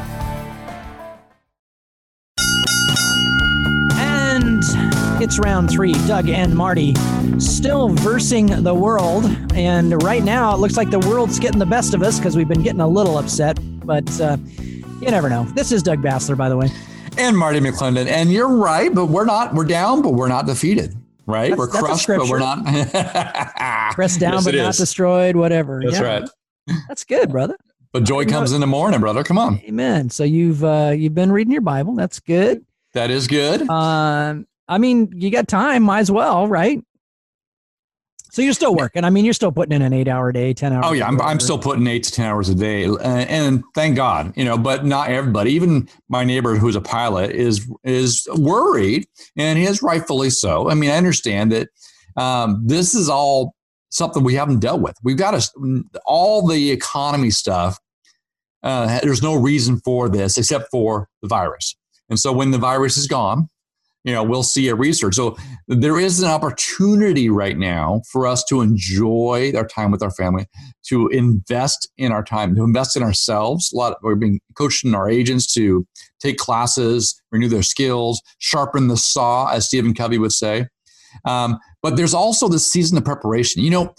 It's 5.24 5.40
round 5.40 5.72
three. 5.72 5.94
Doug 6.06 6.28
and 6.28 6.54
Marty 6.54 6.94
still 7.40 7.88
versing 7.88 8.48
the 8.48 8.74
world. 8.74 9.24
And 9.56 10.04
right 10.04 10.22
now, 10.22 10.54
it 10.54 10.58
looks 10.58 10.76
like 10.76 10.90
the 10.90 11.00
world's 11.00 11.40
getting 11.40 11.60
the 11.60 11.66
best 11.66 11.94
of 11.94 12.04
us 12.04 12.20
because 12.20 12.36
we've 12.36 12.50
been 12.50 12.62
getting 12.62 12.82
a 12.82 12.88
little 12.90 13.18
upset. 13.18 13.58
But 13.86 14.20
uh, 14.20 14.36
you 14.60 15.10
never 15.10 15.30
know. 15.30 15.46
This 15.56 15.72
is 15.72 15.82
Doug 15.82 16.00
Basler, 16.00 16.36
by 16.36 16.50
the 16.50 16.58
way. 16.58 16.68
And 17.18 17.38
Marty 17.38 17.62
McClendon. 17.62 18.08
And 18.08 18.34
you're 18.34 18.50
right, 18.50 18.94
but 18.94 19.06
we're 19.06 19.24
not, 19.24 19.54
we're 19.54 19.64
down, 19.64 20.02
but 20.02 20.10
we're 20.10 20.28
not 20.28 20.46
defeated. 20.46 20.94
Right? 21.26 21.52
That's, 21.52 21.58
we're 21.58 21.68
crushed, 21.70 22.08
but 22.08 22.28
we're 22.28 22.40
not. 22.40 22.66
Pressed 23.94 24.20
down, 24.20 24.34
yes, 24.34 24.44
but 24.44 24.56
not 24.56 24.70
is. 24.72 24.78
destroyed, 24.78 25.38
whatever. 25.38 25.82
That's 25.86 26.02
yeah. 26.02 26.20
right. 26.20 26.30
That's 26.90 27.06
good, 27.06 27.32
brother. 27.32 27.56
But 27.94 28.04
joy 28.04 28.26
comes 28.26 28.52
in 28.52 28.60
the 28.60 28.68
morning, 28.68 29.00
brother. 29.00 29.24
Come 29.24 29.38
on. 29.38 29.62
Amen. 29.62 30.10
So 30.10 30.26
you've 30.26 30.66
uh, 30.66 30.92
you've 30.94 31.16
been 31.16 31.32
reading 31.32 31.54
your 31.54 31.62
Bible. 31.62 31.96
That's 31.96 32.20
good. 32.20 32.66
That 32.92 33.10
is 33.10 33.28
good. 33.28 33.70
Um, 33.70 34.48
I 34.68 34.78
mean, 34.78 35.12
you 35.16 35.30
got 35.30 35.48
time, 35.48 35.84
might 35.84 36.00
as 36.00 36.12
well, 36.12 36.48
right? 36.48 36.82
So 38.34 38.42
you're 38.42 38.54
still 38.54 38.74
working. 38.74 39.04
I 39.04 39.12
mean, 39.12 39.26
you're 39.26 39.34
still 39.36 39.52
putting 39.52 39.74
in 39.74 39.84
an 39.84 39.94
eight 39.94 40.08
hour 40.08 40.32
day, 40.32 40.56
10 40.56 40.74
hours. 40.74 40.86
Oh 40.88 40.94
yeah. 40.94 41.08
I'm, 41.08 41.22
I'm 41.22 41.40
still 41.40 41.60
putting 41.60 41.86
eight 41.86 42.02
to 42.06 42.12
10 42.12 42.26
hours 42.26 42.50
a 42.50 42.56
day. 42.56 42.86
And, 42.86 43.30
and 43.30 43.64
thank 43.76 43.96
God, 43.96 44.34
you 44.36 44.44
know, 44.44 44.58
but 44.58 44.86
not 44.86 45.10
everybody, 45.10 45.52
even 45.52 45.88
my 46.10 46.24
neighbor 46.24 46.56
who's 46.56 46.76
a 46.76 46.82
pilot 46.82 47.30
is, 47.30 47.72
is 47.84 48.28
worried 48.36 49.06
and 49.38 49.60
he 49.60 49.66
is 49.66 49.84
rightfully 49.84 50.32
so. 50.32 50.68
I 50.68 50.74
mean, 50.74 50.90
I 50.90 50.98
understand 50.98 51.52
that 51.52 51.70
um, 52.18 52.60
this 52.66 52.96
is 52.96 53.08
all 53.08 53.54
something 53.92 54.24
we 54.24 54.34
haven't 54.34 54.62
dealt 54.62 54.82
with. 54.82 54.98
We've 55.04 55.16
got 55.16 55.40
to, 55.40 55.84
all 56.08 56.48
the 56.48 56.72
economy 56.72 57.30
stuff. 57.30 57.78
Uh, 58.64 59.00
there's 59.02 59.22
no 59.22 59.36
reason 59.36 59.80
for 59.82 60.10
this 60.10 60.40
except 60.40 60.72
for 60.72 61.08
the 61.22 61.28
virus. 61.28 61.76
And 62.10 62.20
so 62.20 62.34
when 62.34 62.50
the 62.50 62.58
virus 62.58 62.98
is 62.98 63.06
gone, 63.06 63.48
you 64.04 64.14
know, 64.14 64.24
we'll 64.24 64.44
see 64.44 64.68
a 64.68 64.76
research. 64.76 65.16
So 65.16 65.38
there 65.68 66.00
is 66.00 66.22
an 66.22 66.30
opportunity 66.30 67.30
right 67.30 67.58
now 67.58 68.02
for 68.12 68.28
us 68.28 68.44
to 68.46 68.62
enjoy 68.62 69.54
our 69.56 69.66
time 69.66 69.92
with 69.92 70.04
our 70.04 70.12
family, 70.12 70.48
to 70.88 71.08
invest 71.08 71.90
in 71.98 72.12
our 72.12 72.24
time, 72.24 72.56
to 72.56 72.64
invest 72.64 72.98
in 72.98 73.04
ourselves. 73.04 73.72
A 73.74 73.78
lot 73.78 73.94
of, 73.94 73.98
we're 74.02 74.16
being 74.16 74.42
coaching 74.58 74.94
our 74.94 75.10
agents 75.10 75.52
to 75.54 75.88
take 76.22 76.38
classes, 76.38 77.22
renew 77.32 77.48
their 77.48 77.64
skills, 77.64 78.22
sharpen 78.40 78.90
the 78.90 78.98
saw, 78.98 79.48
as 79.48 79.66
Stephen 79.66 79.94
Covey 79.94 80.18
would 80.18 80.34
say. 80.34 80.68
Um, 81.26 81.58
but 81.82 81.96
there's 81.96 82.14
also 82.14 82.50
the 82.50 82.60
season 82.60 82.98
of 82.98 83.06
preparation. 83.06 83.62
You 83.62 83.70
know, 83.70 83.96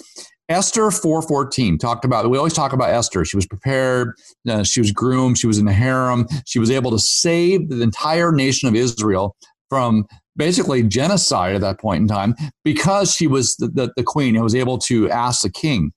Esther 0.50 0.90
4:14 0.90 1.78
talked 1.78 2.04
about. 2.04 2.28
We 2.28 2.36
always 2.36 2.52
talk 2.52 2.74
about 2.74 2.90
Esther. 2.90 3.24
She 3.24 3.36
was 3.36 3.46
prepared. 3.46 4.12
Uh, 4.46 4.62
she 4.62 4.80
was 4.80 4.92
groomed. 4.92 5.38
She 5.38 5.46
was 5.46 5.58
in 5.58 5.64
the 5.64 5.72
harem. 5.72 6.26
She 6.44 6.58
was 6.58 6.70
able 6.70 6.90
to 6.90 6.98
save 6.98 7.70
the 7.70 7.80
entire 7.80 8.30
nation 8.30 8.68
of 8.68 8.74
Israel 8.74 9.36
from 9.68 10.06
basically 10.36 10.82
genocide 10.82 11.54
at 11.54 11.60
that 11.60 11.78
point 11.78 12.02
in 12.02 12.08
time 12.08 12.34
because 12.64 13.14
she 13.14 13.26
was 13.26 13.56
the, 13.56 13.68
the, 13.68 13.92
the 13.96 14.02
queen 14.02 14.34
and 14.34 14.44
was 14.44 14.54
able 14.54 14.78
to 14.78 15.10
ask 15.10 15.42
the 15.42 15.50
king. 15.50 15.92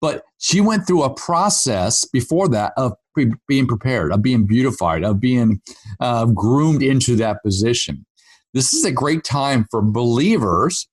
But 0.00 0.22
she 0.38 0.60
went 0.60 0.86
through 0.86 1.02
a 1.02 1.14
process 1.14 2.04
before 2.04 2.48
that 2.48 2.72
of 2.76 2.92
pre- 3.14 3.32
being 3.48 3.66
prepared, 3.66 4.12
of 4.12 4.22
being 4.22 4.46
beautified, 4.46 5.04
of 5.04 5.20
being 5.20 5.60
uh, 6.00 6.26
groomed 6.26 6.82
into 6.82 7.16
that 7.16 7.42
position. 7.42 8.06
This 8.54 8.72
is 8.72 8.84
a 8.84 8.92
great 8.92 9.24
time 9.24 9.66
for 9.70 9.82
believers 9.82 10.88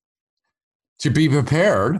to 1.00 1.10
be 1.10 1.30
prepared 1.30 2.00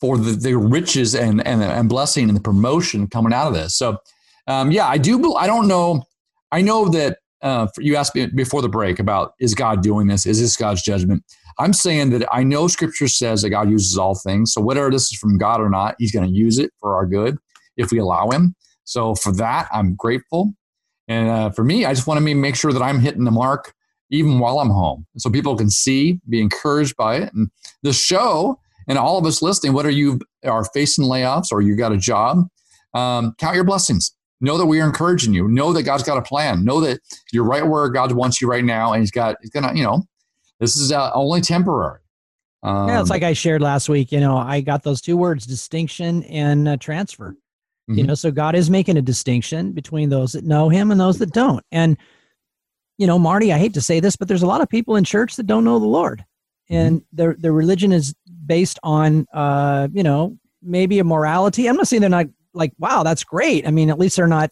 for 0.00 0.18
the, 0.18 0.32
the 0.32 0.56
riches 0.56 1.14
and, 1.14 1.46
and, 1.46 1.62
and 1.62 1.88
blessing 1.88 2.28
and 2.28 2.36
the 2.36 2.42
promotion 2.42 3.06
coming 3.06 3.32
out 3.32 3.48
of 3.48 3.54
this. 3.54 3.76
So, 3.76 3.98
um, 4.46 4.72
yeah, 4.72 4.86
I 4.86 4.98
do. 4.98 5.34
I 5.34 5.46
don't 5.46 5.68
know. 5.68 6.04
I 6.50 6.60
know 6.60 6.88
that 6.88 7.18
uh, 7.42 7.66
you 7.78 7.96
asked 7.96 8.14
me 8.14 8.26
before 8.26 8.62
the 8.62 8.68
break 8.68 8.98
about 8.98 9.34
is 9.40 9.54
God 9.54 9.82
doing 9.82 10.06
this? 10.06 10.26
Is 10.26 10.40
this 10.40 10.56
God's 10.56 10.82
judgment? 10.82 11.24
I'm 11.58 11.72
saying 11.72 12.10
that 12.10 12.26
I 12.32 12.42
know 12.42 12.68
Scripture 12.68 13.08
says 13.08 13.42
that 13.42 13.50
God 13.50 13.68
uses 13.70 13.98
all 13.98 14.14
things. 14.14 14.52
So 14.52 14.60
whether 14.60 14.90
this 14.90 15.12
is 15.12 15.18
from 15.18 15.38
God 15.38 15.60
or 15.60 15.68
not, 15.68 15.96
He's 15.98 16.12
going 16.12 16.26
to 16.26 16.34
use 16.34 16.58
it 16.58 16.70
for 16.80 16.94
our 16.94 17.06
good 17.06 17.36
if 17.76 17.90
we 17.90 17.98
allow 17.98 18.30
Him. 18.30 18.54
So 18.84 19.14
for 19.14 19.32
that, 19.32 19.68
I'm 19.72 19.94
grateful. 19.94 20.54
And 21.08 21.28
uh, 21.28 21.50
for 21.50 21.64
me, 21.64 21.84
I 21.84 21.94
just 21.94 22.06
want 22.06 22.24
to 22.24 22.34
make 22.34 22.56
sure 22.56 22.72
that 22.72 22.82
I'm 22.82 23.00
hitting 23.00 23.24
the 23.24 23.30
mark 23.30 23.74
even 24.10 24.38
while 24.38 24.60
I'm 24.60 24.70
home, 24.70 25.06
so 25.16 25.30
people 25.30 25.56
can 25.56 25.70
see, 25.70 26.20
be 26.28 26.38
encouraged 26.38 26.96
by 26.96 27.16
it. 27.16 27.32
And 27.32 27.50
the 27.82 27.94
show 27.94 28.60
and 28.86 28.98
all 28.98 29.16
of 29.16 29.24
us 29.24 29.40
listening, 29.40 29.72
whether 29.72 29.88
you 29.88 30.20
are 30.44 30.64
facing 30.66 31.06
layoffs 31.06 31.50
or 31.50 31.62
you 31.62 31.76
got 31.76 31.92
a 31.92 31.96
job, 31.96 32.46
um, 32.92 33.34
count 33.38 33.54
your 33.54 33.64
blessings 33.64 34.14
know 34.42 34.58
that 34.58 34.66
we 34.66 34.80
are 34.80 34.86
encouraging 34.86 35.32
you. 35.32 35.48
Know 35.48 35.72
that 35.72 35.84
God's 35.84 36.02
got 36.02 36.18
a 36.18 36.22
plan. 36.22 36.64
Know 36.64 36.80
that 36.80 37.00
you're 37.32 37.44
right 37.44 37.66
where 37.66 37.88
God 37.88 38.12
wants 38.12 38.40
you 38.40 38.48
right 38.48 38.64
now, 38.64 38.92
and 38.92 39.00
He's 39.00 39.10
got 39.10 39.36
He's 39.40 39.50
gonna, 39.50 39.72
you 39.74 39.84
know, 39.84 40.02
this 40.60 40.76
is 40.76 40.92
uh, 40.92 41.10
only 41.14 41.40
temporary. 41.40 42.00
Um, 42.62 42.88
yeah, 42.88 43.00
it's 43.00 43.10
like 43.10 43.22
I 43.22 43.32
shared 43.32 43.62
last 43.62 43.88
week. 43.88 44.12
You 44.12 44.20
know, 44.20 44.36
I 44.36 44.60
got 44.60 44.82
those 44.82 45.00
two 45.00 45.16
words: 45.16 45.46
distinction 45.46 46.24
and 46.24 46.68
uh, 46.68 46.76
transfer. 46.76 47.30
Mm-hmm. 47.90 47.98
You 47.98 48.04
know, 48.04 48.14
so 48.14 48.30
God 48.30 48.54
is 48.54 48.70
making 48.70 48.96
a 48.96 49.02
distinction 49.02 49.72
between 49.72 50.08
those 50.10 50.32
that 50.32 50.44
know 50.44 50.68
Him 50.68 50.90
and 50.90 51.00
those 51.00 51.18
that 51.18 51.32
don't. 51.32 51.64
And 51.72 51.96
you 52.98 53.06
know, 53.06 53.18
Marty, 53.18 53.52
I 53.52 53.58
hate 53.58 53.74
to 53.74 53.80
say 53.80 54.00
this, 54.00 54.16
but 54.16 54.28
there's 54.28 54.42
a 54.42 54.46
lot 54.46 54.60
of 54.60 54.68
people 54.68 54.96
in 54.96 55.04
church 55.04 55.36
that 55.36 55.46
don't 55.46 55.64
know 55.64 55.78
the 55.78 55.86
Lord, 55.86 56.20
mm-hmm. 56.70 56.74
and 56.74 57.00
mm-hmm. 57.00 57.16
their 57.16 57.36
their 57.38 57.52
religion 57.52 57.92
is 57.92 58.14
based 58.46 58.78
on, 58.82 59.26
uh, 59.32 59.88
you 59.92 60.02
know, 60.02 60.36
maybe 60.62 60.98
a 60.98 61.04
morality. 61.04 61.68
I'm 61.68 61.76
not 61.76 61.88
saying 61.88 62.00
they're 62.00 62.10
not 62.10 62.26
like, 62.54 62.72
wow, 62.78 63.02
that's 63.02 63.24
great. 63.24 63.66
I 63.66 63.70
mean, 63.70 63.90
at 63.90 63.98
least 63.98 64.16
they're 64.16 64.26
not, 64.26 64.50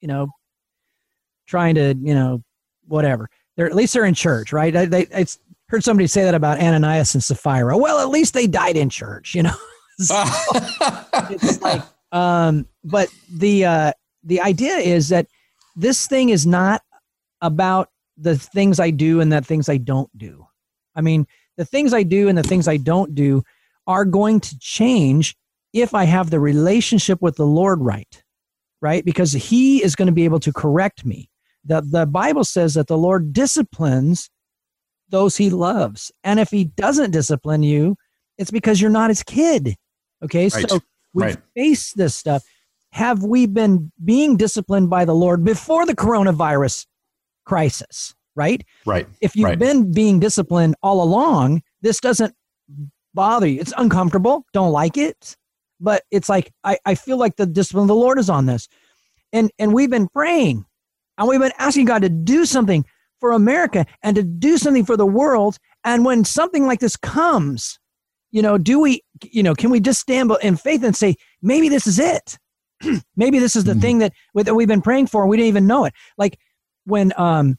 you 0.00 0.08
know, 0.08 0.28
trying 1.46 1.74
to, 1.76 1.94
you 2.00 2.14
know, 2.14 2.42
whatever. 2.86 3.28
They're 3.56 3.66
at 3.66 3.74
least 3.74 3.94
they're 3.94 4.04
in 4.04 4.14
church, 4.14 4.52
right? 4.52 4.74
I, 4.74 4.86
they, 4.86 5.06
I 5.14 5.26
heard 5.68 5.84
somebody 5.84 6.06
say 6.06 6.24
that 6.24 6.34
about 6.34 6.60
Ananias 6.60 7.14
and 7.14 7.22
Sapphira. 7.22 7.76
Well, 7.76 7.98
at 8.00 8.08
least 8.08 8.34
they 8.34 8.46
died 8.46 8.76
in 8.76 8.88
church, 8.88 9.34
you 9.34 9.42
know. 9.42 9.54
so 9.98 10.24
it's 11.30 11.60
like, 11.60 11.82
um, 12.12 12.66
but 12.82 13.08
the 13.30 13.64
uh, 13.64 13.92
the 14.24 14.40
idea 14.40 14.76
is 14.76 15.08
that 15.10 15.26
this 15.76 16.06
thing 16.06 16.30
is 16.30 16.46
not 16.46 16.82
about 17.40 17.90
the 18.16 18.38
things 18.38 18.80
I 18.80 18.90
do 18.90 19.20
and 19.20 19.32
the 19.32 19.42
things 19.42 19.68
I 19.68 19.76
don't 19.76 20.10
do. 20.16 20.46
I 20.94 21.00
mean, 21.02 21.26
the 21.56 21.64
things 21.64 21.92
I 21.92 22.02
do 22.02 22.28
and 22.28 22.36
the 22.36 22.42
things 22.42 22.68
I 22.68 22.76
don't 22.78 23.14
do 23.14 23.42
are 23.86 24.04
going 24.04 24.40
to 24.40 24.58
change 24.58 25.36
if 25.72 25.94
I 25.94 26.04
have 26.04 26.30
the 26.30 26.40
relationship 26.40 27.22
with 27.22 27.36
the 27.36 27.46
Lord 27.46 27.80
right, 27.80 28.22
right? 28.80 29.04
Because 29.04 29.32
He 29.32 29.82
is 29.82 29.96
going 29.96 30.06
to 30.06 30.12
be 30.12 30.24
able 30.24 30.40
to 30.40 30.52
correct 30.52 31.04
me. 31.04 31.28
The, 31.64 31.80
the 31.80 32.06
Bible 32.06 32.44
says 32.44 32.74
that 32.74 32.88
the 32.88 32.98
Lord 32.98 33.32
disciplines 33.32 34.28
those 35.08 35.36
He 35.36 35.50
loves. 35.50 36.12
And 36.24 36.40
if 36.40 36.50
He 36.50 36.64
doesn't 36.64 37.10
discipline 37.10 37.62
you, 37.62 37.96
it's 38.38 38.50
because 38.50 38.80
you're 38.80 38.90
not 38.90 39.10
His 39.10 39.22
kid. 39.22 39.76
Okay. 40.22 40.48
Right. 40.48 40.70
So 40.70 40.80
we 41.14 41.24
right. 41.24 41.36
face 41.56 41.92
this 41.92 42.14
stuff. 42.14 42.42
Have 42.90 43.22
we 43.22 43.46
been 43.46 43.90
being 44.04 44.36
disciplined 44.36 44.90
by 44.90 45.04
the 45.04 45.14
Lord 45.14 45.44
before 45.44 45.86
the 45.86 45.96
coronavirus 45.96 46.86
crisis? 47.46 48.14
Right. 48.34 48.64
Right. 48.86 49.06
If 49.20 49.36
you've 49.36 49.48
right. 49.48 49.58
been 49.58 49.92
being 49.92 50.20
disciplined 50.20 50.74
all 50.82 51.02
along, 51.02 51.62
this 51.82 52.00
doesn't 52.00 52.34
bother 53.14 53.46
you. 53.46 53.60
It's 53.60 53.72
uncomfortable. 53.76 54.44
Don't 54.52 54.72
like 54.72 54.96
it 54.96 55.36
but 55.82 56.04
it's 56.10 56.28
like 56.28 56.52
I, 56.64 56.78
I 56.86 56.94
feel 56.94 57.18
like 57.18 57.36
the 57.36 57.46
discipline 57.46 57.82
of 57.82 57.88
the 57.88 57.94
Lord 57.94 58.18
is 58.18 58.30
on 58.30 58.46
this. 58.46 58.68
And 59.32 59.50
and 59.58 59.74
we've 59.74 59.90
been 59.90 60.08
praying 60.08 60.64
and 61.18 61.28
we've 61.28 61.40
been 61.40 61.52
asking 61.58 61.86
God 61.86 62.02
to 62.02 62.08
do 62.08 62.44
something 62.44 62.84
for 63.20 63.32
America 63.32 63.86
and 64.02 64.16
to 64.16 64.22
do 64.22 64.58
something 64.58 64.84
for 64.84 64.96
the 64.96 65.06
world. 65.06 65.58
And 65.84 66.04
when 66.04 66.24
something 66.24 66.66
like 66.66 66.80
this 66.80 66.96
comes, 66.96 67.78
you 68.30 68.42
know, 68.42 68.58
do 68.58 68.80
we, 68.80 69.02
you 69.22 69.42
know, 69.42 69.54
can 69.54 69.70
we 69.70 69.80
just 69.80 70.00
stand 70.00 70.32
in 70.42 70.56
faith 70.56 70.82
and 70.82 70.96
say, 70.96 71.16
maybe 71.40 71.68
this 71.68 71.86
is 71.86 71.98
it? 71.98 72.38
maybe 73.16 73.38
this 73.38 73.54
is 73.54 73.64
the 73.64 73.72
mm-hmm. 73.72 73.80
thing 73.80 73.98
that, 73.98 74.12
that 74.34 74.54
we've 74.54 74.68
been 74.68 74.82
praying 74.82 75.06
for 75.06 75.22
and 75.22 75.30
we 75.30 75.36
didn't 75.36 75.48
even 75.48 75.66
know 75.66 75.84
it. 75.84 75.94
Like 76.18 76.38
when 76.84 77.12
um 77.16 77.58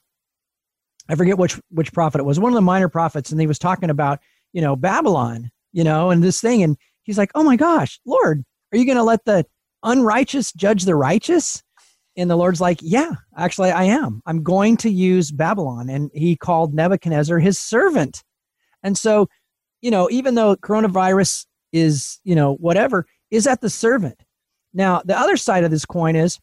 I 1.09 1.15
forget 1.15 1.37
which 1.37 1.59
which 1.69 1.93
prophet 1.93 2.19
it 2.19 2.25
was, 2.25 2.39
one 2.39 2.51
of 2.51 2.55
the 2.55 2.61
minor 2.61 2.89
prophets, 2.89 3.31
and 3.31 3.39
he 3.39 3.47
was 3.47 3.59
talking 3.59 3.89
about, 3.89 4.19
you 4.53 4.61
know, 4.61 4.75
Babylon, 4.75 5.51
you 5.73 5.83
know, 5.83 6.11
and 6.11 6.23
this 6.23 6.39
thing, 6.39 6.63
and 6.63 6.77
he's 7.03 7.17
like, 7.17 7.31
oh 7.35 7.43
my 7.43 7.55
gosh, 7.55 7.99
Lord, 8.05 8.43
are 8.71 8.77
you 8.77 8.85
going 8.85 8.97
to 8.97 9.03
let 9.03 9.25
the 9.25 9.45
unrighteous 9.83 10.51
judge 10.53 10.83
the 10.83 10.95
righteous? 10.95 11.63
And 12.15 12.29
the 12.29 12.35
Lord's 12.35 12.61
like, 12.61 12.79
yeah, 12.81 13.11
actually, 13.37 13.71
I 13.71 13.85
am. 13.85 14.21
I'm 14.25 14.43
going 14.43 14.77
to 14.77 14.89
use 14.89 15.31
Babylon. 15.31 15.89
And 15.89 16.11
he 16.13 16.35
called 16.35 16.73
Nebuchadnezzar 16.73 17.39
his 17.39 17.57
servant. 17.57 18.23
And 18.83 18.97
so, 18.97 19.29
you 19.81 19.89
know, 19.89 20.09
even 20.11 20.35
though 20.35 20.55
coronavirus 20.55 21.45
is, 21.71 22.19
you 22.23 22.35
know, 22.35 22.55
whatever, 22.55 23.07
is 23.31 23.45
that 23.45 23.61
the 23.61 23.69
servant? 23.69 24.21
Now, 24.73 25.01
the 25.03 25.17
other 25.17 25.37
side 25.37 25.63
of 25.63 25.71
this 25.71 25.85
coin 25.85 26.15
is 26.15 26.39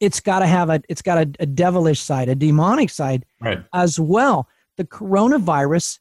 it's 0.00 0.20
got 0.20 0.40
to 0.40 0.46
have 0.46 0.68
a, 0.68 0.80
it's 0.88 1.02
got 1.02 1.18
a, 1.18 1.30
a 1.38 1.46
devilish 1.46 2.00
side, 2.00 2.28
a 2.28 2.34
demonic 2.34 2.90
side 2.90 3.24
right. 3.40 3.64
as 3.72 4.00
well. 4.00 4.48
The 4.76 4.84
coronavirus 4.84 6.00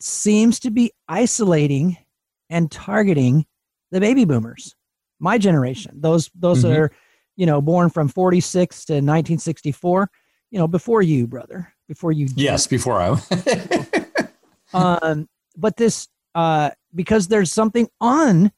seems 0.00 0.58
to 0.60 0.70
be 0.70 0.92
isolating 1.08 1.96
and 2.50 2.70
targeting 2.70 3.46
the 3.90 4.00
baby 4.00 4.24
boomers, 4.24 4.74
my 5.18 5.38
generation. 5.38 6.00
Those 6.00 6.30
those 6.34 6.64
mm-hmm. 6.64 6.82
are, 6.82 6.92
you 7.36 7.46
know, 7.46 7.60
born 7.60 7.90
from 7.90 8.08
46 8.08 8.84
to 8.86 8.92
1964. 8.94 10.10
You 10.50 10.58
know, 10.58 10.68
before 10.68 11.02
you, 11.02 11.26
brother, 11.26 11.72
before 11.88 12.12
you. 12.12 12.28
Yes, 12.34 12.66
before 12.66 13.00
I. 13.00 13.20
um, 14.72 15.28
but 15.56 15.76
this, 15.76 16.08
uh, 16.34 16.70
because 16.94 17.28
there's 17.28 17.52
something 17.52 17.88
on 18.00 18.52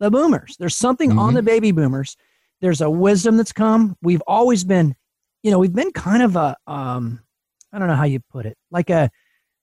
the 0.00 0.10
boomers. 0.10 0.56
There's 0.58 0.76
something 0.76 1.10
mm-hmm. 1.10 1.18
on 1.18 1.34
the 1.34 1.42
baby 1.42 1.72
boomers. 1.72 2.16
There's 2.60 2.80
a 2.80 2.90
wisdom 2.90 3.36
that's 3.36 3.52
come. 3.52 3.96
We've 4.02 4.22
always 4.26 4.64
been, 4.64 4.94
you 5.42 5.50
know, 5.50 5.58
we've 5.58 5.74
been 5.74 5.92
kind 5.92 6.22
of 6.22 6.36
a, 6.36 6.56
um, 6.66 7.20
I 7.72 7.78
don't 7.78 7.88
know 7.88 7.94
how 7.94 8.04
you 8.04 8.20
put 8.30 8.46
it, 8.46 8.56
like 8.70 8.90
a, 8.90 9.10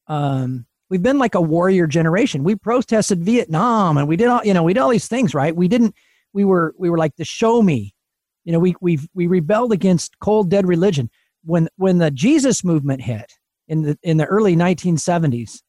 um, 0.07 0.66
we've 0.95 1.03
been 1.03 1.19
like 1.19 1.35
a 1.35 1.41
warrior 1.41 1.87
generation. 1.87 2.45
We 2.45 2.55
protested 2.55 3.21
Vietnam 3.21 3.97
and 3.97 4.07
we 4.07 4.15
did 4.15 4.29
all, 4.29 4.39
you 4.45 4.53
know, 4.53 4.63
we 4.63 4.73
did 4.73 4.79
all 4.79 4.89
these 4.89 5.09
things, 5.09 5.33
right? 5.33 5.53
We 5.53 5.67
didn't, 5.67 5.93
we 6.31 6.45
were, 6.45 6.73
we 6.77 6.89
were 6.89 6.97
like 6.97 7.17
the 7.17 7.25
show 7.25 7.61
me, 7.61 7.93
you 8.45 8.53
know, 8.53 8.59
we, 8.59 8.75
we 8.79 8.97
we 9.13 9.27
rebelled 9.27 9.73
against 9.73 10.17
cold, 10.19 10.49
dead 10.49 10.65
religion. 10.65 11.09
When, 11.43 11.67
when 11.75 11.97
the 11.97 12.11
Jesus 12.11 12.63
movement 12.63 13.01
hit 13.01 13.29
in 13.67 13.81
the, 13.81 13.99
in 14.03 14.15
the 14.15 14.25
early 14.25 14.55
1970s, 14.55 15.59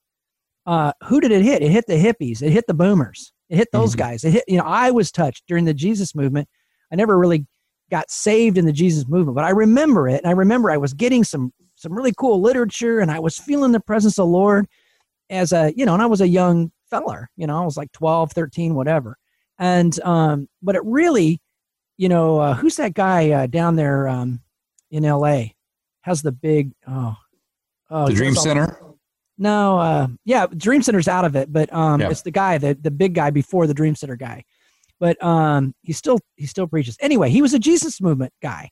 uh, 0.65 0.93
who 1.03 1.21
did 1.21 1.33
it 1.33 1.43
hit? 1.43 1.61
It 1.61 1.73
hit 1.73 1.89
the 1.89 1.95
hippies. 1.95 2.41
It 2.41 2.53
hit 2.53 2.69
the 2.69 2.75
boomers. 2.75 3.33
It 3.51 3.57
hit 3.57 3.73
those 3.73 3.97
mm-hmm. 3.97 3.99
guys. 3.99 4.23
It 4.23 4.33
hit, 4.33 4.45
you 4.47 4.59
know, 4.59 4.65
I 4.65 4.93
was 4.93 5.11
touched 5.11 5.43
during 5.49 5.65
the 5.65 5.75
Jesus 5.75 6.15
movement. 6.15 6.49
I 6.93 6.95
never 6.95 7.19
really 7.19 7.47
got 7.91 8.13
saved 8.13 8.59
in 8.59 8.65
the 8.65 8.73
Jesus 8.73 9.09
movement, 9.09 9.35
but 9.35 9.45
I 9.45 9.51
remember 9.51 10.09
it. 10.09 10.23
And 10.23 10.27
I 10.29 10.35
remember 10.35 10.71
I 10.71 10.77
was 10.77 10.95
getting 10.95 11.25
some, 11.25 11.53
some 11.75 11.95
really 11.95 12.13
cool 12.17 12.41
literature 12.41 13.01
and 13.01 13.11
I 13.11 13.19
was 13.19 13.37
feeling 13.37 13.73
the 13.73 13.81
presence 13.81 14.19
of 14.19 14.27
the 14.29 14.33
Lord 14.33 14.69
as 15.31 15.53
a, 15.53 15.73
you 15.77 15.87
know, 15.87 15.95
and 15.95 16.03
I 16.03 16.07
was 16.07 16.21
a 16.21 16.29
young 16.29 16.71
feller, 16.91 17.31
you 17.37 17.47
know, 17.47 17.61
I 17.61 17.65
was 17.65 17.77
like 17.77 17.93
12, 17.93 18.33
13, 18.33 18.75
whatever. 18.75 19.17
And, 19.59 19.99
um, 20.03 20.49
but 20.63 20.77
it 20.77 20.83
really, 20.85 21.41
you 21.97 22.09
know, 22.09 22.39
uh, 22.39 22.55
who's 22.55 22.77
that 22.77 22.95
guy 22.95 23.31
uh, 23.31 23.47
down 23.47 23.77
there 23.77 24.09
um, 24.09 24.41
in 24.91 25.05
LA? 25.05 25.45
Has 26.03 26.23
the 26.23 26.33
big, 26.33 26.73
oh, 26.87 27.17
oh 27.91 28.07
the 28.07 28.15
Dream 28.15 28.35
Center? 28.35 28.79
No, 29.39 29.79
uh, 29.79 30.07
yeah, 30.25 30.47
Dream 30.47 30.83
Center's 30.83 31.09
out 31.09 31.25
of 31.25 31.37
it, 31.37 31.53
but 31.53 31.73
um, 31.73 32.01
yeah. 32.01 32.11
it's 32.11 32.23
the 32.23 32.31
guy, 32.31 32.57
the 32.59 32.75
the 32.75 32.91
big 32.91 33.15
guy 33.15 33.31
before 33.31 33.67
the 33.67 33.75
Dream 33.75 33.95
Center 33.95 34.17
guy. 34.17 34.45
But 34.99 35.23
um, 35.23 35.75
he 35.83 35.93
still 35.93 36.19
he 36.37 36.47
still 36.47 36.67
preaches. 36.67 36.97
Anyway, 37.01 37.29
he 37.31 37.43
was 37.43 37.53
a 37.53 37.59
Jesus 37.59 38.01
movement 38.01 38.33
guy, 38.41 38.71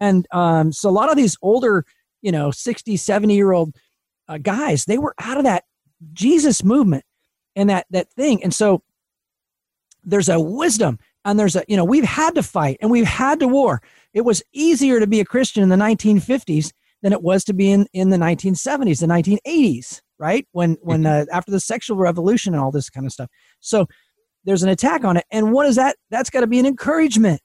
and 0.00 0.26
um, 0.32 0.72
so 0.72 0.88
a 0.88 0.90
lot 0.90 1.10
of 1.10 1.16
these 1.16 1.36
older, 1.42 1.84
you 2.22 2.32
know, 2.32 2.50
60, 2.50 2.96
70 2.96 3.34
year 3.34 3.52
old 3.52 3.74
uh, 4.28 4.38
guys, 4.38 4.86
they 4.86 4.96
were 4.96 5.14
out 5.20 5.36
of 5.36 5.44
that 5.44 5.64
Jesus 6.12 6.64
movement 6.64 7.04
and 7.54 7.70
that 7.70 7.86
that 7.90 8.10
thing, 8.12 8.42
and 8.42 8.54
so 8.54 8.82
there's 10.04 10.28
a 10.28 10.38
wisdom 10.38 10.98
and 11.24 11.38
there's 11.38 11.56
a 11.56 11.64
you 11.68 11.76
know 11.76 11.84
we've 11.84 12.04
had 12.04 12.34
to 12.34 12.42
fight 12.42 12.78
and 12.80 12.90
we've 12.90 13.06
had 13.06 13.40
to 13.40 13.48
war. 13.48 13.82
It 14.12 14.22
was 14.22 14.42
easier 14.52 15.00
to 15.00 15.06
be 15.06 15.20
a 15.20 15.24
Christian 15.24 15.62
in 15.62 15.68
the 15.68 15.76
1950s 15.76 16.72
than 17.02 17.12
it 17.12 17.22
was 17.22 17.44
to 17.44 17.52
be 17.52 17.70
in, 17.70 17.86
in 17.92 18.08
the 18.08 18.16
1970s, 18.16 19.00
the 19.00 19.06
1980s 19.06 20.00
right? 20.18 20.46
When 20.52 20.76
when 20.80 21.02
mm-hmm. 21.02 21.30
uh, 21.30 21.36
after 21.36 21.50
the 21.50 21.60
sexual 21.60 21.96
revolution 21.96 22.54
and 22.54 22.62
all 22.62 22.70
this 22.70 22.90
kind 22.90 23.06
of 23.06 23.12
stuff. 23.12 23.28
So 23.60 23.86
there's 24.44 24.62
an 24.62 24.68
attack 24.68 25.04
on 25.04 25.16
it, 25.16 25.24
and 25.30 25.52
what 25.52 25.66
is 25.66 25.76
that? 25.76 25.96
That's 26.10 26.30
got 26.30 26.40
to 26.40 26.46
be 26.46 26.58
an 26.58 26.66
encouragement 26.66 27.40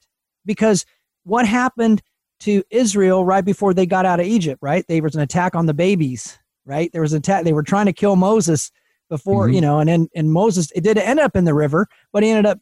because 0.46 0.86
what 1.24 1.48
happened 1.48 2.02
to 2.42 2.64
Israel 2.72 3.24
right 3.24 3.46
before 3.46 3.74
they 3.74 3.86
got 3.86 4.06
out 4.06 4.20
of 4.20 4.26
Egypt? 4.26 4.60
Right, 4.62 4.86
there 4.88 5.02
was 5.02 5.16
an 5.16 5.22
attack 5.22 5.56
on 5.56 5.66
the 5.66 5.74
babies. 5.74 6.38
Right, 6.66 6.92
there 6.94 7.02
was 7.02 7.14
a 7.14 7.18
attack. 7.18 7.44
They 7.44 7.54
were 7.54 7.64
trying 7.64 7.88
to 7.88 7.94
kill 7.94 8.16
Moses 8.16 8.72
before 9.10 9.46
mm-hmm. 9.46 9.56
you 9.56 9.62
know, 9.62 9.80
and 9.80 9.90
then 9.90 10.08
and 10.16 10.32
Moses 10.32 10.72
it 10.76 10.84
did 10.84 10.98
end 10.98 11.20
up 11.20 11.36
in 11.36 11.46
the 11.46 11.54
river, 11.54 11.88
but 12.14 12.24
he 12.24 12.30
ended 12.30 12.46
up 12.46 12.60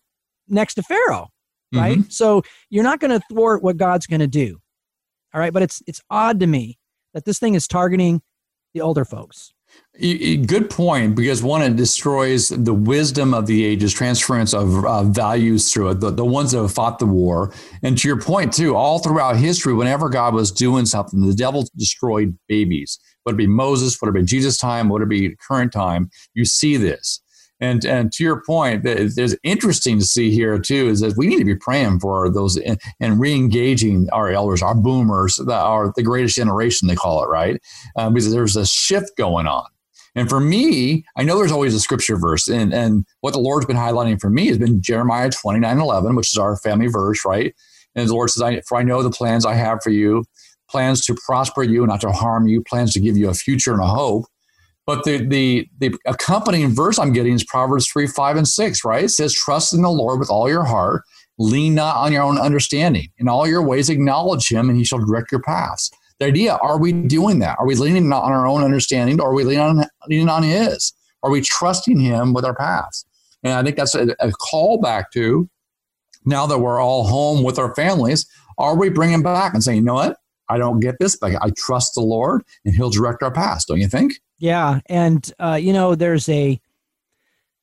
next 0.47 0.75
to 0.75 0.83
Pharaoh. 0.83 1.29
Right, 1.71 1.99
mm-hmm. 1.99 2.09
so 2.09 2.41
you're 2.71 2.83
not 2.83 2.99
going 2.99 3.11
to 3.11 3.23
thwart 3.29 3.61
what 3.61 3.77
God's 3.77 4.07
going 4.07 4.21
to 4.21 4.27
do. 4.27 4.59
All 5.33 5.39
right, 5.39 5.53
but 5.53 5.61
it's 5.61 5.83
it's 5.85 6.01
odd 6.09 6.39
to 6.39 6.47
me 6.47 6.79
that 7.13 7.25
this 7.25 7.37
thing 7.37 7.53
is 7.53 7.67
targeting 7.67 8.21
the 8.73 8.81
older 8.81 9.05
folks 9.05 9.53
Good 9.99 10.69
point, 10.69 11.15
because 11.15 11.43
one, 11.43 11.61
it 11.61 11.75
destroys 11.75 12.49
the 12.49 12.73
wisdom 12.73 13.33
of 13.33 13.47
the 13.47 13.65
ages, 13.65 13.93
transference 13.93 14.53
of 14.53 14.85
uh, 14.85 15.03
values 15.03 15.73
through 15.73 15.89
it, 15.89 15.99
the, 15.99 16.09
the 16.09 16.23
ones 16.23 16.53
that 16.53 16.61
have 16.61 16.71
fought 16.71 16.99
the 16.99 17.05
war. 17.05 17.53
And 17.83 17.97
to 17.97 18.07
your 18.07 18.21
point, 18.21 18.53
too, 18.53 18.77
all 18.77 18.99
throughout 18.99 19.35
history, 19.35 19.73
whenever 19.73 20.07
God 20.07 20.33
was 20.33 20.53
doing 20.53 20.85
something, 20.85 21.19
the 21.19 21.33
devil 21.33 21.65
destroyed 21.75 22.37
babies. 22.47 22.97
Would 23.29 23.35
it 23.35 23.45
be 23.45 23.47
Moses? 23.47 24.01
Would 24.01 24.09
it 24.09 24.19
be 24.19 24.23
Jesus' 24.23 24.57
time? 24.57 24.89
Would 24.89 25.03
it 25.03 25.09
be 25.09 25.35
current 25.35 25.71
time? 25.71 26.09
You 26.33 26.45
see 26.45 26.77
this. 26.77 27.21
And 27.59 27.85
and 27.85 28.11
to 28.13 28.23
your 28.23 28.41
point, 28.41 28.83
there's 28.83 29.35
interesting 29.43 29.99
to 29.99 30.05
see 30.05 30.31
here 30.31 30.57
too 30.57 30.87
is 30.87 31.01
that 31.01 31.15
we 31.17 31.27
need 31.27 31.39
to 31.39 31.45
be 31.45 31.55
praying 31.55 31.99
for 31.99 32.29
those 32.29 32.57
and, 32.57 32.79
and 32.99 33.19
re-engaging 33.19 34.07
our 34.11 34.31
elders, 34.31 34.63
our 34.63 34.73
boomers, 34.73 35.35
the, 35.35 35.53
our 35.53 35.93
the 35.95 36.03
greatest 36.03 36.35
generation 36.35 36.87
they 36.87 36.95
call 36.95 37.23
it, 37.23 37.27
right? 37.27 37.61
Uh, 37.95 38.09
because 38.09 38.31
there's 38.31 38.55
a 38.55 38.65
shift 38.65 39.15
going 39.17 39.45
on. 39.45 39.65
And 40.15 40.27
for 40.27 40.39
me, 40.39 41.05
I 41.17 41.23
know 41.23 41.37
there's 41.37 41.51
always 41.51 41.75
a 41.75 41.79
scripture 41.79 42.17
verse, 42.17 42.47
and 42.47 42.73
and 42.73 43.05
what 43.19 43.33
the 43.33 43.39
Lord's 43.39 43.65
been 43.65 43.77
highlighting 43.77 44.19
for 44.19 44.29
me 44.29 44.47
has 44.47 44.57
been 44.57 44.81
Jeremiah 44.81 45.29
29, 45.29 45.79
11, 45.79 46.15
which 46.15 46.31
is 46.31 46.37
our 46.37 46.55
family 46.57 46.87
verse, 46.87 47.23
right? 47.25 47.53
And 47.93 48.07
the 48.07 48.13
Lord 48.13 48.29
says, 48.29 48.41
I, 48.41 48.61
"For 48.61 48.77
I 48.77 48.83
know 48.83 49.03
the 49.03 49.11
plans 49.11 49.45
I 49.45 49.55
have 49.55 49.83
for 49.83 49.89
you, 49.91 50.23
plans 50.69 51.05
to 51.05 51.15
prosper 51.25 51.63
you, 51.63 51.81
and 51.83 51.89
not 51.89 52.01
to 52.01 52.11
harm 52.11 52.47
you, 52.47 52.63
plans 52.63 52.93
to 52.93 52.99
give 52.99 53.17
you 53.17 53.29
a 53.29 53.33
future 53.33 53.73
and 53.73 53.81
a 53.81 53.87
hope." 53.87 54.25
But 54.89 55.03
the, 55.03 55.23
the, 55.23 55.69
the 55.77 55.95
accompanying 56.07 56.73
verse 56.73 56.97
I'm 56.97 57.13
getting 57.13 57.33
is 57.33 57.43
Proverbs 57.43 57.87
3, 57.87 58.07
5, 58.07 58.37
and 58.37 58.47
6, 58.47 58.83
right? 58.83 59.03
It 59.03 59.09
says, 59.09 59.35
Trust 59.35 59.71
in 59.71 59.83
the 59.83 59.91
Lord 59.91 60.19
with 60.19 60.31
all 60.31 60.49
your 60.49 60.63
heart, 60.63 61.03
lean 61.37 61.75
not 61.75 61.97
on 61.97 62.11
your 62.11 62.23
own 62.23 62.39
understanding. 62.39 63.09
In 63.19 63.29
all 63.29 63.47
your 63.47 63.61
ways, 63.61 63.91
acknowledge 63.91 64.51
him, 64.51 64.67
and 64.67 64.75
he 64.75 64.83
shall 64.83 64.97
direct 64.97 65.31
your 65.31 65.43
paths. 65.43 65.91
The 66.19 66.25
idea 66.25 66.55
are 66.55 66.79
we 66.79 66.91
doing 66.91 67.37
that? 67.37 67.59
Are 67.59 67.67
we 67.67 67.75
leaning 67.75 68.09
not 68.09 68.23
on 68.23 68.31
our 68.31 68.47
own 68.47 68.63
understanding, 68.63 69.21
or 69.21 69.29
are 69.29 69.33
we 69.35 69.43
leaning 69.43 69.61
on, 69.61 69.85
leaning 70.07 70.27
on 70.27 70.41
his? 70.41 70.91
Are 71.21 71.29
we 71.29 71.41
trusting 71.41 71.99
him 71.99 72.33
with 72.33 72.43
our 72.43 72.55
paths? 72.55 73.05
And 73.43 73.53
I 73.53 73.61
think 73.61 73.75
that's 73.75 73.93
a, 73.93 74.15
a 74.19 74.31
call 74.31 74.81
back 74.81 75.11
to 75.11 75.47
now 76.25 76.47
that 76.47 76.57
we're 76.57 76.81
all 76.81 77.05
home 77.05 77.43
with 77.43 77.59
our 77.59 77.75
families, 77.75 78.25
are 78.57 78.75
we 78.75 78.89
bringing 78.89 79.21
back 79.21 79.53
and 79.53 79.63
saying, 79.63 79.77
you 79.77 79.83
know 79.83 79.93
what? 79.93 80.17
I 80.49 80.57
don't 80.57 80.79
get 80.79 80.95
this, 80.99 81.15
but 81.15 81.33
I 81.41 81.51
trust 81.55 81.93
the 81.95 82.01
Lord 82.01 82.43
and 82.65 82.73
he'll 82.73 82.89
direct 82.89 83.21
our 83.23 83.31
paths, 83.31 83.65
don't 83.65 83.79
you 83.79 83.87
think? 83.87 84.13
Yeah, 84.39 84.79
and 84.87 85.31
uh, 85.39 85.59
you 85.61 85.73
know, 85.73 85.95
there's 85.95 86.27
a 86.29 86.59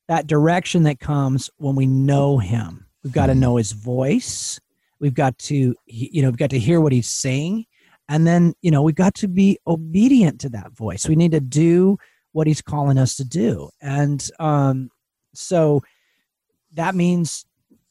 that 0.07 0.27
direction 0.27 0.83
that 0.83 0.99
comes 0.99 1.49
when 1.57 1.75
we 1.75 1.85
know 1.85 2.37
Him. 2.37 2.85
We've 3.03 3.13
got 3.13 3.27
to 3.27 3.33
mm-hmm. 3.33 3.41
know 3.41 3.55
His 3.57 3.71
voice. 3.73 4.59
We've 4.99 5.13
got 5.13 5.37
to, 5.39 5.75
you 5.85 6.21
know, 6.21 6.29
we've 6.29 6.37
got 6.37 6.49
to 6.51 6.59
hear 6.59 6.79
what 6.79 6.91
He's 6.91 7.07
saying, 7.07 7.65
and 8.07 8.25
then 8.25 8.53
you 8.61 8.71
know, 8.71 8.81
we've 8.83 8.95
got 8.95 9.15
to 9.15 9.27
be 9.27 9.59
obedient 9.67 10.39
to 10.41 10.49
that 10.49 10.71
voice. 10.71 11.07
We 11.07 11.15
need 11.15 11.31
to 11.31 11.39
do 11.39 11.97
what 12.31 12.47
He's 12.47 12.61
calling 12.61 12.97
us 12.97 13.15
to 13.17 13.25
do, 13.25 13.69
and 13.81 14.25
um, 14.39 14.89
so 15.33 15.83
that 16.73 16.95
means 16.95 17.45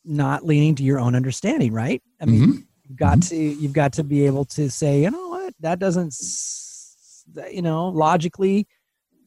not 0.05 0.45
leaning 0.45 0.77
to 0.77 0.85
your 0.85 1.01
own 1.01 1.17
understanding, 1.17 1.73
right? 1.73 2.01
I 2.21 2.27
mean, 2.27 2.41
mm-hmm. 2.41 2.61
You've 2.89 2.99
got 2.99 3.19
mm-hmm. 3.19 3.29
to 3.29 3.37
you've 3.37 3.73
got 3.73 3.93
to 3.95 4.05
be 4.05 4.27
able 4.27 4.45
to 4.47 4.71
say, 4.71 5.03
you 5.03 5.11
know 5.11 5.29
what, 5.29 5.55
that 5.61 5.79
doesn't, 5.79 6.15
you 7.51 7.63
know, 7.63 7.89
logically 7.89 8.67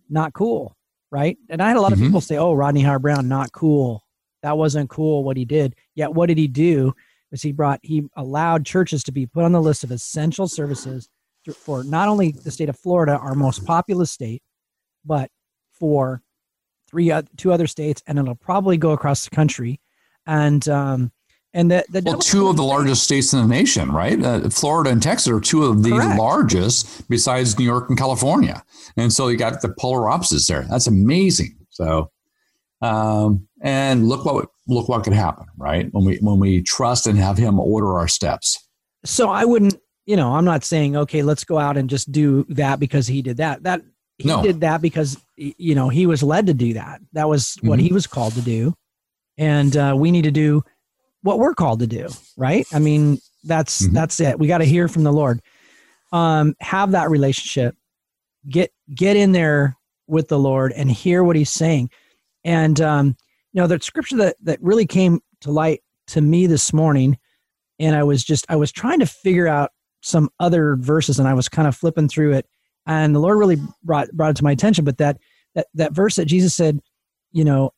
not 0.09 0.33
cool, 0.33 0.75
right? 1.11 1.37
And 1.49 1.61
I 1.61 1.67
had 1.67 1.77
a 1.77 1.81
lot 1.81 1.91
of 1.91 1.99
mm-hmm. 1.99 2.07
people 2.07 2.21
say, 2.21 2.37
"Oh, 2.37 2.53
Rodney 2.53 2.81
Howard-Browne, 2.81 3.27
not 3.27 3.51
cool. 3.51 4.03
That 4.43 4.57
wasn't 4.57 4.89
cool 4.89 5.23
what 5.23 5.37
he 5.37 5.45
did." 5.45 5.75
Yet, 5.95 6.13
what 6.13 6.27
did 6.27 6.37
he 6.37 6.47
do? 6.47 6.93
Was 7.31 7.41
he 7.41 7.51
brought 7.51 7.79
he 7.83 8.03
allowed 8.15 8.65
churches 8.65 9.03
to 9.03 9.11
be 9.11 9.25
put 9.25 9.43
on 9.43 9.51
the 9.51 9.61
list 9.61 9.83
of 9.83 9.91
essential 9.91 10.47
services 10.47 11.09
for 11.55 11.83
not 11.83 12.07
only 12.07 12.31
the 12.31 12.51
state 12.51 12.69
of 12.69 12.79
Florida, 12.79 13.17
our 13.17 13.35
most 13.35 13.65
populous 13.65 14.11
state, 14.11 14.41
but 15.05 15.29
for 15.73 16.21
three 16.89 17.11
two 17.37 17.51
other 17.51 17.67
states, 17.67 18.01
and 18.07 18.17
it'll 18.17 18.35
probably 18.35 18.77
go 18.77 18.91
across 18.91 19.25
the 19.25 19.35
country. 19.35 19.79
And 20.25 20.67
um, 20.69 21.11
and 21.59 21.69
the, 21.69 21.83
the 21.89 22.01
well, 22.05 22.17
two 22.17 22.47
of 22.47 22.55
the 22.55 22.63
largest 22.63 23.03
states 23.03 23.33
in 23.33 23.41
the 23.41 23.47
nation, 23.47 23.91
right? 23.91 24.23
Uh, 24.23 24.49
Florida 24.49 24.91
and 24.91 25.03
Texas 25.03 25.27
are 25.27 25.41
two 25.41 25.65
of 25.65 25.83
the 25.83 25.89
Correct. 25.89 26.17
largest, 26.17 27.09
besides 27.09 27.59
New 27.59 27.65
York 27.65 27.89
and 27.89 27.97
California. 27.97 28.63
And 28.95 29.11
so 29.11 29.27
you 29.27 29.35
got 29.35 29.61
the 29.61 29.73
polar 29.77 30.09
opposites 30.09 30.47
there. 30.47 30.65
That's 30.69 30.87
amazing. 30.87 31.57
So, 31.69 32.11
um, 32.81 33.45
and 33.61 34.07
look 34.07 34.23
what 34.23 34.47
look 34.69 34.87
what 34.87 35.03
could 35.03 35.11
happen, 35.11 35.47
right? 35.57 35.89
When 35.91 36.05
we 36.05 36.17
when 36.19 36.39
we 36.39 36.61
trust 36.61 37.07
and 37.07 37.17
have 37.17 37.37
Him 37.37 37.59
order 37.59 37.97
our 37.97 38.07
steps. 38.07 38.65
So 39.03 39.29
I 39.29 39.43
wouldn't, 39.43 39.75
you 40.05 40.15
know, 40.15 40.35
I'm 40.35 40.45
not 40.45 40.63
saying 40.63 40.95
okay, 40.95 41.23
let's 41.23 41.43
go 41.43 41.59
out 41.59 41.75
and 41.75 41.89
just 41.89 42.09
do 42.09 42.45
that 42.49 42.79
because 42.79 43.05
He 43.05 43.21
did 43.21 43.35
that. 43.37 43.63
That 43.63 43.81
He 44.17 44.29
no. 44.29 44.41
did 44.41 44.61
that 44.61 44.81
because 44.81 45.17
you 45.35 45.75
know 45.75 45.89
He 45.89 46.05
was 46.05 46.23
led 46.23 46.47
to 46.47 46.53
do 46.53 46.73
that. 46.75 47.01
That 47.11 47.27
was 47.27 47.57
what 47.63 47.79
mm-hmm. 47.79 47.87
He 47.87 47.93
was 47.93 48.07
called 48.07 48.35
to 48.35 48.41
do, 48.41 48.73
and 49.37 49.75
uh, 49.75 49.93
we 49.97 50.09
need 50.09 50.23
to 50.23 50.31
do 50.31 50.63
what 51.21 51.39
we're 51.39 51.53
called 51.53 51.79
to 51.79 51.87
do, 51.87 52.07
right? 52.37 52.65
I 52.73 52.79
mean, 52.79 53.19
that's 53.43 53.83
mm-hmm. 53.83 53.93
that's 53.93 54.19
it. 54.19 54.39
We 54.39 54.47
got 54.47 54.59
to 54.59 54.65
hear 54.65 54.87
from 54.87 55.03
the 55.03 55.13
Lord. 55.13 55.41
Um, 56.11 56.55
have 56.59 56.91
that 56.91 57.09
relationship. 57.09 57.75
Get 58.47 58.71
get 58.93 59.15
in 59.15 59.31
there 59.31 59.77
with 60.07 60.27
the 60.27 60.39
Lord 60.39 60.71
and 60.73 60.89
hear 60.89 61.23
what 61.23 61.35
He's 61.35 61.51
saying. 61.51 61.89
And 62.43 62.79
um, 62.81 63.17
you 63.53 63.61
know, 63.61 63.67
the 63.67 63.79
scripture 63.79 64.17
that 64.17 64.35
that 64.43 64.61
really 64.61 64.85
came 64.85 65.19
to 65.41 65.51
light 65.51 65.81
to 66.07 66.21
me 66.21 66.47
this 66.47 66.73
morning, 66.73 67.17
and 67.79 67.95
I 67.95 68.03
was 68.03 68.23
just 68.23 68.45
I 68.49 68.55
was 68.55 68.71
trying 68.71 68.99
to 68.99 69.05
figure 69.05 69.47
out 69.47 69.71
some 70.01 70.29
other 70.39 70.75
verses, 70.77 71.19
and 71.19 71.27
I 71.27 71.33
was 71.33 71.49
kind 71.49 71.67
of 71.67 71.75
flipping 71.75 72.07
through 72.07 72.33
it, 72.33 72.47
and 72.85 73.13
the 73.13 73.19
Lord 73.19 73.37
really 73.37 73.57
brought 73.83 74.09
brought 74.13 74.31
it 74.31 74.37
to 74.37 74.43
my 74.43 74.51
attention. 74.51 74.85
But 74.85 74.97
that 74.97 75.17
that 75.55 75.67
that 75.75 75.93
verse 75.93 76.15
that 76.15 76.25
Jesus 76.25 76.55
said, 76.55 76.79
you 77.31 77.43
know, 77.43 77.71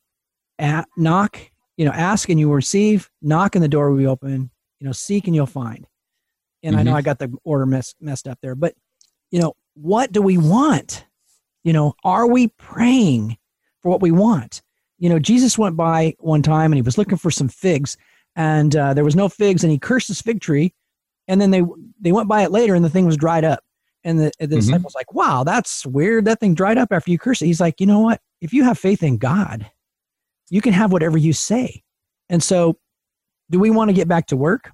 at, 0.58 0.88
knock 0.96 1.38
you 1.76 1.84
know, 1.84 1.92
ask 1.92 2.28
and 2.28 2.38
you 2.38 2.48
will 2.48 2.54
receive, 2.54 3.10
knock 3.20 3.54
and 3.54 3.62
the 3.62 3.68
door 3.68 3.90
will 3.90 3.98
be 3.98 4.06
open, 4.06 4.50
you 4.80 4.86
know, 4.86 4.92
seek 4.92 5.26
and 5.26 5.34
you'll 5.34 5.46
find. 5.46 5.86
And 6.62 6.74
mm-hmm. 6.74 6.80
I 6.80 6.82
know 6.82 6.90
mm-hmm. 6.90 6.98
I 6.98 7.02
got 7.02 7.18
the 7.18 7.34
order 7.44 7.66
mess, 7.66 7.94
messed 8.00 8.28
up 8.28 8.38
there, 8.42 8.54
but 8.54 8.74
you 9.30 9.40
know, 9.40 9.54
what 9.74 10.12
do 10.12 10.20
we 10.20 10.38
want? 10.38 11.06
You 11.64 11.72
know, 11.72 11.94
are 12.04 12.26
we 12.26 12.48
praying 12.48 13.38
for 13.82 13.90
what 13.90 14.02
we 14.02 14.10
want? 14.10 14.62
You 14.98 15.08
know, 15.08 15.18
Jesus 15.18 15.58
went 15.58 15.76
by 15.76 16.14
one 16.18 16.42
time 16.42 16.72
and 16.72 16.76
he 16.76 16.82
was 16.82 16.98
looking 16.98 17.18
for 17.18 17.30
some 17.30 17.48
figs 17.48 17.96
and 18.36 18.74
uh, 18.76 18.94
there 18.94 19.04
was 19.04 19.16
no 19.16 19.28
figs 19.28 19.64
and 19.64 19.72
he 19.72 19.78
cursed 19.78 20.08
this 20.08 20.22
fig 20.22 20.40
tree. 20.40 20.74
And 21.28 21.40
then 21.40 21.50
they, 21.50 21.62
they 22.00 22.12
went 22.12 22.28
by 22.28 22.42
it 22.42 22.50
later 22.50 22.74
and 22.74 22.84
the 22.84 22.90
thing 22.90 23.06
was 23.06 23.16
dried 23.16 23.44
up. 23.44 23.60
And 24.04 24.18
the, 24.18 24.32
the 24.38 24.46
mm-hmm. 24.46 24.56
disciples 24.56 24.94
like, 24.94 25.14
wow, 25.14 25.44
that's 25.44 25.86
weird. 25.86 26.24
That 26.24 26.40
thing 26.40 26.54
dried 26.54 26.78
up 26.78 26.92
after 26.92 27.10
you 27.10 27.18
cursed 27.18 27.42
it. 27.42 27.46
He's 27.46 27.60
like, 27.60 27.80
you 27.80 27.86
know 27.86 28.00
what? 28.00 28.20
if 28.42 28.52
you 28.52 28.64
have 28.64 28.76
faith 28.76 29.02
in 29.02 29.16
God, 29.16 29.70
you 30.52 30.60
can 30.60 30.74
have 30.74 30.92
whatever 30.92 31.16
you 31.16 31.32
say. 31.32 31.82
And 32.28 32.42
so, 32.42 32.78
do 33.50 33.58
we 33.58 33.70
want 33.70 33.88
to 33.88 33.94
get 33.94 34.06
back 34.06 34.26
to 34.26 34.36
work? 34.36 34.70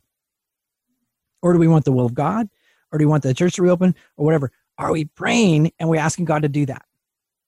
Or 1.40 1.52
do 1.52 1.60
we 1.60 1.68
want 1.68 1.84
the 1.84 1.92
will 1.92 2.04
of 2.04 2.14
God? 2.14 2.48
Or 2.90 2.98
do 2.98 3.06
we 3.06 3.10
want 3.10 3.22
the 3.22 3.32
church 3.32 3.54
to 3.54 3.62
reopen 3.62 3.94
or 4.16 4.24
whatever? 4.26 4.50
Are 4.76 4.90
we 4.90 5.04
praying 5.04 5.70
and 5.78 5.88
we're 5.88 6.00
asking 6.00 6.24
God 6.24 6.42
to 6.42 6.48
do 6.48 6.66
that? 6.66 6.84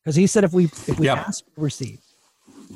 Because 0.05 0.15
he 0.15 0.29
said 0.29 0.45
if 0.45 0.53
we 0.53 0.65
if 0.65 1.01
we 1.01 1.07
yep. 1.07 1.19
ask, 1.19 1.45
we 1.57 1.65
receive. 1.65 1.99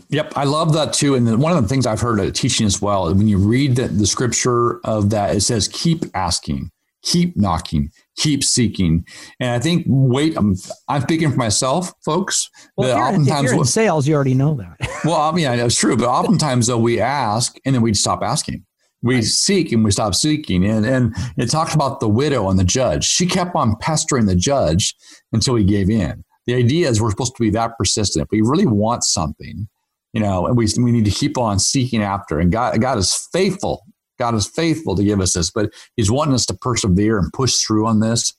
Yep, 0.08 0.32
I 0.34 0.42
love 0.42 0.72
that 0.72 0.92
too. 0.92 1.14
And 1.14 1.40
one 1.40 1.56
of 1.56 1.62
the 1.62 1.68
things 1.68 1.86
I've 1.86 2.00
heard 2.00 2.18
at 2.18 2.34
teaching 2.34 2.66
as 2.66 2.82
well, 2.82 3.14
when 3.14 3.28
you 3.28 3.38
read 3.38 3.76
the, 3.76 3.86
the 3.86 4.06
scripture 4.08 4.80
of 4.84 5.10
that, 5.10 5.36
it 5.36 5.40
says, 5.42 5.68
keep 5.68 6.04
asking, 6.14 6.70
keep 7.04 7.36
knocking, 7.36 7.90
keep 8.16 8.42
seeking. 8.42 9.06
And 9.38 9.50
I 9.50 9.60
think, 9.60 9.84
wait, 9.86 10.36
I'm, 10.36 10.56
I'm 10.88 11.02
speaking 11.02 11.30
for 11.30 11.36
myself, 11.36 11.92
folks. 12.04 12.50
Well, 12.76 12.88
if 12.88 12.96
you're, 12.96 13.06
oftentimes, 13.06 13.44
if 13.44 13.50
you're 13.52 13.60
in 13.60 13.66
sales, 13.66 14.08
you 14.08 14.14
already 14.14 14.34
know 14.34 14.54
that. 14.54 14.76
well, 15.04 15.20
I 15.20 15.32
mean, 15.32 15.46
it's 15.46 15.78
true. 15.78 15.96
But 15.96 16.08
oftentimes, 16.08 16.66
though, 16.66 16.78
we 16.78 17.00
ask 17.00 17.56
and 17.64 17.74
then 17.74 17.82
we 17.82 17.94
stop 17.94 18.22
asking. 18.22 18.64
We 19.02 19.16
right. 19.16 19.24
seek 19.24 19.70
and 19.70 19.84
we 19.84 19.90
stop 19.90 20.14
seeking. 20.14 20.64
And, 20.64 20.86
and 20.86 21.14
it 21.36 21.50
talks 21.50 21.74
about 21.74 22.00
the 22.00 22.08
widow 22.08 22.48
and 22.48 22.58
the 22.58 22.64
judge. 22.64 23.04
She 23.04 23.26
kept 23.26 23.54
on 23.54 23.76
pestering 23.76 24.26
the 24.26 24.34
judge 24.34 24.94
until 25.32 25.54
he 25.56 25.64
gave 25.64 25.90
in. 25.90 26.24
The 26.46 26.54
idea 26.54 26.88
is 26.88 27.00
we're 27.00 27.10
supposed 27.10 27.36
to 27.36 27.42
be 27.42 27.50
that 27.50 27.76
persistent. 27.78 28.24
If 28.24 28.28
we 28.30 28.40
really 28.40 28.66
want 28.66 29.04
something, 29.04 29.68
you 30.14 30.20
know, 30.20 30.46
and 30.46 30.56
we, 30.56 30.66
we 30.78 30.92
need 30.92 31.04
to 31.04 31.10
keep 31.10 31.36
on 31.36 31.58
seeking 31.58 32.02
after. 32.02 32.38
And 32.38 32.50
God, 32.50 32.80
God 32.80 32.98
is 32.98 33.28
faithful. 33.32 33.84
God 34.18 34.34
is 34.34 34.46
faithful 34.46 34.94
to 34.96 35.04
give 35.04 35.20
us 35.20 35.32
this, 35.32 35.50
but 35.50 35.72
He's 35.96 36.10
wanting 36.10 36.34
us 36.34 36.46
to 36.46 36.54
persevere 36.54 37.18
and 37.18 37.32
push 37.32 37.56
through 37.56 37.86
on 37.86 38.00
this. 38.00 38.32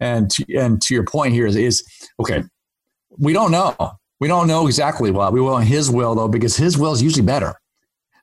And 0.00 0.30
to, 0.30 0.56
and 0.56 0.82
to 0.82 0.94
your 0.94 1.04
point 1.04 1.32
here 1.34 1.46
is, 1.46 1.54
is 1.56 1.84
okay. 2.20 2.42
We 3.18 3.32
don't 3.32 3.52
know. 3.52 3.76
We 4.20 4.28
don't 4.28 4.48
know 4.48 4.66
exactly 4.66 5.10
what 5.10 5.32
we 5.32 5.40
want 5.40 5.64
His 5.66 5.90
will 5.90 6.14
though, 6.14 6.28
because 6.28 6.56
His 6.56 6.76
will 6.78 6.92
is 6.92 7.02
usually 7.02 7.24
better. 7.24 7.54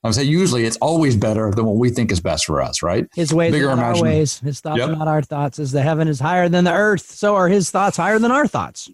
I'm 0.03 0.13
saying 0.13 0.29
usually 0.29 0.65
it's 0.65 0.77
always 0.77 1.17
better 1.17 1.51
than 1.51 1.65
what 1.65 1.75
we 1.75 1.89
think 1.89 2.09
is 2.09 2.21
best 2.21 2.45
for 2.45 2.61
us, 2.61 2.81
right? 2.81 3.05
His 3.15 3.33
ways 3.33 3.51
Bigger 3.51 3.69
are 3.69 3.75
not 3.75 3.97
our 3.97 4.01
ways. 4.01 4.39
His 4.39 4.61
thoughts 4.61 4.79
yep. 4.79 4.89
are 4.89 4.95
not 4.95 5.09
our 5.09 5.21
thoughts. 5.21 5.59
As 5.59 5.73
the 5.73 5.81
heaven 5.81 6.07
is 6.07 6.21
higher 6.21 6.47
than 6.47 6.63
the 6.63 6.73
earth, 6.73 7.01
so 7.01 7.35
are 7.35 7.49
His 7.49 7.69
thoughts 7.69 7.97
higher 7.97 8.17
than 8.17 8.31
our 8.31 8.47
thoughts 8.47 8.89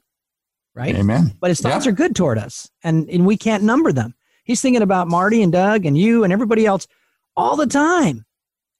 right? 0.76 0.96
Amen. 0.96 1.34
But 1.40 1.50
his 1.50 1.62
thoughts 1.62 1.86
yeah. 1.86 1.92
are 1.92 1.96
good 1.96 2.16
toward 2.16 2.38
us, 2.38 2.70
and, 2.84 3.10
and 3.10 3.26
we 3.26 3.38
can't 3.38 3.64
number 3.64 3.92
them. 3.92 4.14
He's 4.44 4.62
thinking 4.62 4.84
about 4.84 5.08
Marty 5.08 5.42
and 5.42 5.52
Doug 5.52 5.86
and 5.86 5.98
you 5.98 6.24
and 6.24 6.32
everybody 6.32 6.66
else 6.66 6.88
all 7.36 7.56
the 7.56 7.68
time. 7.68 8.26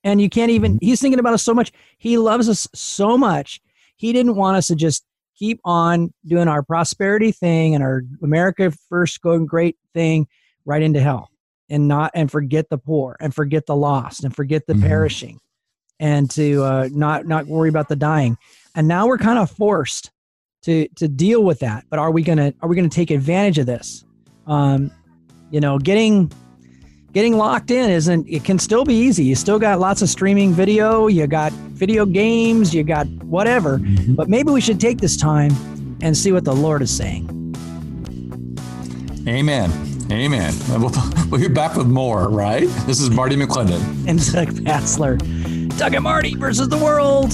And 0.04 0.20
you 0.20 0.28
can't 0.28 0.50
even, 0.50 0.78
he's 0.80 1.00
thinking 1.00 1.18
about 1.18 1.34
us 1.34 1.42
so 1.42 1.54
much. 1.54 1.72
He 1.98 2.18
loves 2.18 2.48
us 2.48 2.68
so 2.74 3.18
much. 3.18 3.60
He 3.96 4.12
didn't 4.12 4.36
want 4.36 4.56
us 4.56 4.68
to 4.68 4.76
just 4.76 5.04
keep 5.36 5.60
on 5.64 6.12
doing 6.24 6.48
our 6.48 6.62
prosperity 6.62 7.32
thing 7.32 7.74
and 7.74 7.82
our 7.82 8.02
America 8.22 8.72
first 8.88 9.20
going 9.20 9.46
great 9.46 9.76
thing 9.92 10.28
right 10.64 10.82
into 10.82 11.00
hell 11.00 11.30
and 11.68 11.88
not, 11.88 12.12
and 12.14 12.30
forget 12.30 12.68
the 12.70 12.78
poor 12.78 13.16
and 13.20 13.34
forget 13.34 13.66
the 13.66 13.76
lost 13.76 14.24
and 14.24 14.34
forget 14.34 14.66
the 14.66 14.74
mm-hmm. 14.74 14.86
perishing 14.86 15.40
and 15.98 16.30
to 16.30 16.62
uh, 16.62 16.88
not, 16.92 17.26
not 17.26 17.46
worry 17.46 17.68
about 17.68 17.88
the 17.88 17.96
dying. 17.96 18.38
And 18.74 18.86
now 18.86 19.06
we're 19.06 19.18
kind 19.18 19.38
of 19.38 19.50
forced 19.50 20.10
to 20.66 20.88
to 20.96 21.08
deal 21.08 21.42
with 21.44 21.60
that. 21.60 21.84
But 21.88 21.98
are 21.98 22.10
we 22.10 22.22
gonna 22.22 22.52
are 22.60 22.68
we 22.68 22.76
gonna 22.76 22.88
take 22.88 23.10
advantage 23.10 23.58
of 23.58 23.66
this? 23.66 24.04
Um, 24.46 24.90
you 25.50 25.60
know, 25.60 25.78
getting 25.78 26.30
getting 27.16 27.38
locked 27.38 27.70
in 27.70 27.88
isn't 27.88 28.28
it 28.28 28.44
can 28.44 28.58
still 28.58 28.84
be 28.84 28.92
easy. 28.92 29.24
You 29.24 29.34
still 29.36 29.58
got 29.58 29.80
lots 29.80 30.02
of 30.02 30.10
streaming 30.10 30.52
video, 30.52 31.06
you 31.06 31.26
got 31.26 31.50
video 31.50 32.04
games, 32.04 32.74
you 32.74 32.84
got 32.84 33.06
whatever. 33.24 33.78
Mm-hmm. 33.78 34.16
But 34.16 34.28
maybe 34.28 34.50
we 34.50 34.60
should 34.60 34.78
take 34.78 34.98
this 34.98 35.16
time 35.16 35.52
and 36.02 36.14
see 36.14 36.30
what 36.30 36.44
the 36.44 36.54
Lord 36.54 36.82
is 36.82 36.94
saying. 36.94 37.24
Amen. 39.26 39.70
Amen. 40.12 40.52
We'll, 40.68 40.92
we'll 41.30 41.40
be 41.40 41.48
back 41.48 41.74
with 41.74 41.86
more, 41.86 42.28
right? 42.28 42.68
This 42.84 43.00
is 43.00 43.08
Marty 43.08 43.34
McClendon. 43.34 43.80
And 44.06 44.18
Doug 44.30 44.48
Basler. 44.48 45.18
Doug 45.78 45.94
and 45.94 46.04
Marty 46.04 46.34
versus 46.34 46.68
the 46.68 46.76
world. 46.76 47.32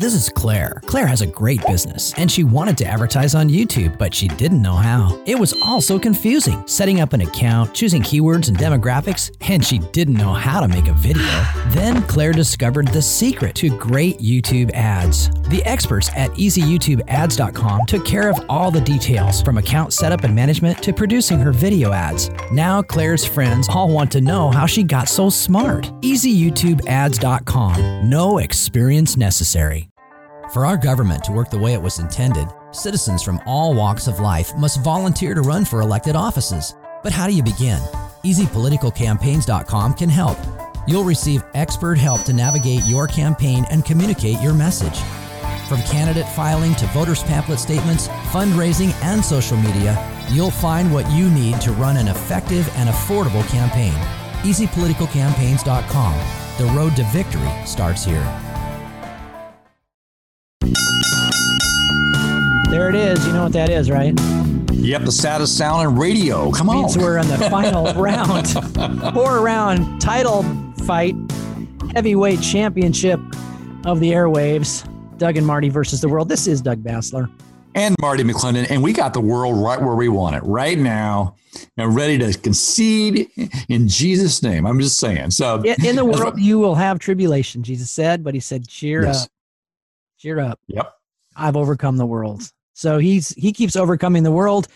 This 0.00 0.14
is 0.14 0.30
Claire. 0.30 0.80
Claire 0.86 1.06
has 1.06 1.20
a 1.20 1.26
great 1.26 1.60
business 1.66 2.14
and 2.16 2.32
she 2.32 2.42
wanted 2.42 2.78
to 2.78 2.86
advertise 2.86 3.34
on 3.34 3.50
YouTube, 3.50 3.98
but 3.98 4.14
she 4.14 4.28
didn't 4.28 4.62
know 4.62 4.76
how. 4.76 5.22
It 5.26 5.38
was 5.38 5.52
all 5.62 5.82
so 5.82 5.98
confusing 5.98 6.66
setting 6.66 7.02
up 7.02 7.12
an 7.12 7.20
account, 7.20 7.74
choosing 7.74 8.00
keywords 8.00 8.48
and 8.48 8.56
demographics, 8.56 9.30
and 9.42 9.62
she 9.62 9.78
didn't 9.92 10.14
know 10.14 10.32
how 10.32 10.60
to 10.60 10.68
make 10.68 10.88
a 10.88 10.94
video. 10.94 11.44
Then 11.68 12.00
Claire 12.04 12.32
discovered 12.32 12.88
the 12.88 13.02
secret 13.02 13.54
to 13.56 13.76
great 13.76 14.20
YouTube 14.20 14.70
ads. 14.72 15.28
The 15.50 15.62
experts 15.66 16.08
at 16.16 16.30
easyyoutubeads.com 16.30 17.84
took 17.84 18.06
care 18.06 18.30
of 18.30 18.40
all 18.48 18.70
the 18.70 18.80
details 18.80 19.42
from 19.42 19.58
account 19.58 19.92
setup 19.92 20.24
and 20.24 20.34
management 20.34 20.82
to 20.82 20.94
producing 20.94 21.40
her 21.40 21.52
video 21.52 21.92
ads. 21.92 22.30
Now 22.50 22.80
Claire's 22.80 23.26
friends 23.26 23.68
all 23.68 23.92
want 23.92 24.10
to 24.12 24.22
know 24.22 24.50
how 24.50 24.64
she 24.64 24.82
got 24.82 25.10
so 25.10 25.28
smart. 25.28 25.92
easyyoutubeads.com. 26.00 28.08
No 28.08 28.38
experience 28.38 29.18
necessary. 29.18 29.89
For 30.52 30.66
our 30.66 30.76
government 30.76 31.22
to 31.24 31.32
work 31.32 31.48
the 31.48 31.58
way 31.58 31.74
it 31.74 31.82
was 31.82 32.00
intended, 32.00 32.48
citizens 32.72 33.22
from 33.22 33.40
all 33.46 33.72
walks 33.72 34.08
of 34.08 34.18
life 34.18 34.52
must 34.56 34.80
volunteer 34.80 35.32
to 35.32 35.42
run 35.42 35.64
for 35.64 35.80
elected 35.80 36.16
offices. 36.16 36.74
But 37.04 37.12
how 37.12 37.28
do 37.28 37.32
you 37.32 37.44
begin? 37.44 37.78
EasyPoliticalCampaigns.com 38.24 39.94
can 39.94 40.08
help. 40.08 40.38
You'll 40.88 41.04
receive 41.04 41.44
expert 41.54 41.98
help 41.98 42.24
to 42.24 42.32
navigate 42.32 42.82
your 42.84 43.06
campaign 43.06 43.64
and 43.70 43.84
communicate 43.84 44.40
your 44.40 44.52
message. 44.52 44.98
From 45.68 45.82
candidate 45.82 46.26
filing 46.30 46.74
to 46.76 46.86
voters' 46.86 47.22
pamphlet 47.22 47.60
statements, 47.60 48.08
fundraising, 48.32 48.92
and 49.04 49.24
social 49.24 49.56
media, 49.56 49.96
you'll 50.30 50.50
find 50.50 50.92
what 50.92 51.08
you 51.12 51.30
need 51.30 51.60
to 51.60 51.70
run 51.70 51.96
an 51.96 52.08
effective 52.08 52.68
and 52.74 52.88
affordable 52.88 53.48
campaign. 53.50 53.94
EasyPoliticalCampaigns.com. 54.42 56.14
The 56.58 56.72
road 56.74 56.96
to 56.96 57.04
victory 57.04 57.48
starts 57.64 58.04
here. 58.04 58.49
There 62.70 62.88
it 62.88 62.94
is. 62.94 63.26
You 63.26 63.32
know 63.32 63.42
what 63.42 63.52
that 63.54 63.68
is, 63.68 63.90
right? 63.90 64.14
Yep, 64.70 65.02
the 65.02 65.10
saddest 65.10 65.58
sound 65.58 65.88
in 65.88 65.96
radio. 65.96 66.52
Come 66.52 66.70
on. 66.70 66.82
Means 66.82 66.96
we're 66.96 67.18
in 67.18 67.26
the 67.26 67.36
final 67.50 67.92
round, 68.00 68.48
four 69.12 69.40
round 69.40 70.00
title 70.00 70.44
fight, 70.86 71.16
heavyweight 71.96 72.40
championship 72.40 73.18
of 73.84 73.98
the 73.98 74.12
airwaves. 74.12 74.86
Doug 75.18 75.36
and 75.36 75.44
Marty 75.44 75.68
versus 75.68 76.00
the 76.00 76.08
world. 76.08 76.28
This 76.28 76.46
is 76.46 76.60
Doug 76.60 76.80
Basler. 76.84 77.28
And 77.74 77.96
Marty 78.00 78.22
McClendon. 78.22 78.70
And 78.70 78.84
we 78.84 78.92
got 78.92 79.14
the 79.14 79.20
world 79.20 79.60
right 79.60 79.82
where 79.82 79.96
we 79.96 80.08
want 80.08 80.36
it 80.36 80.42
right 80.44 80.78
now 80.78 81.34
and 81.76 81.96
ready 81.96 82.18
to 82.18 82.38
concede 82.38 83.28
in 83.68 83.88
Jesus' 83.88 84.44
name. 84.44 84.64
I'm 84.64 84.78
just 84.78 84.96
saying. 84.98 85.32
So, 85.32 85.60
in, 85.62 85.84
in 85.84 85.96
the 85.96 86.04
world, 86.06 86.38
you 86.38 86.60
will 86.60 86.76
have 86.76 87.00
tribulation, 87.00 87.64
Jesus 87.64 87.90
said, 87.90 88.22
but 88.22 88.32
he 88.32 88.40
said, 88.40 88.68
cheer 88.68 89.02
yes. 89.02 89.24
up. 89.24 89.30
Cheer 90.18 90.38
up. 90.38 90.60
Yep. 90.68 90.94
I've 91.34 91.56
overcome 91.56 91.96
the 91.96 92.06
world. 92.06 92.52
So 92.80 92.96
he's 92.96 93.28
he 93.34 93.52
keeps 93.52 93.76
overcoming 93.76 94.22
the 94.22 94.32
world, 94.32 94.66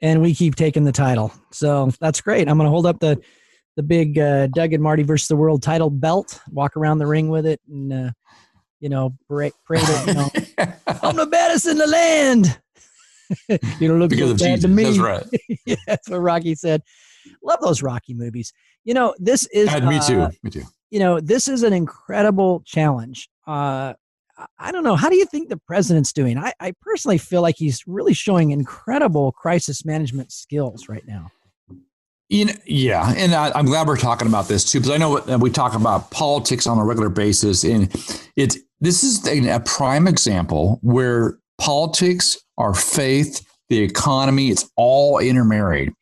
and 0.00 0.22
we 0.22 0.34
keep 0.34 0.56
taking 0.56 0.84
the 0.84 0.92
title. 0.92 1.30
So 1.50 1.90
that's 2.00 2.22
great. 2.22 2.48
I'm 2.48 2.56
going 2.56 2.66
to 2.66 2.70
hold 2.70 2.86
up 2.86 2.98
the 2.98 3.20
the 3.76 3.82
big 3.82 4.18
uh, 4.18 4.46
Doug 4.46 4.72
and 4.72 4.82
Marty 4.82 5.02
versus 5.02 5.28
the 5.28 5.36
world 5.36 5.62
title 5.62 5.90
belt, 5.90 6.40
walk 6.50 6.78
around 6.78 6.96
the 6.96 7.06
ring 7.06 7.28
with 7.28 7.44
it, 7.44 7.60
and 7.68 7.92
uh, 7.92 8.10
you 8.80 8.88
know 8.88 9.14
pray, 9.28 9.52
pray 9.66 9.80
that 9.80 10.06
you 10.06 10.14
know 10.14 10.74
I'm 11.02 11.16
the 11.16 11.26
baddest 11.26 11.66
in 11.66 11.76
the 11.76 11.86
land. 11.86 12.58
you 13.78 13.88
don't 13.88 13.98
look 13.98 14.08
because 14.08 14.30
so 14.30 14.46
bad 14.46 14.56
Jesus. 14.56 14.62
to 14.62 14.68
me. 14.68 14.84
That's 14.84 14.98
right. 14.98 15.26
yeah, 15.66 15.76
that's 15.86 16.08
what 16.08 16.20
Rocky 16.20 16.54
said. 16.54 16.82
Love 17.44 17.60
those 17.60 17.82
Rocky 17.82 18.14
movies. 18.14 18.54
You 18.84 18.94
know, 18.94 19.14
this 19.18 19.46
is 19.52 19.68
uh, 19.68 19.80
me 19.80 20.00
too. 20.00 20.26
Me 20.42 20.50
too. 20.50 20.64
You 20.90 21.00
know, 21.00 21.20
this 21.20 21.48
is 21.48 21.64
an 21.64 21.74
incredible 21.74 22.62
challenge. 22.64 23.28
Uh, 23.46 23.92
I 24.58 24.72
don't 24.72 24.84
know. 24.84 24.96
How 24.96 25.08
do 25.08 25.16
you 25.16 25.26
think 25.26 25.48
the 25.48 25.56
president's 25.56 26.12
doing? 26.12 26.38
I, 26.38 26.52
I 26.60 26.72
personally 26.80 27.18
feel 27.18 27.42
like 27.42 27.56
he's 27.56 27.82
really 27.86 28.14
showing 28.14 28.50
incredible 28.50 29.32
crisis 29.32 29.84
management 29.84 30.32
skills 30.32 30.88
right 30.88 31.06
now. 31.06 31.30
You 32.28 32.46
know, 32.46 32.52
yeah, 32.64 33.12
and 33.14 33.34
I, 33.34 33.58
am 33.58 33.66
glad 33.66 33.86
we're 33.86 33.98
talking 33.98 34.26
about 34.26 34.48
this 34.48 34.64
too, 34.64 34.80
because 34.80 34.90
I 34.90 34.96
know 34.96 35.20
we 35.38 35.50
talk 35.50 35.74
about 35.74 36.10
politics 36.10 36.66
on 36.66 36.78
a 36.78 36.84
regular 36.84 37.10
basis, 37.10 37.62
and 37.62 37.92
it's 38.36 38.56
this 38.80 39.04
is 39.04 39.26
a, 39.28 39.56
a 39.56 39.60
prime 39.60 40.08
example 40.08 40.78
where 40.82 41.38
politics, 41.58 42.38
our 42.56 42.72
faith, 42.72 43.46
the 43.68 43.80
economy, 43.80 44.48
it's 44.48 44.70
all 44.76 45.18
intermarried, 45.18 45.92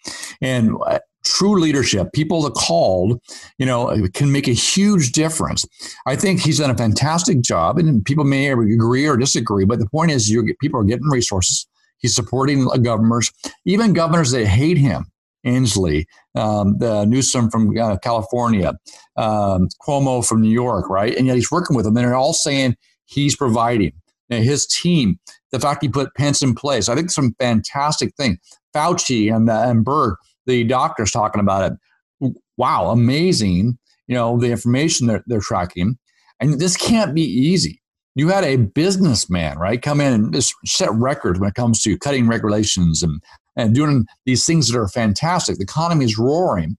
and 0.40 0.76
uh, 0.86 1.00
true 1.24 1.60
leadership, 1.60 2.12
people 2.12 2.42
that 2.42 2.54
called, 2.54 3.20
you 3.58 3.66
know, 3.66 3.96
can 4.14 4.32
make 4.32 4.48
a 4.48 4.52
huge 4.52 5.12
difference. 5.12 5.66
I 6.06 6.16
think 6.16 6.40
he's 6.40 6.58
done 6.58 6.70
a 6.70 6.76
fantastic 6.76 7.42
job, 7.42 7.78
and 7.78 8.04
people 8.04 8.24
may 8.24 8.50
agree 8.50 9.06
or 9.06 9.16
disagree, 9.16 9.64
but 9.64 9.78
the 9.78 9.88
point 9.88 10.10
is, 10.10 10.28
you 10.30 10.44
people 10.60 10.80
are 10.80 10.84
getting 10.84 11.08
resources. 11.08 11.66
He's 11.98 12.14
supporting 12.14 12.66
governors, 12.82 13.30
even 13.66 13.92
governors 13.92 14.30
that 14.30 14.46
hate 14.46 14.78
him. 14.78 15.06
Inslee, 15.46 16.04
um, 16.34 16.76
the 16.78 17.06
Newsom 17.06 17.50
from 17.50 17.76
uh, 17.76 17.96
California, 17.98 18.74
um, 19.16 19.68
Cuomo 19.86 20.26
from 20.26 20.42
New 20.42 20.50
York, 20.50 20.90
right? 20.90 21.16
And 21.16 21.26
yet 21.26 21.36
he's 21.36 21.50
working 21.50 21.74
with 21.74 21.86
them, 21.86 21.96
and 21.96 22.06
they're 22.06 22.14
all 22.14 22.34
saying 22.34 22.76
he's 23.06 23.36
providing. 23.36 23.92
his 24.28 24.66
team, 24.66 25.18
the 25.50 25.58
fact 25.58 25.82
he 25.82 25.88
put 25.88 26.14
Pence 26.14 26.42
in 26.42 26.54
place, 26.54 26.88
I 26.88 26.94
think 26.94 27.10
some 27.10 27.34
fantastic 27.38 28.14
thing. 28.16 28.38
Fauci 28.74 29.34
and, 29.34 29.48
uh, 29.48 29.62
and 29.66 29.84
Berg, 29.84 30.16
the 30.50 30.64
doctors 30.64 31.10
talking 31.10 31.40
about 31.40 31.72
it. 31.72 32.34
Wow, 32.56 32.90
amazing. 32.90 33.78
You 34.06 34.14
know, 34.14 34.38
the 34.38 34.50
information 34.50 35.06
they're, 35.06 35.24
they're 35.26 35.40
tracking. 35.40 35.96
And 36.40 36.60
this 36.60 36.76
can't 36.76 37.14
be 37.14 37.22
easy. 37.22 37.80
You 38.16 38.28
had 38.28 38.44
a 38.44 38.56
businessman, 38.56 39.58
right, 39.58 39.80
come 39.80 40.00
in 40.00 40.12
and 40.12 40.34
just 40.34 40.54
set 40.66 40.90
records 40.92 41.38
when 41.38 41.48
it 41.48 41.54
comes 41.54 41.82
to 41.82 41.96
cutting 41.96 42.26
regulations 42.26 43.02
and, 43.02 43.22
and 43.56 43.74
doing 43.74 44.04
these 44.26 44.44
things 44.44 44.68
that 44.68 44.78
are 44.78 44.88
fantastic. 44.88 45.56
The 45.56 45.62
economy 45.62 46.04
is 46.04 46.18
roaring, 46.18 46.76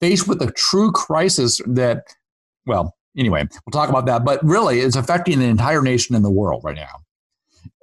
faced 0.00 0.28
with 0.28 0.42
a 0.42 0.52
true 0.52 0.92
crisis 0.92 1.60
that, 1.66 2.04
well, 2.66 2.94
anyway, 3.16 3.44
we'll 3.50 3.72
talk 3.72 3.88
about 3.88 4.06
that. 4.06 4.24
But 4.24 4.44
really, 4.44 4.80
it's 4.80 4.96
affecting 4.96 5.38
the 5.38 5.46
entire 5.46 5.82
nation 5.82 6.14
and 6.14 6.24
the 6.24 6.30
world 6.30 6.62
right 6.64 6.76
now. 6.76 7.02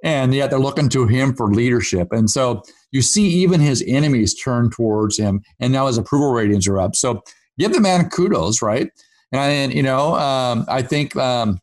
And 0.04 0.32
yet 0.32 0.50
they're 0.50 0.58
looking 0.60 0.88
to 0.90 1.06
him 1.06 1.34
for 1.34 1.52
leadership. 1.52 2.08
And 2.12 2.30
so 2.30 2.62
you 2.92 3.02
see 3.02 3.28
even 3.28 3.60
his 3.60 3.82
enemies 3.86 4.34
turn 4.34 4.70
towards 4.70 5.18
him. 5.18 5.42
And 5.60 5.72
now 5.72 5.86
his 5.86 5.98
approval 5.98 6.32
ratings 6.32 6.66
are 6.68 6.78
up. 6.78 6.96
So 6.96 7.22
give 7.58 7.72
the 7.72 7.80
man 7.80 8.08
kudos, 8.10 8.62
right? 8.62 8.90
And, 9.32 9.72
you 9.74 9.82
know, 9.82 10.14
um, 10.14 10.64
I 10.68 10.82
think 10.82 11.16
um, 11.16 11.58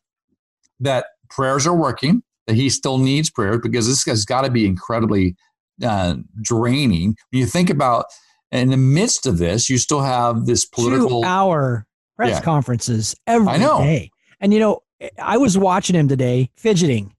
that 0.80 1.06
prayers 1.30 1.66
are 1.66 1.74
working, 1.74 2.22
that 2.46 2.56
he 2.56 2.68
still 2.68 2.98
needs 2.98 3.30
prayers 3.30 3.60
because 3.62 3.86
this 3.86 4.04
has 4.04 4.24
got 4.24 4.42
to 4.42 4.50
be 4.50 4.66
incredibly 4.66 5.34
uh, 5.82 6.16
draining. 6.42 7.16
When 7.30 7.40
you 7.40 7.46
think 7.46 7.70
about 7.70 8.06
in 8.52 8.70
the 8.70 8.76
midst 8.76 9.26
of 9.26 9.38
this, 9.38 9.68
you 9.68 9.78
still 9.78 10.02
have 10.02 10.46
this 10.46 10.64
political 10.64 11.22
Two 11.22 11.26
hour 11.26 11.86
press 12.16 12.30
yeah. 12.30 12.40
conferences 12.42 13.16
every 13.26 13.48
I 13.48 13.56
know. 13.56 13.78
day. 13.78 14.10
And 14.40 14.52
you 14.52 14.60
know, 14.60 14.82
I 15.18 15.38
was 15.38 15.58
watching 15.58 15.96
him 15.96 16.06
today 16.06 16.50
fidgeting 16.56 17.14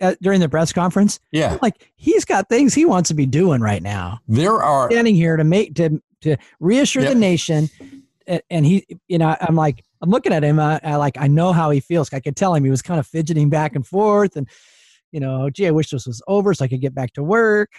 uh, 0.00 0.14
during 0.20 0.40
the 0.40 0.48
press 0.48 0.72
conference. 0.72 1.20
Yeah, 1.32 1.58
like 1.62 1.90
he's 1.96 2.24
got 2.24 2.48
things 2.48 2.74
he 2.74 2.84
wants 2.84 3.08
to 3.08 3.14
be 3.14 3.26
doing 3.26 3.60
right 3.60 3.82
now. 3.82 4.20
There 4.28 4.62
are 4.62 4.90
standing 4.90 5.14
here 5.14 5.36
to 5.36 5.44
make 5.44 5.74
to 5.76 6.00
to 6.22 6.36
reassure 6.60 7.04
the 7.04 7.14
nation, 7.14 7.68
and 8.50 8.66
he, 8.66 8.86
you 9.06 9.18
know, 9.18 9.36
I'm 9.40 9.54
like, 9.54 9.84
I'm 10.00 10.10
looking 10.10 10.32
at 10.32 10.42
him. 10.42 10.58
I, 10.58 10.80
I 10.82 10.96
like, 10.96 11.16
I 11.18 11.28
know 11.28 11.52
how 11.52 11.70
he 11.70 11.80
feels. 11.80 12.12
I 12.12 12.20
could 12.20 12.36
tell 12.36 12.54
him 12.54 12.64
he 12.64 12.70
was 12.70 12.82
kind 12.82 12.98
of 12.98 13.06
fidgeting 13.06 13.50
back 13.50 13.74
and 13.74 13.86
forth, 13.86 14.36
and 14.36 14.48
you 15.12 15.20
know, 15.20 15.50
gee, 15.50 15.66
I 15.66 15.70
wish 15.70 15.90
this 15.90 16.06
was 16.06 16.22
over 16.28 16.54
so 16.54 16.64
I 16.64 16.68
could 16.68 16.80
get 16.80 16.94
back 16.94 17.12
to 17.14 17.22
work. 17.22 17.70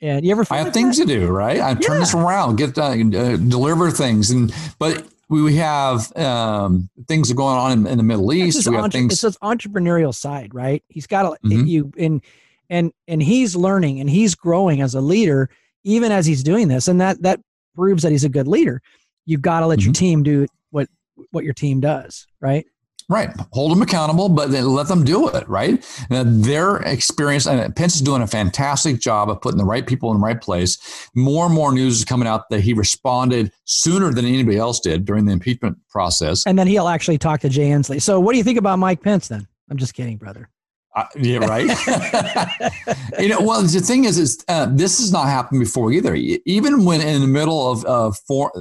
And 0.00 0.24
you 0.24 0.32
ever? 0.32 0.44
I 0.50 0.58
have 0.58 0.66
like 0.66 0.74
things 0.74 0.98
that? 0.98 1.06
to 1.06 1.20
do, 1.20 1.28
right? 1.28 1.60
I 1.60 1.70
yeah. 1.70 1.74
turn 1.76 2.00
this 2.00 2.14
around, 2.14 2.56
get 2.56 2.76
uh, 2.76 2.82
uh, 2.82 3.36
deliver 3.36 3.90
things, 3.90 4.30
and 4.30 4.52
but 4.78 5.06
we 5.28 5.42
we 5.42 5.56
have 5.56 6.14
um, 6.16 6.88
things 7.08 7.32
going 7.32 7.56
on 7.56 7.72
in, 7.72 7.86
in 7.86 7.98
the 7.98 8.04
Middle 8.04 8.32
East. 8.32 8.66
We 8.66 8.74
have 8.74 8.84
entre- 8.84 9.00
things. 9.00 9.12
It's 9.14 9.22
his 9.22 9.38
entrepreneurial 9.38 10.14
side, 10.14 10.54
right? 10.54 10.82
He's 10.88 11.06
got 11.06 11.22
to 11.22 11.48
mm-hmm. 11.48 11.66
you 11.66 11.92
and 11.98 12.22
and 12.70 12.92
and 13.08 13.22
he's 13.22 13.56
learning 13.56 14.00
and 14.00 14.08
he's 14.08 14.34
growing 14.34 14.80
as 14.80 14.94
a 14.94 15.00
leader, 15.00 15.50
even 15.84 16.12
as 16.12 16.26
he's 16.26 16.42
doing 16.42 16.68
this, 16.68 16.88
and 16.88 17.00
that 17.00 17.22
that 17.22 17.40
proves 17.74 18.02
that 18.02 18.12
he's 18.12 18.24
a 18.24 18.28
good 18.28 18.48
leader. 18.48 18.82
You've 19.26 19.42
got 19.42 19.60
to 19.60 19.66
let 19.66 19.78
mm-hmm. 19.78 19.86
your 19.86 19.94
team 19.94 20.22
do 20.22 20.46
what 20.70 20.88
what 21.30 21.44
your 21.44 21.54
team 21.54 21.80
does, 21.80 22.26
right? 22.40 22.66
Right. 23.08 23.30
Hold 23.52 23.72
them 23.72 23.82
accountable, 23.82 24.30
but 24.30 24.50
then 24.50 24.66
let 24.66 24.88
them 24.88 25.04
do 25.04 25.28
it, 25.28 25.46
right? 25.46 25.84
And 26.08 26.42
their 26.42 26.76
experience, 26.76 27.46
and 27.46 27.74
Pence 27.76 27.96
is 27.96 28.00
doing 28.00 28.22
a 28.22 28.26
fantastic 28.26 28.98
job 28.98 29.28
of 29.28 29.42
putting 29.42 29.58
the 29.58 29.64
right 29.64 29.86
people 29.86 30.10
in 30.10 30.18
the 30.18 30.24
right 30.24 30.40
place. 30.40 31.08
More 31.14 31.44
and 31.44 31.54
more 31.54 31.72
news 31.72 31.98
is 31.98 32.04
coming 32.04 32.26
out 32.26 32.48
that 32.48 32.60
he 32.60 32.72
responded 32.72 33.52
sooner 33.64 34.10
than 34.10 34.24
anybody 34.24 34.56
else 34.56 34.80
did 34.80 35.04
during 35.04 35.26
the 35.26 35.32
impeachment 35.32 35.76
process. 35.90 36.44
And 36.46 36.58
then 36.58 36.66
he'll 36.66 36.88
actually 36.88 37.18
talk 37.18 37.40
to 37.40 37.50
Jay 37.50 37.68
Inslee. 37.68 38.00
So, 38.00 38.18
what 38.20 38.32
do 38.32 38.38
you 38.38 38.44
think 38.44 38.58
about 38.58 38.78
Mike 38.78 39.02
Pence 39.02 39.28
then? 39.28 39.46
I'm 39.70 39.76
just 39.76 39.92
kidding, 39.92 40.16
brother. 40.16 40.48
Uh, 40.96 41.04
yeah, 41.16 41.38
right. 41.38 41.66
you 43.18 43.28
know, 43.28 43.40
well, 43.40 43.60
the 43.62 43.80
thing 43.80 44.04
is, 44.04 44.16
is 44.16 44.44
uh, 44.48 44.66
this 44.70 44.98
has 44.98 45.10
not 45.10 45.26
happened 45.26 45.60
before 45.60 45.92
either. 45.92 46.14
Even 46.14 46.84
when 46.84 47.00
in 47.00 47.20
the 47.20 47.26
middle 47.26 47.70
of 47.70 47.84
uh, 47.84 48.12
for, 48.26 48.52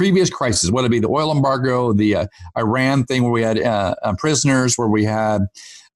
previous 0.00 0.30
crises, 0.30 0.72
whether 0.72 0.86
it 0.86 0.90
be 0.90 0.98
the 0.98 1.10
oil 1.10 1.30
embargo, 1.30 1.92
the 1.92 2.16
uh, 2.16 2.26
Iran 2.56 3.04
thing 3.04 3.22
where 3.22 3.32
we 3.32 3.42
had 3.42 3.60
uh, 3.60 3.94
uh 4.02 4.14
prisoners, 4.16 4.78
where 4.78 4.88
we 4.88 5.04
had 5.04 5.42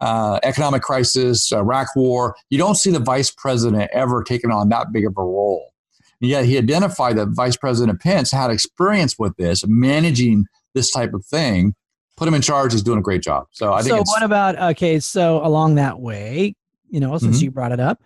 uh, 0.03 0.39
economic 0.43 0.83
crisis, 0.83 1.51
Iraq 1.51 1.97
war, 1.97 2.37
you 2.51 2.59
don't 2.59 2.75
see 2.75 2.91
the 2.91 2.99
vice 2.99 3.31
president 3.31 3.91
ever 3.95 4.23
taking 4.23 4.51
on 4.51 4.69
that 4.69 4.93
big 4.93 5.07
of 5.07 5.15
a 5.17 5.23
role. 5.23 5.73
And 6.21 6.29
yet 6.29 6.45
he 6.45 6.59
identified 6.59 7.17
that 7.17 7.29
Vice 7.29 7.57
President 7.57 7.99
Pence 7.99 8.31
had 8.31 8.51
experience 8.51 9.19
with 9.19 9.35
this, 9.39 9.65
managing 9.67 10.45
this 10.75 10.91
type 10.91 11.15
of 11.15 11.25
thing. 11.25 11.75
Put 12.19 12.29
him 12.29 12.35
in 12.35 12.43
charge. 12.43 12.73
He's 12.73 12.83
doing 12.83 12.99
a 12.99 13.03
great 13.03 13.23
job. 13.23 13.47
So 13.53 13.73
I 13.73 13.81
think. 13.81 13.97
So 13.97 14.03
what 14.13 14.23
about 14.23 14.61
okay? 14.73 15.01
So 15.01 15.41
along 15.43 15.77
that 15.77 15.99
way, 15.99 16.55
you 16.91 17.01
know, 17.01 17.17
since 17.17 17.39
mm-hmm. 17.39 17.45
you 17.45 17.51
brought 17.51 17.73
it 17.73 17.81
up, 17.81 18.03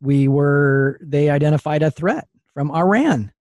we 0.00 0.28
were 0.28 1.00
they 1.02 1.28
identified 1.28 1.82
a 1.82 1.90
threat 1.90 2.28
from 2.54 2.70
Iran 2.70 3.32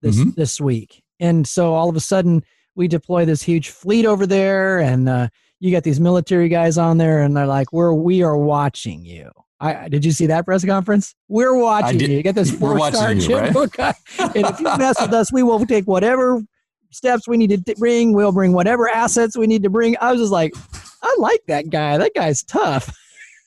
this 0.00 0.16
mm-hmm. 0.16 0.30
this 0.30 0.58
week 0.58 1.02
and 1.22 1.46
so 1.46 1.72
all 1.72 1.88
of 1.88 1.96
a 1.96 2.00
sudden 2.00 2.44
we 2.74 2.88
deploy 2.88 3.24
this 3.24 3.42
huge 3.42 3.70
fleet 3.70 4.04
over 4.04 4.26
there 4.26 4.80
and 4.80 5.08
uh, 5.08 5.28
you 5.60 5.70
got 5.70 5.84
these 5.84 6.00
military 6.00 6.48
guys 6.48 6.76
on 6.76 6.98
there 6.98 7.22
and 7.22 7.36
they're 7.36 7.46
like 7.46 7.72
we're 7.72 7.94
we 7.94 8.22
are 8.22 8.36
watching 8.36 9.04
you 9.04 9.30
I, 9.62 9.88
did 9.88 10.04
you 10.04 10.10
see 10.10 10.26
that 10.26 10.44
press 10.44 10.64
conference? 10.64 11.14
We're 11.28 11.54
watching 11.62 12.00
you. 12.00 12.08
You 12.08 12.22
get 12.24 12.34
this 12.34 12.50
four 12.50 12.76
star 12.90 13.14
chip 13.14 13.54
right? 13.54 13.94
and 14.18 14.44
if 14.44 14.58
you 14.58 14.64
mess 14.76 15.00
with 15.00 15.12
us, 15.12 15.32
we 15.32 15.44
will 15.44 15.64
take 15.64 15.84
whatever 15.84 16.42
steps 16.90 17.28
we 17.28 17.36
need 17.36 17.64
to 17.64 17.74
bring. 17.76 18.12
We'll 18.12 18.32
bring 18.32 18.52
whatever 18.52 18.88
assets 18.88 19.36
we 19.36 19.46
need 19.46 19.62
to 19.62 19.70
bring. 19.70 19.96
I 20.00 20.10
was 20.10 20.20
just 20.20 20.32
like, 20.32 20.52
I 21.00 21.16
like 21.20 21.42
that 21.46 21.70
guy. 21.70 21.96
That 21.96 22.12
guy's 22.12 22.42
tough. 22.42 22.92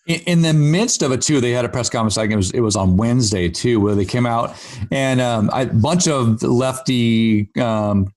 In, 0.05 0.19
in 0.21 0.41
the 0.41 0.53
midst 0.53 1.01
of 1.01 1.11
it, 1.11 1.21
too, 1.21 1.41
they 1.41 1.51
had 1.51 1.65
a 1.65 1.69
press 1.69 1.89
conference. 1.89 2.17
Like 2.17 2.29
it 2.29 2.35
was, 2.35 2.51
it 2.51 2.59
was 2.59 2.75
on 2.75 2.97
Wednesday 2.97 3.49
too, 3.49 3.79
where 3.79 3.95
they 3.95 4.05
came 4.05 4.25
out 4.25 4.55
and 4.91 5.19
um, 5.19 5.49
a 5.53 5.65
bunch 5.65 6.07
of 6.07 6.41
lefty 6.43 7.49
um, 7.59 8.13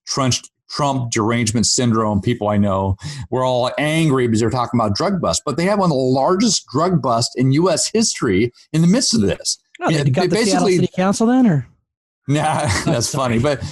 Trump 0.69 1.11
derangement 1.11 1.67
syndrome 1.67 2.21
people 2.21 2.49
I 2.49 2.57
know 2.57 2.97
were 3.31 3.45
all 3.45 3.71
angry 3.79 4.27
because 4.27 4.41
they're 4.41 4.51
talking 4.51 4.79
about 4.79 4.95
drug 4.95 5.21
bust, 5.21 5.43
but 5.45 5.57
they 5.57 5.65
had 5.65 5.79
one 5.79 5.87
of 5.87 5.97
the 5.97 6.03
largest 6.03 6.67
drug 6.71 7.01
busts 7.01 7.35
in 7.37 7.53
U.S. 7.53 7.91
history 7.91 8.53
in 8.73 8.83
the 8.83 8.87
midst 8.87 9.15
of 9.15 9.23
this. 9.23 9.59
Oh, 9.81 9.91
they 9.91 10.11
got 10.11 10.23
the 10.23 10.37
basically, 10.37 10.77
City 10.77 10.91
Council 10.95 11.27
then, 11.27 11.47
or 11.47 11.67
nah, 12.29 12.69
that's 12.85 13.15
funny, 13.15 13.39
but 13.39 13.63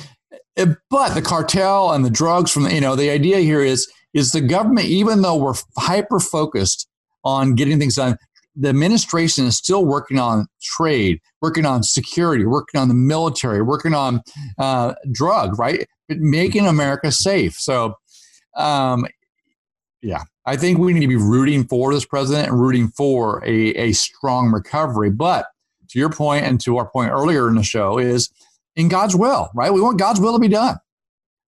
but 0.88 1.14
the 1.14 1.22
cartel 1.22 1.92
and 1.92 2.04
the 2.04 2.10
drugs 2.10 2.50
from 2.50 2.62
the, 2.64 2.74
you 2.74 2.80
know 2.80 2.96
the 2.96 3.10
idea 3.10 3.38
here 3.38 3.60
is 3.60 3.90
is 4.14 4.32
the 4.32 4.40
government 4.40 4.86
even 4.86 5.20
though 5.20 5.36
we're 5.36 5.54
hyper 5.76 6.18
focused 6.18 6.88
on 7.26 7.56
getting 7.56 7.78
things 7.78 7.96
done. 7.96 8.16
The 8.54 8.68
administration 8.68 9.44
is 9.44 9.56
still 9.56 9.84
working 9.84 10.18
on 10.18 10.46
trade, 10.62 11.20
working 11.42 11.66
on 11.66 11.82
security, 11.82 12.46
working 12.46 12.80
on 12.80 12.88
the 12.88 12.94
military, 12.94 13.60
working 13.60 13.92
on 13.92 14.22
uh, 14.58 14.94
drug, 15.12 15.58
right? 15.58 15.86
Making 16.08 16.66
America 16.66 17.12
safe. 17.12 17.54
So, 17.54 17.96
um, 18.56 19.06
yeah, 20.00 20.22
I 20.46 20.56
think 20.56 20.78
we 20.78 20.94
need 20.94 21.00
to 21.00 21.08
be 21.08 21.16
rooting 21.16 21.64
for 21.64 21.92
this 21.92 22.06
president 22.06 22.48
and 22.48 22.58
rooting 22.58 22.88
for 22.88 23.44
a, 23.44 23.70
a 23.74 23.92
strong 23.92 24.52
recovery. 24.52 25.10
But 25.10 25.46
to 25.88 25.98
your 25.98 26.10
point 26.10 26.46
and 26.46 26.60
to 26.62 26.78
our 26.78 26.88
point 26.88 27.10
earlier 27.10 27.48
in 27.48 27.56
the 27.56 27.62
show 27.62 27.98
is 27.98 28.30
in 28.76 28.88
God's 28.88 29.16
will, 29.16 29.50
right? 29.54 29.72
We 29.72 29.80
want 29.80 29.98
God's 29.98 30.20
will 30.20 30.34
to 30.34 30.38
be 30.38 30.48
done, 30.48 30.78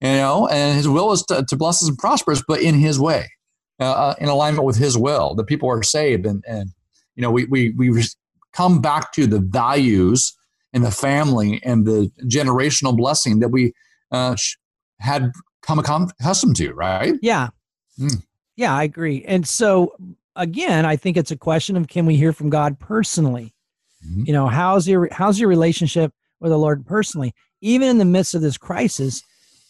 you 0.01 0.09
know, 0.09 0.49
and 0.49 0.76
his 0.76 0.89
will 0.89 1.12
is 1.12 1.22
to, 1.24 1.45
to 1.49 1.57
bless 1.57 1.83
us 1.83 1.89
and 1.89 1.97
prosper 1.97 2.33
us, 2.33 2.43
but 2.47 2.61
in 2.61 2.74
his 2.74 2.99
way. 2.99 3.29
Uh, 3.81 3.85
uh, 3.85 4.14
in 4.18 4.29
alignment 4.29 4.64
with 4.66 4.76
His 4.76 4.99
will. 4.99 5.37
The 5.37 5.45
people 5.45 5.70
are 5.70 5.85
saved, 5.85 6.26
and 6.26 6.43
and 6.49 6.70
you 7.14 7.22
know 7.22 7.31
we 7.31 7.45
we 7.45 7.70
we 7.70 8.03
come 8.53 8.81
back 8.81 9.12
to 9.12 9.24
the 9.24 9.39
values 9.39 10.37
and 10.72 10.85
the 10.85 10.91
family 10.91 11.61
and 11.64 11.87
the 11.87 12.11
generational 12.24 12.97
blessing 12.97 13.39
that 13.39 13.51
we 13.51 13.72
uh, 14.11 14.35
had 14.99 15.31
come 15.62 15.79
accustomed 15.79 16.57
to, 16.57 16.72
right? 16.74 17.14
Yeah, 17.22 17.51
mm. 18.01 18.20
yeah, 18.57 18.74
I 18.74 18.83
agree. 18.83 19.24
And 19.29 19.47
so 19.47 19.95
again, 20.35 20.85
I 20.85 20.97
think 20.97 21.16
it's 21.16 21.31
a 21.31 21.37
question 21.37 21.76
of 21.76 21.87
can 21.87 22.05
we 22.05 22.16
hear 22.16 22.33
from 22.33 22.51
God 22.51 22.81
personally? 22.81 23.55
Mm-hmm. 24.05 24.24
You 24.26 24.33
know, 24.33 24.49
how's 24.49 24.89
your 24.89 25.09
how's 25.12 25.39
your 25.39 25.49
relationship 25.49 26.12
with 26.41 26.51
the 26.51 26.59
Lord 26.59 26.85
personally? 26.85 27.33
Even 27.61 27.89
in 27.89 27.99
the 27.99 28.05
midst 28.05 28.35
of 28.35 28.43
this 28.43 28.59
crisis, 28.59 29.22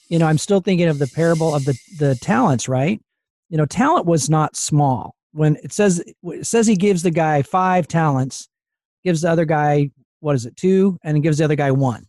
you 0.08 0.18
know, 0.18 0.26
I'm 0.26 0.38
still 0.38 0.60
thinking 0.60 0.88
of 0.88 0.98
the 0.98 1.08
parable 1.08 1.54
of 1.54 1.66
the 1.66 1.78
the 1.98 2.14
talents, 2.14 2.68
right? 2.68 3.02
You 3.48 3.56
know, 3.56 3.66
talent 3.66 4.06
was 4.06 4.28
not 4.28 4.56
small. 4.56 5.14
When 5.32 5.56
it 5.62 5.72
says 5.72 6.02
it 6.22 6.46
says 6.46 6.66
he 6.66 6.76
gives 6.76 7.02
the 7.02 7.10
guy 7.10 7.42
five 7.42 7.86
talents, 7.86 8.48
gives 9.04 9.22
the 9.22 9.30
other 9.30 9.44
guy 9.44 9.90
what 10.20 10.34
is 10.34 10.46
it 10.46 10.56
two, 10.56 10.98
and 11.02 11.16
it 11.16 11.20
gives 11.20 11.38
the 11.38 11.44
other 11.44 11.54
guy 11.54 11.70
one. 11.70 12.06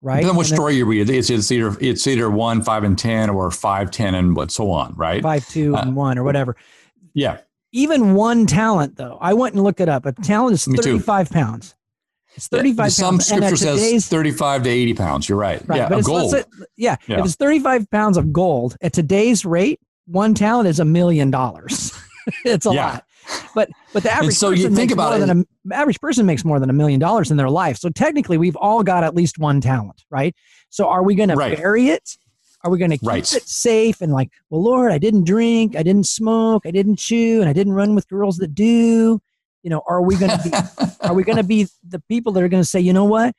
Right. 0.00 0.24
Then 0.24 0.34
what 0.34 0.46
story 0.46 0.74
you 0.74 0.84
read, 0.84 1.08
it's, 1.08 1.30
it's 1.30 1.52
either 1.52 1.76
it's 1.80 2.06
either 2.08 2.28
one, 2.28 2.62
five, 2.62 2.82
and 2.82 2.98
ten, 2.98 3.30
or 3.30 3.50
five, 3.52 3.90
ten, 3.92 4.16
and 4.16 4.34
what 4.34 4.50
so 4.50 4.70
on. 4.70 4.94
Right. 4.96 5.22
Five, 5.22 5.46
two, 5.48 5.76
uh, 5.76 5.82
and 5.82 5.94
one, 5.94 6.18
or 6.18 6.24
whatever. 6.24 6.56
Yeah. 7.14 7.38
Even 7.70 8.14
one 8.14 8.46
talent, 8.46 8.96
though, 8.96 9.16
I 9.20 9.32
went 9.34 9.54
and 9.54 9.62
looked 9.62 9.80
it 9.80 9.88
up. 9.88 10.04
A 10.04 10.12
talent 10.12 10.54
is 10.54 10.64
thirty-five 10.64 11.30
pounds. 11.30 11.76
It's 12.34 12.48
35 12.48 12.84
yeah, 12.84 12.88
Some 12.88 13.14
pounds. 13.16 13.26
scripture 13.26 13.56
says 13.56 14.08
35 14.08 14.62
to 14.62 14.70
80 14.70 14.94
pounds. 14.94 15.28
You're 15.28 15.36
right. 15.36 15.62
right 15.68 15.90
yeah, 15.90 16.00
gold. 16.00 16.30
Say, 16.30 16.44
yeah, 16.78 16.96
yeah, 17.06 17.18
If 17.18 17.26
it's 17.26 17.36
35 17.36 17.90
pounds 17.90 18.16
of 18.16 18.32
gold 18.32 18.76
at 18.80 18.94
today's 18.94 19.44
rate, 19.44 19.80
one 20.06 20.34
talent 20.34 20.68
is 20.68 20.80
a 20.80 20.84
million 20.84 21.30
dollars. 21.30 21.92
it's 22.44 22.66
a 22.66 22.72
yeah. 22.72 22.84
lot. 22.84 23.04
but 23.54 23.68
but 23.92 24.02
the 24.02 24.12
average 24.12 24.34
so 24.34 24.50
person 24.50 24.70
you 24.70 24.76
think 24.76 24.90
about 24.90 25.20
it, 25.20 25.26
than 25.26 25.46
a, 25.70 25.74
average 25.74 26.00
person 26.00 26.26
makes 26.26 26.44
more 26.44 26.58
than 26.58 26.70
a 26.70 26.72
million 26.72 26.98
dollars 26.98 27.30
in 27.30 27.36
their 27.36 27.50
life. 27.50 27.76
So 27.78 27.88
technically, 27.88 28.36
we've 28.36 28.56
all 28.56 28.82
got 28.82 29.04
at 29.04 29.14
least 29.14 29.38
one 29.38 29.60
talent, 29.60 30.04
right? 30.10 30.34
So 30.70 30.88
are 30.88 31.02
we 31.02 31.14
going 31.14 31.28
to 31.28 31.36
bury 31.36 31.88
it? 31.88 32.16
Are 32.64 32.70
we 32.70 32.78
going 32.78 32.90
to 32.92 32.98
keep 32.98 33.08
right. 33.08 33.32
it 33.34 33.42
safe 33.42 34.00
and 34.00 34.12
like, 34.12 34.30
well, 34.50 34.62
Lord, 34.62 34.92
I 34.92 34.98
didn't 34.98 35.24
drink, 35.24 35.76
I 35.76 35.82
didn't 35.82 36.06
smoke, 36.06 36.62
I 36.64 36.70
didn't 36.70 36.96
chew, 36.96 37.40
and 37.40 37.48
I 37.48 37.52
didn't 37.52 37.72
run 37.72 37.94
with 37.94 38.08
girls 38.08 38.36
that 38.38 38.54
do. 38.54 39.20
You 39.62 39.70
know, 39.70 39.82
are 39.88 40.02
we 40.02 40.16
going 40.16 40.30
to 40.30 40.42
be? 40.42 40.86
are 41.08 41.14
we 41.14 41.24
going 41.24 41.38
to 41.38 41.44
be 41.44 41.66
the 41.86 42.00
people 42.08 42.32
that 42.32 42.42
are 42.42 42.48
going 42.48 42.62
to 42.62 42.68
say, 42.68 42.80
you 42.80 42.92
know 42.92 43.04
what? 43.04 43.34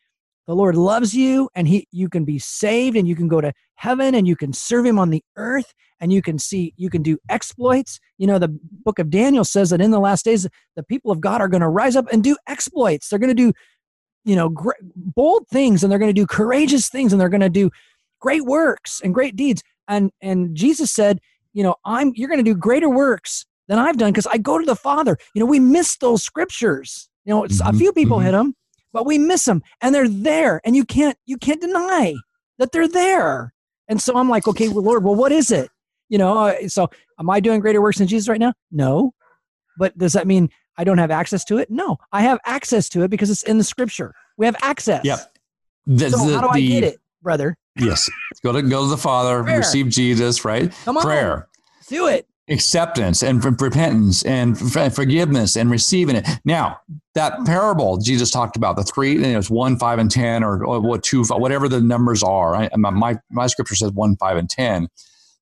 The 0.47 0.55
Lord 0.55 0.75
loves 0.75 1.13
you, 1.13 1.49
and 1.55 1.67
He 1.67 1.87
you 1.91 2.09
can 2.09 2.25
be 2.25 2.39
saved, 2.39 2.97
and 2.97 3.07
you 3.07 3.15
can 3.15 3.27
go 3.27 3.41
to 3.41 3.53
heaven, 3.75 4.15
and 4.15 4.27
you 4.27 4.35
can 4.35 4.53
serve 4.53 4.85
Him 4.85 4.99
on 4.99 5.09
the 5.09 5.23
earth, 5.37 5.73
and 5.99 6.11
you 6.11 6.21
can 6.21 6.37
see 6.37 6.73
you 6.75 6.89
can 6.89 7.01
do 7.01 7.17
exploits. 7.29 7.99
You 8.17 8.27
know, 8.27 8.39
the 8.39 8.57
Book 8.83 8.99
of 8.99 9.09
Daniel 9.09 9.45
says 9.45 9.69
that 9.69 9.81
in 9.81 9.91
the 9.91 9.99
last 9.99 10.25
days, 10.25 10.47
the 10.75 10.83
people 10.83 11.11
of 11.11 11.21
God 11.21 11.41
are 11.41 11.47
going 11.47 11.61
to 11.61 11.69
rise 11.69 11.95
up 11.95 12.07
and 12.11 12.23
do 12.23 12.35
exploits. 12.47 13.09
They're 13.09 13.19
going 13.19 13.35
to 13.35 13.51
do, 13.51 13.53
you 14.25 14.35
know, 14.35 14.49
great, 14.49 14.77
bold 14.95 15.47
things, 15.47 15.83
and 15.83 15.91
they're 15.91 15.99
going 15.99 16.13
to 16.13 16.21
do 16.21 16.27
courageous 16.27 16.89
things, 16.89 17.13
and 17.13 17.21
they're 17.21 17.29
going 17.29 17.41
to 17.41 17.49
do 17.49 17.71
great 18.19 18.45
works 18.45 19.01
and 19.03 19.13
great 19.13 19.35
deeds. 19.35 19.63
And 19.87 20.11
and 20.21 20.55
Jesus 20.55 20.91
said, 20.91 21.19
you 21.53 21.63
know, 21.63 21.75
I'm 21.85 22.11
you're 22.15 22.29
going 22.29 22.43
to 22.43 22.43
do 22.43 22.55
greater 22.55 22.89
works 22.89 23.45
than 23.67 23.79
I've 23.79 23.97
done 23.97 24.11
because 24.11 24.27
I 24.27 24.37
go 24.37 24.59
to 24.59 24.65
the 24.65 24.75
Father. 24.75 25.17
You 25.33 25.39
know, 25.39 25.45
we 25.45 25.59
miss 25.59 25.97
those 25.97 26.23
scriptures. 26.23 27.09
You 27.25 27.33
know, 27.33 27.43
mm-hmm. 27.43 27.67
a 27.67 27.77
few 27.77 27.93
people 27.93 28.17
mm-hmm. 28.17 28.25
hit 28.25 28.31
them, 28.31 28.55
but 28.93 29.05
we 29.05 29.17
miss 29.17 29.45
them, 29.45 29.61
and 29.81 29.93
they're 29.93 30.07
there, 30.07 30.61
and 30.63 30.75
you 30.75 30.85
can't 30.85 31.17
you 31.25 31.37
can't 31.37 31.59
deny 31.59 32.15
that 32.59 32.71
they're 32.71 32.87
there. 32.87 33.53
And 33.89 34.01
so 34.01 34.15
I'm 34.15 34.29
like, 34.29 34.47
okay, 34.47 34.69
well, 34.69 34.83
Lord, 34.83 35.03
well, 35.03 35.15
what 35.15 35.31
is 35.31 35.51
it? 35.51 35.69
You 36.07 36.17
know, 36.17 36.37
uh, 36.37 36.67
so 36.69 36.89
am 37.19 37.29
I 37.29 37.39
doing 37.39 37.59
greater 37.59 37.81
works 37.81 37.97
than 37.97 38.07
Jesus 38.07 38.29
right 38.29 38.39
now? 38.39 38.53
No, 38.71 39.13
but 39.77 39.97
does 39.97 40.13
that 40.13 40.27
mean 40.27 40.49
I 40.77 40.83
don't 40.83 40.99
have 40.99 41.11
access 41.11 41.43
to 41.45 41.57
it? 41.57 41.69
No, 41.69 41.97
I 42.11 42.21
have 42.21 42.39
access 42.45 42.87
to 42.89 43.03
it 43.03 43.09
because 43.09 43.29
it's 43.29 43.43
in 43.43 43.57
the 43.57 43.63
Scripture. 43.63 44.13
We 44.37 44.45
have 44.45 44.55
access. 44.61 45.03
Yep. 45.03 45.19
The, 45.85 46.09
so 46.11 46.25
the, 46.25 46.35
how 46.35 46.41
do 46.41 46.47
I 46.49 46.61
get 46.61 46.83
it, 46.83 46.99
brother? 47.21 47.57
Yes. 47.75 48.09
Go 48.43 48.51
to 48.51 48.61
go 48.61 48.83
to 48.83 48.89
the 48.89 48.97
Father, 48.97 49.43
Prayer. 49.43 49.57
receive 49.57 49.89
Jesus, 49.89 50.45
right? 50.45 50.71
Come 50.85 50.97
on. 50.97 51.03
Prayer. 51.03 51.47
Do 51.87 52.07
it. 52.07 52.27
Acceptance 52.49 53.23
and 53.23 53.43
repentance 53.43 54.23
and 54.23 54.57
forgiveness 54.93 55.55
and 55.55 55.71
receiving 55.71 56.17
it. 56.17 56.27
Now, 56.43 56.77
that 57.15 57.45
parable 57.45 57.97
Jesus 57.97 58.31
talked 58.31 58.57
about, 58.57 58.75
the 58.75 58.83
three, 58.83 59.13
you 59.13 59.19
know, 59.19 59.39
it's 59.39 59.49
one, 59.49 59.77
five, 59.77 59.99
and 59.99 60.11
10, 60.11 60.43
or, 60.43 60.65
or 60.65 60.81
what 60.81 61.03
two, 61.03 61.23
whatever 61.25 61.69
the 61.69 61.79
numbers 61.79 62.21
are. 62.21 62.55
I, 62.55 62.69
my, 62.75 63.17
my 63.31 63.47
scripture 63.47 63.75
says 63.75 63.91
one, 63.91 64.17
five, 64.17 64.35
and 64.35 64.49
10. 64.49 64.89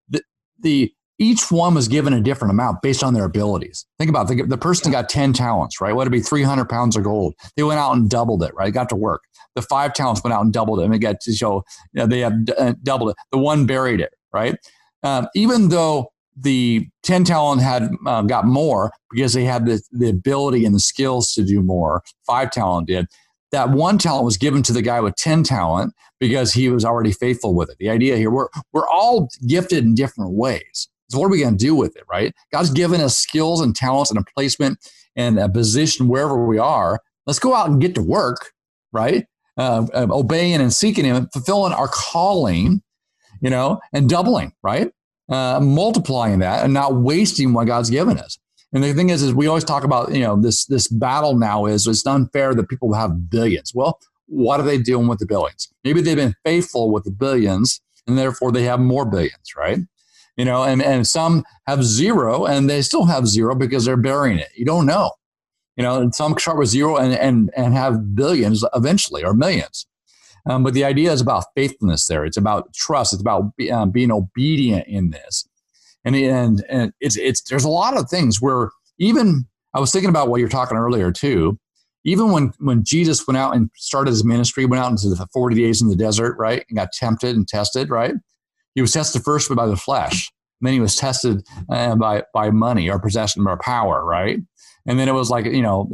The, 0.10 0.22
the 0.60 0.94
each 1.22 1.52
one 1.52 1.76
was 1.76 1.88
given 1.88 2.14
a 2.14 2.20
different 2.20 2.52
amount 2.52 2.82
based 2.82 3.04
on 3.04 3.14
their 3.14 3.26
abilities. 3.26 3.86
Think 4.00 4.10
about 4.10 4.30
it. 4.32 4.38
The, 4.38 4.44
the 4.44 4.58
person 4.58 4.92
got 4.92 5.08
10 5.08 5.34
talents, 5.34 5.80
right? 5.80 5.94
What 5.94 6.06
would 6.06 6.12
be 6.12 6.20
300 6.20 6.68
pounds 6.68 6.96
of 6.96 7.04
gold? 7.04 7.36
They 7.56 7.62
went 7.62 7.80
out 7.80 7.96
and 7.96 8.10
doubled 8.10 8.42
it, 8.42 8.54
right? 8.56 8.74
Got 8.74 8.90
to 8.90 8.96
work. 8.96 9.22
The 9.54 9.62
five 9.62 9.94
talents 9.94 10.24
went 10.24 10.34
out 10.34 10.44
and 10.44 10.52
doubled 10.52 10.80
it. 10.80 10.86
And 10.86 10.94
they 10.94 10.98
got 10.98 11.20
to 11.22 11.34
show 11.34 11.64
you 11.94 12.00
know, 12.00 12.08
they 12.08 12.22
have 12.22 12.34
uh, 12.58 12.74
doubled 12.82 13.12
it. 13.12 13.18
The 13.32 13.38
one 13.38 13.68
buried 13.68 14.02
it, 14.02 14.14
right? 14.34 14.56
Um, 15.04 15.28
even 15.36 15.70
though 15.70 16.12
the 16.42 16.88
10 17.04 17.24
talent 17.24 17.62
had 17.62 17.90
uh, 18.06 18.22
got 18.24 18.46
more 18.46 18.92
because 19.12 19.34
they 19.34 19.44
had 19.44 19.66
the, 19.66 19.82
the 19.92 20.10
ability 20.10 20.66
and 20.66 20.76
the 20.76 20.80
skills 20.80 21.34
to 21.34 21.44
do 21.44 21.62
more, 21.62 22.04
five 22.26 22.52
talent 22.52 22.88
did. 22.88 23.08
That 23.52 23.72
one 23.72 23.98
talent 23.98 24.26
was 24.26 24.38
given 24.38 24.64
to 24.64 24.74
the 24.74 24.82
guy 24.82 25.02
with 25.02 25.16
10 25.16 25.44
talent 25.44 25.94
because 26.20 26.54
he 26.54 26.70
was 26.70 26.86
already 26.86 27.12
faithful 27.12 27.54
with 27.54 27.70
it. 27.70 27.78
The 27.80 27.90
idea 27.90 28.16
here, 28.16 28.32
we're, 28.32 28.48
we're 28.72 28.88
all 28.88 29.30
gifted 29.46 29.84
in 29.84 29.94
different 29.94 30.32
ways. 30.32 30.88
So, 31.10 31.20
what 31.20 31.26
are 31.26 31.30
we 31.30 31.42
going 31.42 31.58
to 31.58 31.66
do 31.66 31.76
with 31.76 31.98
it, 31.98 32.04
right? 32.10 32.34
God's 32.54 32.70
given 32.70 33.02
us 33.02 33.18
skills 33.18 33.60
and 33.60 33.76
talents 33.76 34.12
and 34.12 34.20
a 34.20 34.24
placement 34.34 34.80
and 35.18 35.38
a 35.38 35.50
position 35.50 36.08
wherever 36.08 36.46
we 36.46 36.58
are. 36.58 37.02
Let's 37.28 37.40
go 37.40 37.54
out 37.54 37.70
and 37.70 37.82
get 37.82 37.96
to 37.96 38.02
work, 38.02 38.52
right? 38.94 39.26
uh, 39.58 39.86
obeying 39.94 40.62
and 40.62 40.74
seeking 40.74 41.06
Him, 41.06 41.28
fulfilling 41.34 41.74
our 41.74 41.88
calling, 41.88 42.82
you 43.42 43.50
know, 43.50 43.80
and 43.94 44.10
doubling, 44.10 44.54
right? 44.64 44.92
Uh, 45.30 45.60
multiplying 45.62 46.40
that 46.40 46.64
and 46.64 46.74
not 46.74 46.96
wasting 46.96 47.54
what 47.54 47.68
God's 47.68 47.90
given 47.90 48.18
us. 48.18 48.38
And 48.74 48.84
the 48.84 48.94
thing 48.94 49.10
is, 49.10 49.22
is 49.22 49.34
we 49.34 49.48
always 49.48 49.64
talk 49.64 49.84
about, 49.84 50.14
you 50.14 50.22
know, 50.22 50.36
this 50.36 50.66
this 50.66 50.88
battle 50.88 51.38
now 51.38 51.66
is 51.66 51.88
it's 51.88 52.06
unfair 52.06 52.54
that 52.54 52.70
people 52.70 52.94
have 52.94 53.30
billions. 53.30 53.74
Well, 53.74 54.00
what 54.28 54.60
are 54.60 54.64
they 54.64 54.78
doing 54.78 55.08
with 55.08 55.20
the 55.20 55.26
billions? 55.26 55.72
Maybe 55.84 56.02
they've 56.02 56.16
been 56.18 56.36
faithful 56.44 56.92
with 56.92 57.04
the 57.06 57.12
billions, 57.12 57.82
and 58.08 58.18
therefore 58.18 58.52
they 58.52 58.64
have 58.64 58.80
more 58.80 59.06
billions, 59.06 59.56
right? 59.56 59.80
You 60.38 60.46
know, 60.46 60.64
and 60.64 60.82
and 60.82 61.08
some 61.08 61.44
have 61.68 61.84
zero, 61.84 62.46
and 62.46 62.70
they 62.70 62.82
still 62.82 63.06
have 63.06 63.28
zero 63.28 63.56
because 63.56 63.86
they're 63.86 63.98
burying 63.98 64.40
it. 64.40 64.50
You 64.56 64.66
don't 64.66 64.86
know. 64.86 65.12
You 65.78 65.84
know, 65.84 66.10
some 66.12 66.38
start 66.38 66.58
with 66.58 66.70
zero 66.70 66.98
and, 66.98 67.14
and, 67.14 67.50
and 67.56 67.74
have 67.74 68.14
billions 68.14 68.64
eventually 68.76 69.24
or 69.24 69.34
millions. 69.34 69.88
Um, 70.50 70.64
but 70.64 70.74
the 70.74 70.84
idea 70.84 71.12
is 71.12 71.22
about 71.22 71.46
faithfulness 71.56 72.08
there. 72.08 72.26
It's 72.26 72.38
about 72.38 72.74
trust. 72.74 73.14
It's 73.14 73.22
about 73.22 73.56
be, 73.58 73.72
um, 73.72 73.92
being 73.92 74.12
obedient 74.12 74.88
in 74.88 75.12
this. 75.12 75.48
And, 76.04 76.16
and, 76.16 76.64
and 76.70 76.94
it's, 77.00 77.18
it's, 77.18 77.42
there's 77.44 77.64
a 77.64 77.70
lot 77.70 77.98
of 77.98 78.10
things 78.10 78.42
where 78.42 78.70
even, 78.98 79.46
I 79.74 79.80
was 79.80 79.92
thinking 79.92 80.10
about 80.10 80.30
what 80.30 80.40
you're 80.40 80.50
talking 80.50 80.78
earlier 80.78 81.12
too. 81.12 81.60
Even 82.04 82.32
when, 82.32 82.52
when 82.60 82.84
Jesus 82.84 83.28
went 83.28 83.38
out 83.38 83.56
and 83.56 83.70
started 83.76 84.10
his 84.10 84.26
ministry, 84.26 84.66
went 84.66 84.84
out 84.84 84.90
into 84.90 85.10
the 85.10 85.28
40 85.32 85.56
days 85.56 85.82
in 85.82 85.88
the 85.88 85.96
desert, 85.96 86.36
right? 86.40 86.66
And 86.68 86.78
got 86.78 86.92
tempted 86.92 87.36
and 87.36 87.48
tested, 87.48 87.92
right? 87.92 88.16
He 88.74 88.82
was 88.82 88.92
tested 88.92 89.24
first 89.24 89.54
by 89.54 89.68
the 89.68 89.76
flesh. 89.76 90.32
Then 90.62 90.74
he 90.74 90.80
was 90.80 90.96
tested 90.96 91.44
uh, 91.70 91.96
by, 91.96 92.24
by 92.34 92.50
money 92.50 92.90
or 92.90 93.00
possession 93.00 93.46
or 93.48 93.58
power, 93.58 94.04
right? 94.04 94.40
And 94.88 95.00
then 95.00 95.08
it 95.08 95.14
was 95.14 95.30
like, 95.30 95.46
you 95.46 95.62
know, 95.62 95.90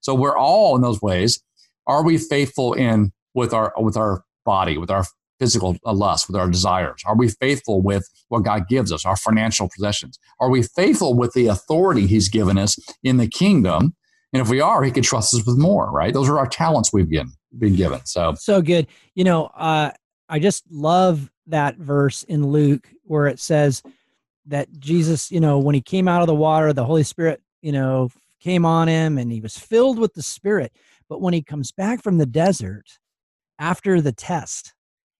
so 0.00 0.14
we're 0.14 0.36
all 0.36 0.74
in 0.76 0.82
those 0.82 1.02
ways. 1.02 1.42
Are 1.86 2.04
we 2.04 2.18
faithful 2.18 2.72
in 2.74 3.12
with 3.34 3.52
our 3.52 3.72
with 3.78 3.96
our 3.96 4.24
body, 4.44 4.78
with 4.78 4.90
our 4.90 5.04
physical 5.38 5.76
lust, 5.84 6.28
with 6.28 6.36
our 6.36 6.48
desires? 6.48 7.02
Are 7.06 7.16
we 7.16 7.28
faithful 7.28 7.82
with 7.82 8.08
what 8.28 8.44
God 8.44 8.68
gives 8.68 8.92
us, 8.92 9.04
our 9.04 9.16
financial 9.16 9.68
possessions? 9.68 10.18
Are 10.40 10.50
we 10.50 10.62
faithful 10.62 11.14
with 11.14 11.32
the 11.32 11.48
authority 11.48 12.06
He's 12.06 12.28
given 12.28 12.58
us 12.58 12.78
in 13.02 13.16
the 13.16 13.28
kingdom? 13.28 13.94
And 14.32 14.40
if 14.40 14.48
we 14.48 14.60
are, 14.60 14.82
He 14.82 14.90
can 14.90 15.02
trust 15.02 15.34
us 15.34 15.44
with 15.46 15.58
more, 15.58 15.90
right? 15.90 16.14
Those 16.14 16.28
are 16.28 16.38
our 16.38 16.46
talents 16.46 16.92
we've 16.92 17.08
been 17.08 17.32
been 17.58 17.76
given. 17.76 18.00
So 18.04 18.34
so 18.38 18.62
good. 18.62 18.86
You 19.14 19.24
know, 19.24 19.46
uh, 19.56 19.90
I 20.28 20.38
just 20.38 20.64
love 20.70 21.30
that 21.46 21.76
verse 21.76 22.22
in 22.24 22.46
Luke 22.46 22.88
where 23.04 23.26
it 23.26 23.40
says 23.40 23.82
that 24.46 24.68
Jesus, 24.78 25.30
you 25.30 25.40
know, 25.40 25.58
when 25.58 25.74
he 25.74 25.80
came 25.80 26.08
out 26.08 26.22
of 26.22 26.26
the 26.26 26.34
water, 26.34 26.72
the 26.72 26.84
Holy 26.84 27.02
Spirit, 27.02 27.40
you 27.60 27.72
know, 27.72 28.10
came 28.40 28.64
on 28.64 28.88
him 28.88 29.18
and 29.18 29.30
he 29.30 29.40
was 29.40 29.56
filled 29.56 29.98
with 29.98 30.14
the 30.14 30.22
Spirit. 30.22 30.72
But 31.08 31.20
when 31.20 31.34
he 31.34 31.42
comes 31.42 31.72
back 31.72 32.02
from 32.02 32.18
the 32.18 32.26
desert 32.26 32.98
after 33.62 34.00
the 34.00 34.12
test, 34.12 34.74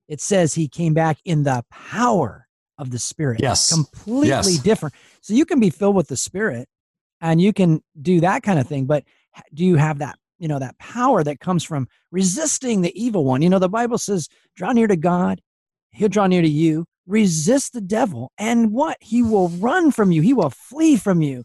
it 0.09 0.21
says 0.21 0.53
he 0.53 0.67
came 0.67 0.95
back 0.95 1.19
in 1.25 1.45
the 1.45 1.65
power 1.71 2.49
of 2.77 2.91
the 2.91 2.99
Spirit. 2.99 3.41
Yes. 3.41 3.73
Completely 3.73 4.29
yes. 4.29 4.59
different. 4.59 4.95
So 5.21 5.33
you 5.33 5.47
can 5.47 5.61
be 5.61 5.71
filled 5.71 5.95
with 5.95 6.09
the 6.09 6.17
Spirit 6.17 6.69
and 7.21 7.41
you 7.41 7.53
can 7.53 7.83
do 8.01 8.21
that 8.21 8.43
kind 8.43 8.59
of 8.59 8.67
thing. 8.67 8.87
But 8.87 9.05
do 9.55 9.65
you 9.65 9.77
have 9.77 10.01
that, 10.01 10.19
you 10.41 10.49
know, 10.49 10.59
that 10.59 10.77
power 10.79 11.23
that 11.23 11.39
comes 11.39 11.63
from 11.63 11.87
resisting 12.11 12.81
the 12.83 13.01
evil 13.01 13.25
one? 13.25 13.43
You 13.43 13.49
know, 13.49 13.61
the 13.61 13.69
Bible 13.69 13.97
says, 13.97 14.29
draw 14.57 14.73
near 14.73 14.89
to 14.89 14.97
God, 14.97 15.41
he'll 15.93 16.09
draw 16.09 16.27
near 16.27 16.43
to 16.43 16.49
you. 16.49 16.85
Resist 17.07 17.73
the 17.73 17.81
devil, 17.81 18.31
and 18.39 18.71
what? 18.71 18.97
He 19.01 19.25
will 19.25 19.49
run 19.49 19.91
from 19.91 20.13
you, 20.13 20.23
he 20.23 20.33
will 20.33 20.51
flee 20.51 20.97
from 20.97 21.21
you. 21.21 21.43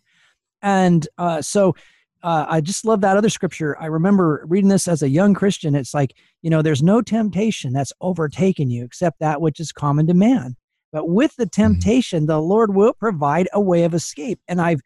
And 0.61 1.07
uh, 1.17 1.41
so 1.41 1.75
uh, 2.21 2.45
I 2.47 2.61
just 2.61 2.85
love 2.85 3.01
that 3.01 3.17
other 3.17 3.29
scripture. 3.29 3.75
I 3.79 3.87
remember 3.87 4.45
reading 4.47 4.69
this 4.69 4.87
as 4.87 5.01
a 5.01 5.09
young 5.09 5.33
Christian. 5.33 5.75
It's 5.75 5.93
like, 5.93 6.15
you 6.47 6.51
know, 6.51 6.61
there's 6.61 6.81
no 6.81 7.01
temptation 7.01 7.73
that's 7.73 7.91
overtaken 7.99 8.69
you 8.69 8.85
except 8.85 9.19
that 9.19 9.41
which 9.41 9.59
is 9.59 9.73
common 9.73 10.07
to 10.07 10.13
man. 10.13 10.55
But 10.93 11.09
with 11.09 11.35
the 11.35 11.43
mm-hmm. 11.43 11.61
temptation, 11.61 12.25
the 12.25 12.39
Lord 12.39 12.73
will 12.73 12.93
provide 12.93 13.49
a 13.51 13.59
way 13.59 13.83
of 13.83 13.93
escape. 13.93 14.39
And 14.47 14.61
I've 14.61 14.79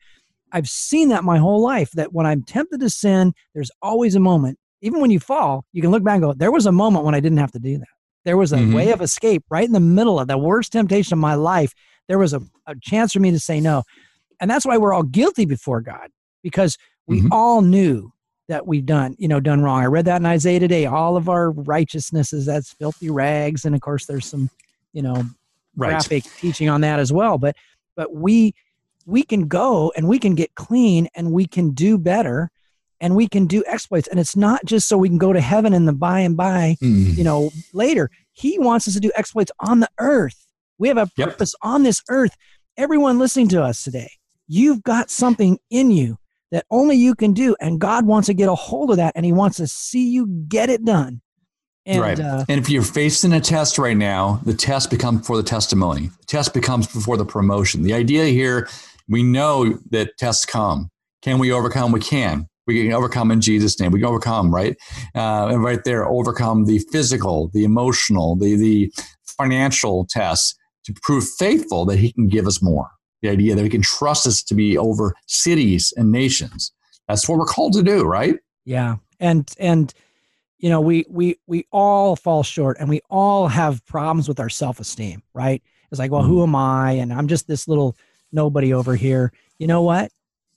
I've 0.51 0.67
seen 0.67 1.09
that 1.09 1.23
my 1.23 1.37
whole 1.37 1.61
life 1.61 1.91
that 1.91 2.13
when 2.13 2.25
I'm 2.25 2.41
tempted 2.41 2.79
to 2.79 2.89
sin, 2.89 3.33
there's 3.53 3.69
always 3.79 4.15
a 4.15 4.19
moment. 4.19 4.57
Even 4.81 5.01
when 5.01 5.11
you 5.11 5.19
fall, 5.19 5.63
you 5.71 5.83
can 5.83 5.91
look 5.91 6.03
back 6.03 6.15
and 6.15 6.23
go, 6.23 6.33
there 6.33 6.51
was 6.51 6.65
a 6.65 6.71
moment 6.71 7.05
when 7.05 7.13
I 7.13 7.19
didn't 7.19 7.37
have 7.37 7.51
to 7.51 7.59
do 7.59 7.77
that. 7.77 7.87
There 8.25 8.37
was 8.37 8.53
a 8.53 8.57
mm-hmm. 8.57 8.73
way 8.73 8.91
of 8.91 8.99
escape 8.99 9.43
right 9.51 9.63
in 9.63 9.73
the 9.73 9.79
middle 9.79 10.19
of 10.19 10.27
the 10.27 10.39
worst 10.39 10.71
temptation 10.71 11.13
of 11.13 11.19
my 11.19 11.35
life. 11.35 11.75
There 12.07 12.17
was 12.17 12.33
a, 12.33 12.41
a 12.65 12.73
chance 12.81 13.13
for 13.13 13.19
me 13.19 13.29
to 13.29 13.39
say 13.39 13.61
no. 13.61 13.83
And 14.39 14.49
that's 14.49 14.65
why 14.65 14.79
we're 14.79 14.95
all 14.95 15.03
guilty 15.03 15.45
before 15.45 15.81
God 15.81 16.09
because 16.41 16.79
we 17.05 17.19
mm-hmm. 17.19 17.31
all 17.31 17.61
knew 17.61 18.11
that 18.51 18.67
we've 18.67 18.85
done, 18.85 19.15
you 19.17 19.27
know, 19.27 19.39
done 19.39 19.61
wrong. 19.61 19.81
I 19.81 19.85
read 19.85 20.05
that 20.05 20.21
in 20.21 20.25
Isaiah 20.25 20.59
today. 20.59 20.85
All 20.85 21.15
of 21.15 21.29
our 21.29 21.51
righteousnesses, 21.51 22.45
that's 22.45 22.73
filthy 22.73 23.09
rags. 23.09 23.65
And 23.65 23.73
of 23.73 23.81
course, 23.81 24.05
there's 24.05 24.25
some, 24.25 24.49
you 24.93 25.01
know, 25.01 25.15
right. 25.75 25.89
graphic 25.89 26.25
teaching 26.37 26.69
on 26.69 26.81
that 26.81 26.99
as 26.99 27.13
well. 27.13 27.37
But, 27.37 27.55
but 27.95 28.13
we, 28.13 28.53
we 29.05 29.23
can 29.23 29.47
go 29.47 29.91
and 29.95 30.07
we 30.07 30.19
can 30.19 30.35
get 30.35 30.53
clean 30.55 31.07
and 31.15 31.31
we 31.31 31.47
can 31.47 31.71
do 31.71 31.97
better 31.97 32.51
and 32.99 33.15
we 33.15 33.27
can 33.27 33.47
do 33.47 33.63
exploits. 33.67 34.09
And 34.09 34.19
it's 34.19 34.35
not 34.35 34.65
just 34.65 34.87
so 34.87 34.97
we 34.97 35.09
can 35.09 35.17
go 35.17 35.33
to 35.33 35.41
heaven 35.41 35.73
in 35.73 35.85
the 35.85 35.93
by 35.93 36.19
and 36.19 36.35
by, 36.35 36.75
mm. 36.81 37.17
you 37.17 37.23
know, 37.23 37.51
later. 37.73 38.09
He 38.33 38.59
wants 38.59 38.87
us 38.87 38.93
to 38.95 38.99
do 38.99 39.11
exploits 39.15 39.51
on 39.59 39.79
the 39.79 39.89
earth. 39.99 40.45
We 40.77 40.89
have 40.89 40.97
a 40.97 41.07
purpose 41.07 41.55
yep. 41.61 41.71
on 41.71 41.83
this 41.83 42.01
earth. 42.09 42.35
Everyone 42.77 43.17
listening 43.17 43.47
to 43.49 43.63
us 43.63 43.83
today, 43.83 44.09
You've 44.53 44.83
got 44.83 45.09
something 45.09 45.59
in 45.69 45.91
you 45.91 46.17
that 46.51 46.65
only 46.69 46.95
you 46.95 47.15
can 47.15 47.33
do. 47.33 47.55
And 47.59 47.79
God 47.79 48.05
wants 48.05 48.27
to 48.27 48.33
get 48.33 48.49
a 48.49 48.55
hold 48.55 48.91
of 48.91 48.97
that 48.97 49.13
and 49.15 49.25
he 49.25 49.31
wants 49.31 49.57
to 49.57 49.67
see 49.67 50.09
you 50.09 50.27
get 50.47 50.69
it 50.69 50.83
done. 50.85 51.21
And, 51.85 52.01
right. 52.01 52.19
Uh, 52.19 52.45
and 52.47 52.59
if 52.59 52.69
you're 52.69 52.83
facing 52.83 53.33
a 53.33 53.41
test 53.41 53.77
right 53.77 53.97
now, 53.97 54.39
the 54.45 54.53
test 54.53 54.91
becomes 54.91 55.25
for 55.25 55.35
the 55.35 55.43
testimony. 55.43 56.11
The 56.19 56.25
test 56.27 56.53
becomes 56.53 56.87
before 56.87 57.17
the 57.17 57.25
promotion. 57.25 57.81
The 57.81 57.93
idea 57.93 58.25
here, 58.25 58.69
we 59.07 59.23
know 59.23 59.79
that 59.89 60.17
tests 60.17 60.45
come. 60.45 60.91
Can 61.21 61.39
we 61.39 61.51
overcome? 61.51 61.91
We 61.91 61.99
can. 61.99 62.47
We 62.67 62.83
can 62.83 62.93
overcome 62.93 63.31
in 63.31 63.41
Jesus' 63.41 63.79
name. 63.79 63.91
We 63.91 63.99
can 63.99 64.07
overcome, 64.07 64.53
right? 64.53 64.77
Uh, 65.15 65.47
and 65.47 65.63
right 65.63 65.83
there, 65.83 66.07
overcome 66.07 66.65
the 66.65 66.79
physical, 66.91 67.49
the 67.53 67.63
emotional, 67.63 68.35
the 68.35 68.55
the 68.55 68.93
financial 69.37 70.05
tests 70.07 70.55
to 70.85 70.93
prove 71.01 71.27
faithful 71.27 71.85
that 71.85 71.97
He 71.97 72.11
can 72.11 72.27
give 72.27 72.45
us 72.45 72.61
more. 72.61 72.91
The 73.21 73.29
idea 73.29 73.55
that 73.55 73.63
we 73.63 73.69
can 73.69 73.81
trust 73.81 74.25
us 74.25 74.41
to 74.43 74.55
be 74.55 74.77
over 74.77 75.13
cities 75.27 75.93
and 75.95 76.11
nations. 76.11 76.71
That's 77.07 77.27
what 77.27 77.37
we're 77.37 77.45
called 77.45 77.73
to 77.73 77.83
do, 77.83 78.03
right? 78.03 78.35
Yeah, 78.65 78.95
and 79.19 79.49
and 79.59 79.93
you 80.61 80.69
know 80.69 80.79
we 80.79 81.05
we 81.09 81.37
we 81.47 81.65
all 81.71 82.15
fall 82.15 82.43
short 82.43 82.77
and 82.79 82.87
we 82.87 83.01
all 83.09 83.47
have 83.47 83.85
problems 83.85 84.27
with 84.27 84.39
our 84.39 84.49
self-esteem 84.49 85.21
right? 85.33 85.61
It's 85.91 85.99
like 85.99 86.11
well 86.11 86.21
mm-hmm. 86.21 86.31
who 86.31 86.43
am 86.43 86.55
i? 86.55 86.91
And 86.91 87.11
i'm 87.11 87.27
just 87.27 87.47
this 87.47 87.67
little 87.67 87.95
nobody 88.31 88.73
over 88.73 88.95
here. 88.95 89.33
You 89.59 89.67
know 89.67 89.81
what? 89.81 90.11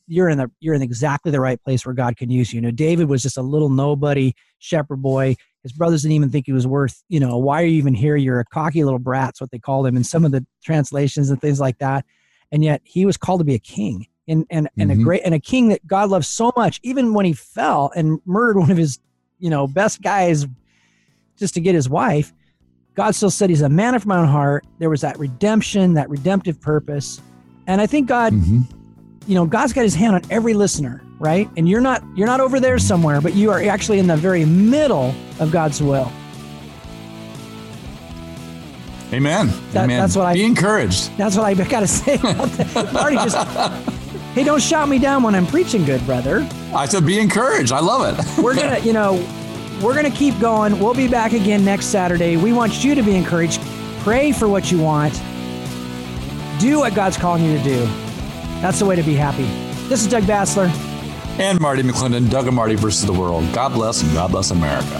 You're 0.06 0.28
in 0.28 0.38
the 0.38 0.50
you're 0.60 0.74
in 0.74 0.82
exactly 0.82 1.32
the 1.32 1.40
right 1.40 1.60
place 1.62 1.84
where 1.84 1.94
god 1.94 2.16
can 2.16 2.30
use 2.30 2.52
you. 2.52 2.58
You 2.58 2.62
know 2.62 2.70
david 2.70 3.08
was 3.08 3.22
just 3.22 3.38
a 3.38 3.42
little 3.42 3.70
nobody 3.70 4.34
shepherd 4.58 5.02
boy. 5.02 5.36
His 5.62 5.72
brothers 5.72 6.02
didn't 6.02 6.16
even 6.16 6.30
think 6.30 6.46
he 6.46 6.52
was 6.52 6.66
worth 6.66 7.02
you 7.08 7.18
know 7.18 7.38
why 7.38 7.62
are 7.62 7.66
you 7.66 7.78
even 7.78 7.94
here? 7.94 8.16
You're 8.16 8.40
a 8.40 8.44
cocky 8.44 8.84
little 8.84 8.98
brat's 8.98 9.40
what 9.40 9.50
they 9.50 9.58
called 9.58 9.86
him 9.86 9.96
in 9.96 10.04
some 10.04 10.24
of 10.24 10.32
the 10.32 10.46
translations 10.62 11.30
and 11.30 11.40
things 11.40 11.60
like 11.60 11.78
that 11.78 12.04
and 12.52 12.64
yet 12.64 12.80
he 12.84 13.06
was 13.06 13.16
called 13.16 13.40
to 13.40 13.44
be 13.44 13.54
a 13.54 13.58
king 13.58 14.06
and 14.28 14.46
and, 14.50 14.68
and 14.78 14.90
mm-hmm. 14.90 15.00
a 15.00 15.04
great 15.04 15.22
and 15.24 15.34
a 15.34 15.40
king 15.40 15.68
that 15.68 15.86
god 15.86 16.10
loved 16.10 16.24
so 16.24 16.52
much 16.56 16.80
even 16.82 17.14
when 17.14 17.26
he 17.26 17.32
fell 17.32 17.90
and 17.94 18.20
murdered 18.24 18.58
one 18.60 18.70
of 18.70 18.76
his 18.76 18.98
you 19.44 19.50
know, 19.50 19.66
best 19.66 20.00
guys 20.00 20.46
just 21.36 21.52
to 21.52 21.60
get 21.60 21.74
his 21.74 21.86
wife. 21.86 22.32
God 22.94 23.14
still 23.14 23.30
said 23.30 23.50
he's 23.50 23.60
a 23.60 23.68
man 23.68 23.94
of 23.94 24.06
my 24.06 24.18
own 24.18 24.28
heart. 24.28 24.64
There 24.78 24.88
was 24.88 25.02
that 25.02 25.18
redemption, 25.18 25.92
that 25.94 26.08
redemptive 26.08 26.60
purpose. 26.60 27.20
And 27.66 27.78
I 27.80 27.86
think 27.86 28.08
God, 28.08 28.32
mm-hmm. 28.32 28.60
you 29.26 29.34
know, 29.34 29.44
God's 29.44 29.74
got 29.74 29.82
his 29.82 29.94
hand 29.94 30.14
on 30.14 30.22
every 30.30 30.54
listener, 30.54 31.02
right? 31.18 31.50
And 31.58 31.68
you're 31.68 31.82
not 31.82 32.02
you're 32.14 32.26
not 32.26 32.40
over 32.40 32.58
there 32.58 32.78
somewhere, 32.78 33.20
but 33.20 33.34
you 33.34 33.50
are 33.50 33.62
actually 33.64 33.98
in 33.98 34.06
the 34.06 34.16
very 34.16 34.46
middle 34.46 35.14
of 35.40 35.50
God's 35.50 35.82
will. 35.82 36.10
Amen. 39.14 39.46
That, 39.72 39.84
Amen. 39.84 40.00
That's 40.00 40.16
what 40.16 40.26
I 40.26 40.34
be 40.34 40.44
encouraged. 40.44 41.16
That's 41.16 41.36
what 41.36 41.44
I 41.46 41.54
got 41.68 41.80
to 41.80 41.86
say. 41.86 42.18
Marty, 42.92 43.16
just 43.16 43.36
Hey, 44.34 44.42
don't 44.42 44.60
shout 44.60 44.88
me 44.88 44.98
down 44.98 45.22
when 45.22 45.36
I'm 45.36 45.46
preaching 45.46 45.84
good, 45.84 46.04
brother. 46.04 46.44
I 46.74 46.86
said 46.86 47.06
be 47.06 47.20
encouraged. 47.20 47.70
I 47.70 47.78
love 47.78 48.18
it. 48.18 48.42
we're 48.42 48.56
going 48.56 48.74
to, 48.80 48.84
you 48.84 48.92
know, 48.92 49.14
we're 49.80 49.94
going 49.94 50.10
to 50.10 50.16
keep 50.16 50.38
going. 50.40 50.80
We'll 50.80 50.94
be 50.94 51.06
back 51.06 51.32
again 51.32 51.64
next 51.64 51.86
Saturday. 51.86 52.36
We 52.36 52.52
want 52.52 52.82
you 52.82 52.96
to 52.96 53.02
be 53.02 53.14
encouraged. 53.14 53.60
Pray 54.00 54.32
for 54.32 54.48
what 54.48 54.72
you 54.72 54.80
want. 54.80 55.14
Do 56.58 56.80
what 56.80 56.94
God's 56.96 57.16
calling 57.16 57.44
you 57.44 57.56
to 57.56 57.62
do. 57.62 57.86
That's 58.60 58.80
the 58.80 58.86
way 58.86 58.96
to 58.96 59.02
be 59.04 59.14
happy. 59.14 59.44
This 59.88 60.02
is 60.02 60.08
Doug 60.08 60.24
Basler. 60.24 60.68
And 61.38 61.60
Marty 61.60 61.82
McClendon, 61.82 62.28
Doug 62.28 62.48
and 62.48 62.56
Marty 62.56 62.74
versus 62.74 63.06
the 63.06 63.12
world. 63.12 63.44
God 63.52 63.72
bless 63.72 64.02
and 64.02 64.12
God 64.12 64.32
bless 64.32 64.50
America. 64.50 64.98